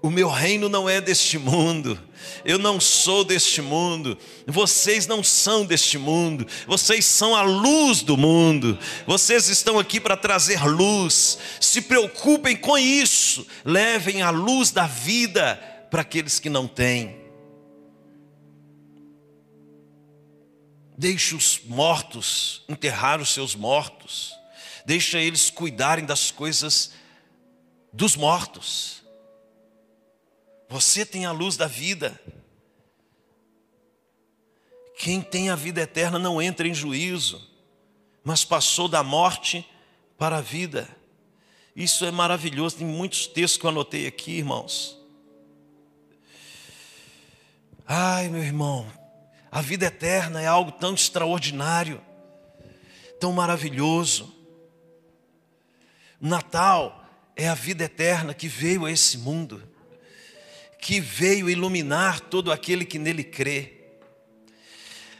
O 0.00 0.10
meu 0.10 0.28
reino 0.28 0.68
não 0.68 0.88
é 0.88 1.00
deste 1.00 1.38
mundo. 1.38 1.98
Eu 2.44 2.58
não 2.58 2.80
sou 2.80 3.24
deste 3.24 3.60
mundo. 3.60 4.16
Vocês 4.46 5.06
não 5.06 5.24
são 5.24 5.66
deste 5.66 5.98
mundo. 5.98 6.46
Vocês 6.66 7.04
são 7.04 7.34
a 7.34 7.42
luz 7.42 8.02
do 8.02 8.16
mundo. 8.16 8.78
Vocês 9.06 9.48
estão 9.48 9.78
aqui 9.78 9.98
para 9.98 10.16
trazer 10.16 10.64
luz. 10.64 11.38
Se 11.60 11.82
preocupem 11.82 12.56
com 12.56 12.78
isso. 12.78 13.46
Levem 13.64 14.22
a 14.22 14.30
luz 14.30 14.70
da 14.70 14.86
vida 14.86 15.56
para 15.90 16.02
aqueles 16.02 16.38
que 16.38 16.48
não 16.48 16.68
têm. 16.68 17.16
Deixe 20.96 21.34
os 21.34 21.60
mortos 21.64 22.62
enterrar 22.68 23.20
os 23.20 23.32
seus 23.32 23.54
mortos 23.54 24.38
deixa 24.88 25.18
eles 25.18 25.50
cuidarem 25.50 26.06
das 26.06 26.30
coisas 26.30 26.92
dos 27.92 28.16
mortos. 28.16 28.97
Você 30.68 31.06
tem 31.06 31.24
a 31.24 31.32
luz 31.32 31.56
da 31.56 31.66
vida. 31.66 32.20
Quem 34.98 35.22
tem 35.22 35.48
a 35.48 35.56
vida 35.56 35.80
eterna 35.80 36.18
não 36.18 36.42
entra 36.42 36.66
em 36.66 36.74
juízo, 36.74 37.48
mas 38.22 38.44
passou 38.44 38.88
da 38.88 39.02
morte 39.02 39.66
para 40.18 40.38
a 40.38 40.40
vida. 40.40 40.88
Isso 41.74 42.04
é 42.04 42.10
maravilhoso, 42.10 42.76
tem 42.78 42.86
muitos 42.86 43.26
textos 43.26 43.58
que 43.58 43.64
eu 43.64 43.70
anotei 43.70 44.06
aqui, 44.06 44.32
irmãos. 44.32 44.98
Ai, 47.86 48.28
meu 48.28 48.42
irmão, 48.42 48.86
a 49.50 49.62
vida 49.62 49.86
eterna 49.86 50.42
é 50.42 50.46
algo 50.46 50.72
tão 50.72 50.92
extraordinário, 50.92 52.02
tão 53.18 53.32
maravilhoso. 53.32 54.34
Natal 56.20 57.04
é 57.36 57.48
a 57.48 57.54
vida 57.54 57.84
eterna 57.84 58.34
que 58.34 58.48
veio 58.48 58.84
a 58.84 58.90
esse 58.90 59.16
mundo, 59.16 59.62
que 60.80 61.00
veio 61.00 61.50
iluminar 61.50 62.20
todo 62.20 62.52
aquele 62.52 62.84
que 62.84 62.98
nele 62.98 63.24
crê. 63.24 63.74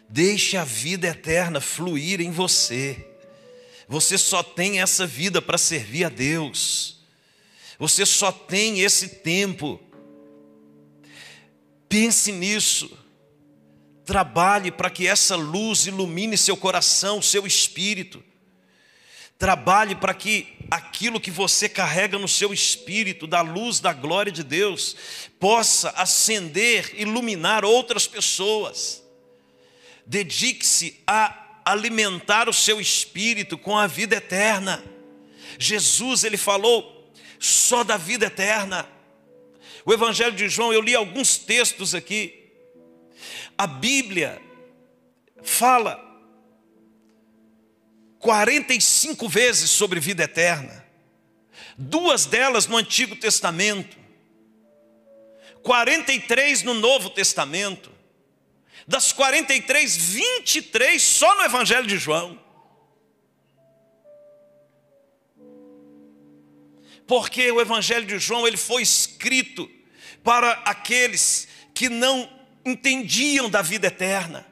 Deixe 0.08 0.56
a 0.56 0.64
vida 0.64 1.08
eterna 1.08 1.60
fluir 1.60 2.20
em 2.20 2.30
você. 2.30 3.06
Você 3.88 4.16
só 4.16 4.42
tem 4.42 4.80
essa 4.80 5.06
vida 5.06 5.42
para 5.42 5.58
servir 5.58 6.04
a 6.04 6.08
Deus. 6.08 7.00
Você 7.78 8.06
só 8.06 8.32
tem 8.32 8.80
esse 8.80 9.08
tempo. 9.08 9.80
Pense 11.88 12.32
nisso. 12.32 12.96
Trabalhe 14.04 14.70
para 14.70 14.88
que 14.88 15.06
essa 15.06 15.36
luz 15.36 15.86
ilumine 15.86 16.36
seu 16.36 16.56
coração, 16.56 17.20
seu 17.20 17.46
espírito. 17.46 18.24
Trabalhe 19.38 19.94
para 19.94 20.12
que 20.12 20.48
aquilo 20.68 21.20
que 21.20 21.30
você 21.30 21.68
carrega 21.68 22.18
no 22.18 22.26
seu 22.26 22.52
espírito, 22.52 23.24
da 23.24 23.40
luz 23.40 23.78
da 23.78 23.92
glória 23.92 24.32
de 24.32 24.42
Deus, 24.42 24.96
possa 25.38 25.90
acender, 25.90 26.92
iluminar 26.94 27.64
outras 27.64 28.08
pessoas. 28.08 29.02
Dedique-se 30.04 31.00
a 31.06 31.60
alimentar 31.64 32.48
o 32.48 32.52
seu 32.52 32.80
espírito 32.80 33.56
com 33.56 33.78
a 33.78 33.86
vida 33.86 34.16
eterna. 34.16 34.82
Jesus, 35.56 36.24
ele 36.24 36.36
falou 36.36 37.12
só 37.38 37.84
da 37.84 37.96
vida 37.96 38.26
eterna. 38.26 38.88
O 39.84 39.92
Evangelho 39.92 40.32
de 40.32 40.48
João, 40.48 40.72
eu 40.72 40.80
li 40.80 40.94
alguns 40.96 41.38
textos 41.38 41.94
aqui. 41.94 42.50
A 43.56 43.66
Bíblia 43.66 44.42
fala 45.42 46.07
45 48.18 49.28
vezes 49.28 49.70
sobre 49.70 50.00
vida 50.00 50.24
eterna, 50.24 50.84
duas 51.76 52.26
delas 52.26 52.66
no 52.66 52.76
Antigo 52.76 53.14
Testamento, 53.16 53.96
43 55.62 56.62
no 56.62 56.74
Novo 56.74 57.10
Testamento, 57.10 57.92
das 58.86 59.12
43, 59.12 59.96
23 59.96 61.00
só 61.02 61.34
no 61.36 61.42
Evangelho 61.42 61.86
de 61.86 61.98
João. 61.98 62.40
Porque 67.06 67.50
o 67.50 67.60
Evangelho 67.60 68.06
de 68.06 68.18
João 68.18 68.46
ele 68.46 68.56
foi 68.56 68.82
escrito 68.82 69.70
para 70.24 70.52
aqueles 70.64 71.48
que 71.74 71.88
não 71.88 72.30
entendiam 72.64 73.48
da 73.48 73.62
vida 73.62 73.86
eterna. 73.86 74.46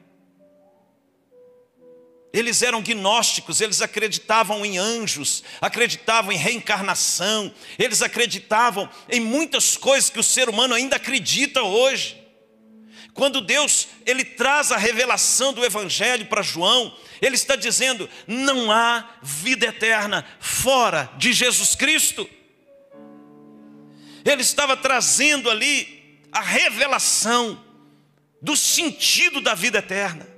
Eles 2.37 2.61
eram 2.61 2.82
gnósticos, 2.82 3.62
eles 3.62 3.80
acreditavam 3.80 4.62
em 4.62 4.76
anjos, 4.76 5.43
acreditavam 5.59 6.30
em 6.30 6.37
reencarnação, 6.37 7.51
eles 7.78 8.03
acreditavam 8.03 8.91
em 9.09 9.20
muitas 9.20 9.74
coisas 9.78 10.11
que 10.11 10.20
o 10.20 10.22
ser 10.22 10.47
humano 10.47 10.74
ainda 10.74 10.97
acredita 10.97 11.62
hoje. 11.62 12.22
Quando 13.14 13.41
Deus 13.41 13.89
ele 14.05 14.22
traz 14.22 14.70
a 14.70 14.76
revelação 14.76 15.55
do 15.55 15.64
evangelho 15.64 16.26
para 16.26 16.43
João, 16.43 16.95
ele 17.22 17.37
está 17.37 17.57
dizendo: 17.57 18.07
não 18.26 18.70
há 18.70 19.16
vida 19.22 19.68
eterna 19.68 20.22
fora 20.39 21.11
de 21.16 21.32
Jesus 21.32 21.74
Cristo. 21.74 22.28
Ele 24.26 24.43
estava 24.43 24.76
trazendo 24.76 25.49
ali 25.49 26.20
a 26.30 26.43
revelação 26.43 27.64
do 28.43 28.55
sentido 28.55 29.41
da 29.41 29.55
vida 29.55 29.78
eterna. 29.78 30.36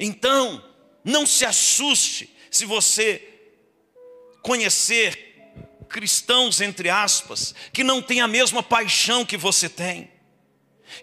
Então, 0.00 0.64
não 1.04 1.26
se 1.26 1.44
assuste 1.44 2.34
se 2.50 2.64
você 2.64 3.22
conhecer 4.42 5.52
cristãos, 5.90 6.62
entre 6.62 6.88
aspas, 6.88 7.54
que 7.70 7.84
não 7.84 8.00
têm 8.00 8.22
a 8.22 8.26
mesma 8.26 8.62
paixão 8.62 9.26
que 9.26 9.36
você 9.36 9.68
tem, 9.68 10.10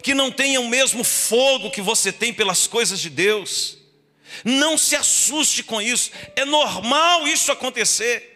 que 0.02 0.14
não 0.14 0.32
tenham 0.32 0.64
o 0.64 0.68
mesmo 0.68 1.04
fogo 1.04 1.70
que 1.70 1.80
você 1.80 2.10
tem 2.10 2.34
pelas 2.34 2.66
coisas 2.66 2.98
de 2.98 3.08
Deus. 3.08 3.78
Não 4.44 4.76
se 4.76 4.96
assuste 4.96 5.62
com 5.62 5.80
isso, 5.80 6.10
é 6.34 6.44
normal 6.44 7.28
isso 7.28 7.52
acontecer. 7.52 8.34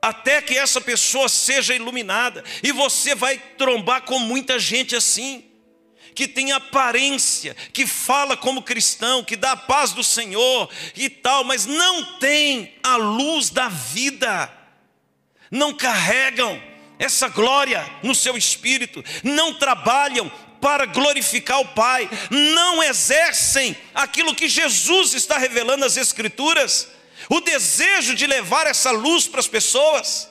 Até 0.00 0.40
que 0.40 0.56
essa 0.56 0.80
pessoa 0.80 1.28
seja 1.28 1.74
iluminada, 1.74 2.44
e 2.62 2.70
você 2.70 3.12
vai 3.16 3.36
trombar 3.58 4.02
com 4.02 4.20
muita 4.20 4.56
gente 4.56 4.94
assim 4.94 5.47
que 6.18 6.26
tem 6.26 6.50
aparência, 6.50 7.54
que 7.72 7.86
fala 7.86 8.36
como 8.36 8.60
cristão, 8.60 9.22
que 9.22 9.36
dá 9.36 9.52
a 9.52 9.56
paz 9.56 9.92
do 9.92 10.02
Senhor 10.02 10.68
e 10.96 11.08
tal, 11.08 11.44
mas 11.44 11.64
não 11.64 12.18
tem 12.18 12.74
a 12.82 12.96
luz 12.96 13.50
da 13.50 13.68
vida, 13.68 14.52
não 15.48 15.72
carregam 15.72 16.60
essa 16.98 17.28
glória 17.28 17.88
no 18.02 18.16
seu 18.16 18.36
espírito, 18.36 19.04
não 19.22 19.54
trabalham 19.54 20.28
para 20.60 20.86
glorificar 20.86 21.60
o 21.60 21.68
Pai, 21.68 22.10
não 22.32 22.82
exercem 22.82 23.76
aquilo 23.94 24.34
que 24.34 24.48
Jesus 24.48 25.14
está 25.14 25.38
revelando 25.38 25.84
nas 25.84 25.96
Escrituras. 25.96 26.88
o 27.30 27.40
desejo 27.40 28.16
de 28.16 28.26
levar 28.26 28.66
essa 28.66 28.90
luz 28.90 29.28
para 29.28 29.38
as 29.38 29.46
pessoas. 29.46 30.27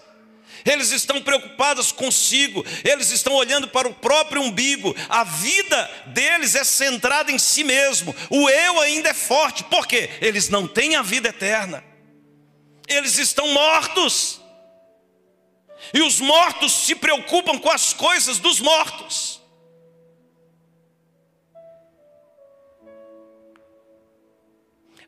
Eles 0.67 0.91
estão 0.91 1.21
preocupados 1.21 1.93
consigo, 1.93 2.65
eles 2.83 3.09
estão 3.09 3.33
olhando 3.33 3.69
para 3.69 3.87
o 3.87 3.93
próprio 3.93 4.41
umbigo. 4.41 4.93
A 5.07 5.23
vida 5.23 5.89
deles 6.07 6.55
é 6.55 6.63
centrada 6.65 7.31
em 7.31 7.39
si 7.39 7.63
mesmo. 7.63 8.13
O 8.29 8.49
eu 8.49 8.81
ainda 8.81 9.09
é 9.09 9.13
forte, 9.13 9.63
por 9.63 9.87
quê? 9.87 10.09
Eles 10.19 10.49
não 10.49 10.67
têm 10.67 10.97
a 10.97 11.01
vida 11.01 11.29
eterna. 11.29 11.81
Eles 12.85 13.17
estão 13.17 13.47
mortos. 13.47 14.41
E 15.93 16.01
os 16.01 16.19
mortos 16.19 16.73
se 16.73 16.95
preocupam 16.95 17.57
com 17.57 17.71
as 17.71 17.93
coisas 17.93 18.37
dos 18.37 18.59
mortos. 18.59 19.41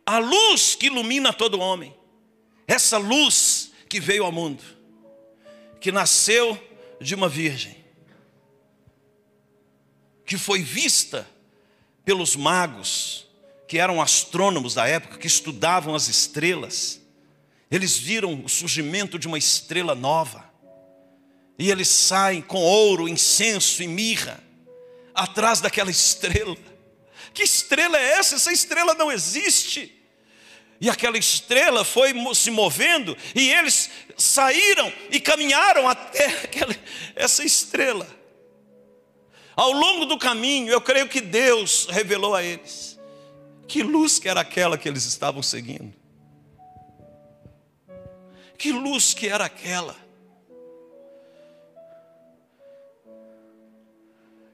A 0.05 0.19
luz 0.19 0.73
que 0.73 0.85
ilumina 0.85 1.33
todo 1.33 1.59
homem, 1.59 1.93
essa 2.65 2.97
luz 2.97 3.71
que 3.89 3.99
veio 3.99 4.23
ao 4.23 4.31
mundo, 4.31 4.78
que 5.79 5.91
nasceu 5.91 6.57
de 6.99 7.15
uma 7.15 7.29
virgem, 7.29 7.77
que 10.25 10.37
foi 10.37 10.61
vista 10.61 11.27
pelos 12.03 12.35
magos, 12.35 13.27
que 13.67 13.77
eram 13.77 14.01
astrônomos 14.01 14.73
da 14.73 14.87
época, 14.87 15.17
que 15.17 15.27
estudavam 15.27 15.95
as 15.95 16.07
estrelas, 16.07 16.99
eles 17.69 17.97
viram 17.97 18.43
o 18.43 18.49
surgimento 18.49 19.19
de 19.19 19.27
uma 19.27 19.37
estrela 19.37 19.93
nova, 19.93 20.49
e 21.57 21.69
eles 21.69 21.87
saem 21.87 22.41
com 22.41 22.57
ouro, 22.57 23.07
incenso 23.07 23.83
e 23.83 23.87
mirra, 23.87 24.43
atrás 25.13 25.61
daquela 25.61 25.91
estrela. 25.91 26.57
Que 27.33 27.43
estrela 27.43 27.97
é 27.97 28.13
essa? 28.13 28.35
Essa 28.35 28.51
estrela 28.51 28.93
não 28.93 29.11
existe. 29.11 29.98
E 30.81 30.89
aquela 30.89 31.17
estrela 31.17 31.83
foi 31.83 32.13
se 32.33 32.49
movendo, 32.49 33.17
e 33.35 33.49
eles 33.49 33.89
saíram 34.17 34.91
e 35.11 35.19
caminharam 35.19 35.87
até 35.87 36.25
aquela, 36.43 36.75
essa 37.15 37.43
estrela. 37.43 38.07
Ao 39.55 39.71
longo 39.71 40.05
do 40.05 40.17
caminho, 40.17 40.71
eu 40.71 40.79
creio 40.79 41.09
que 41.09 41.19
Deus 41.19 41.85
revelou 41.89 42.33
a 42.33 42.41
eles 42.41 42.99
que 43.69 43.83
luz 43.83 44.17
que 44.17 44.27
era 44.27 44.41
aquela 44.41 44.79
que 44.79 44.89
eles 44.89 45.05
estavam 45.05 45.43
seguindo. 45.43 45.93
Que 48.57 48.71
luz 48.71 49.13
que 49.13 49.27
era 49.27 49.45
aquela? 49.45 49.95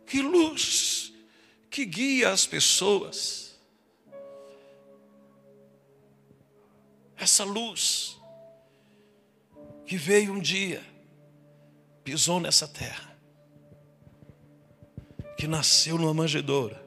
Que 0.06 0.22
luz 0.22 1.14
que 1.72 1.86
guia 1.86 2.30
as 2.30 2.46
pessoas? 2.46 3.45
Essa 7.18 7.44
luz 7.44 8.20
que 9.86 9.98
veio 9.98 10.34
um 10.34 10.40
dia, 10.40 10.84
pisou 12.04 12.40
nessa 12.40 12.68
terra, 12.68 13.16
que 15.38 15.48
nasceu 15.48 15.98
numa 15.98 16.14
manjedoura 16.14 16.84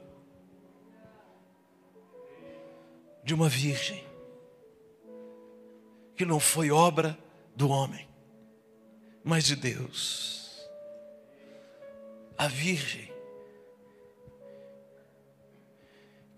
de 3.22 3.34
uma 3.34 3.48
virgem, 3.48 4.04
que 6.16 6.24
não 6.24 6.40
foi 6.40 6.70
obra 6.70 7.16
do 7.54 7.68
homem, 7.68 8.08
mas 9.22 9.44
de 9.44 9.54
Deus. 9.54 10.68
A 12.36 12.48
virgem 12.48 13.12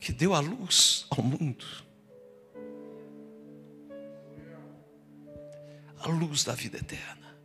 que 0.01 0.12
deu 0.12 0.34
a 0.34 0.41
luz 0.41 1.07
ao 1.11 1.22
mundo. 1.22 1.64
A 6.01 6.09
luz 6.09 6.45
da 6.45 6.55
vida 6.55 6.79
eterna. 6.79 7.37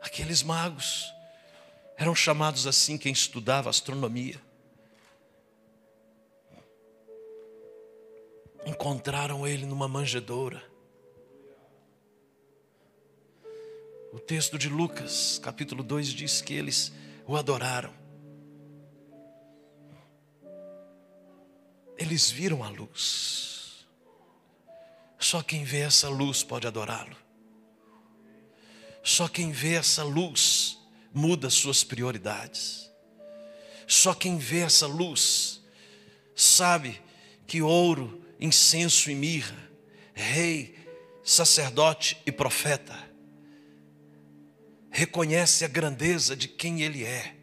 Aqueles 0.00 0.42
magos 0.42 1.12
eram 1.96 2.14
chamados 2.14 2.66
assim 2.66 2.96
quem 2.96 3.12
estudava 3.12 3.68
astronomia. 3.70 4.40
Encontraram 8.66 9.46
ele 9.46 9.66
numa 9.66 9.86
manjedoura. 9.86 10.62
O 14.12 14.18
texto 14.18 14.56
de 14.56 14.68
Lucas, 14.68 15.38
capítulo 15.42 15.82
2, 15.82 16.08
diz 16.08 16.40
que 16.40 16.54
eles 16.54 16.92
o 17.26 17.36
adoraram. 17.36 17.92
Eles 21.98 22.30
viram 22.30 22.62
a 22.62 22.68
luz. 22.68 23.53
Só 25.34 25.42
quem 25.42 25.64
vê 25.64 25.80
essa 25.80 26.08
luz 26.08 26.44
pode 26.44 26.64
adorá-lo. 26.64 27.16
Só 29.02 29.26
quem 29.26 29.50
vê 29.50 29.74
essa 29.74 30.04
luz 30.04 30.78
muda 31.12 31.50
suas 31.50 31.82
prioridades. 31.82 32.88
Só 33.84 34.14
quem 34.14 34.38
vê 34.38 34.60
essa 34.60 34.86
luz 34.86 35.60
sabe 36.36 37.02
que 37.48 37.60
ouro, 37.60 38.24
incenso 38.38 39.10
e 39.10 39.14
mirra, 39.16 39.58
rei, 40.12 40.78
sacerdote 41.24 42.16
e 42.24 42.30
profeta, 42.30 42.96
reconhece 44.88 45.64
a 45.64 45.68
grandeza 45.68 46.36
de 46.36 46.46
quem 46.46 46.82
ele 46.82 47.02
é. 47.02 47.34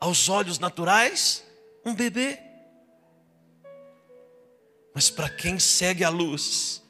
Aos 0.00 0.28
olhos 0.28 0.58
naturais, 0.58 1.44
um 1.86 1.94
bebê. 1.94 2.49
Mas 5.00 5.08
para 5.08 5.30
quem 5.30 5.58
segue 5.58 6.04
a 6.04 6.10
luz, 6.10 6.82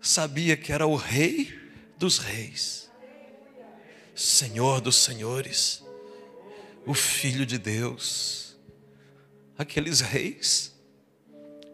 sabia 0.00 0.56
que 0.56 0.72
era 0.72 0.86
o 0.86 0.94
Rei 0.94 1.52
dos 1.98 2.18
Reis, 2.18 2.88
Senhor 4.14 4.80
dos 4.80 4.94
Senhores, 4.94 5.82
o 6.86 6.94
Filho 6.94 7.44
de 7.44 7.58
Deus. 7.58 8.56
Aqueles 9.58 10.00
reis 10.00 10.72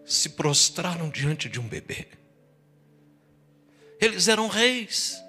se 0.07 0.31
prostraram 0.31 1.11
diante 1.11 1.51
de 1.51 1.61
um 1.61 1.69
bebê. 1.69 2.09
Eles 4.01 4.29
eram 4.29 4.49
reis. 4.49 5.23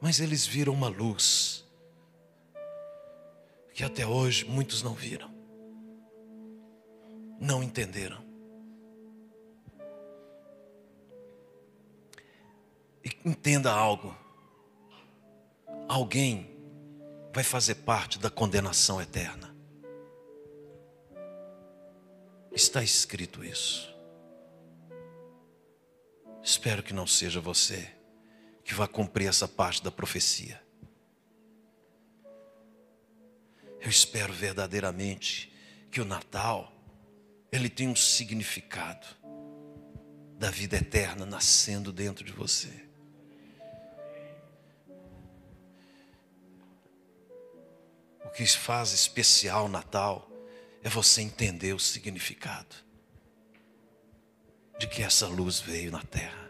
Mas 0.00 0.20
eles 0.20 0.46
viram 0.46 0.72
uma 0.72 0.88
luz 0.88 1.66
que 3.74 3.84
até 3.84 4.06
hoje 4.06 4.46
muitos 4.46 4.82
não 4.82 4.94
viram 4.94 5.33
não 7.40 7.62
entenderam. 7.62 8.22
E 13.04 13.10
entenda 13.24 13.72
algo: 13.72 14.16
alguém 15.88 16.54
vai 17.32 17.44
fazer 17.44 17.76
parte 17.76 18.18
da 18.18 18.30
condenação 18.30 19.00
eterna. 19.00 19.54
Está 22.52 22.82
escrito 22.82 23.44
isso. 23.44 23.92
Espero 26.42 26.82
que 26.82 26.92
não 26.92 27.06
seja 27.06 27.40
você 27.40 27.90
que 28.62 28.74
vai 28.74 28.86
cumprir 28.86 29.28
essa 29.28 29.48
parte 29.48 29.82
da 29.82 29.90
profecia. 29.90 30.62
Eu 33.80 33.90
espero 33.90 34.32
verdadeiramente 34.32 35.52
que 35.90 36.00
o 36.00 36.04
Natal 36.04 36.73
ele 37.54 37.68
tem 37.68 37.86
um 37.86 37.94
significado 37.94 39.06
da 40.36 40.50
vida 40.50 40.76
eterna 40.76 41.24
nascendo 41.24 41.92
dentro 41.92 42.24
de 42.24 42.32
você. 42.32 42.84
O 48.24 48.30
que 48.30 48.44
faz 48.44 48.92
especial 48.92 49.68
Natal 49.68 50.28
é 50.82 50.88
você 50.88 51.22
entender 51.22 51.72
o 51.72 51.78
significado 51.78 52.74
de 54.76 54.88
que 54.88 55.04
essa 55.04 55.28
luz 55.28 55.60
veio 55.60 55.92
na 55.92 56.02
terra. 56.02 56.43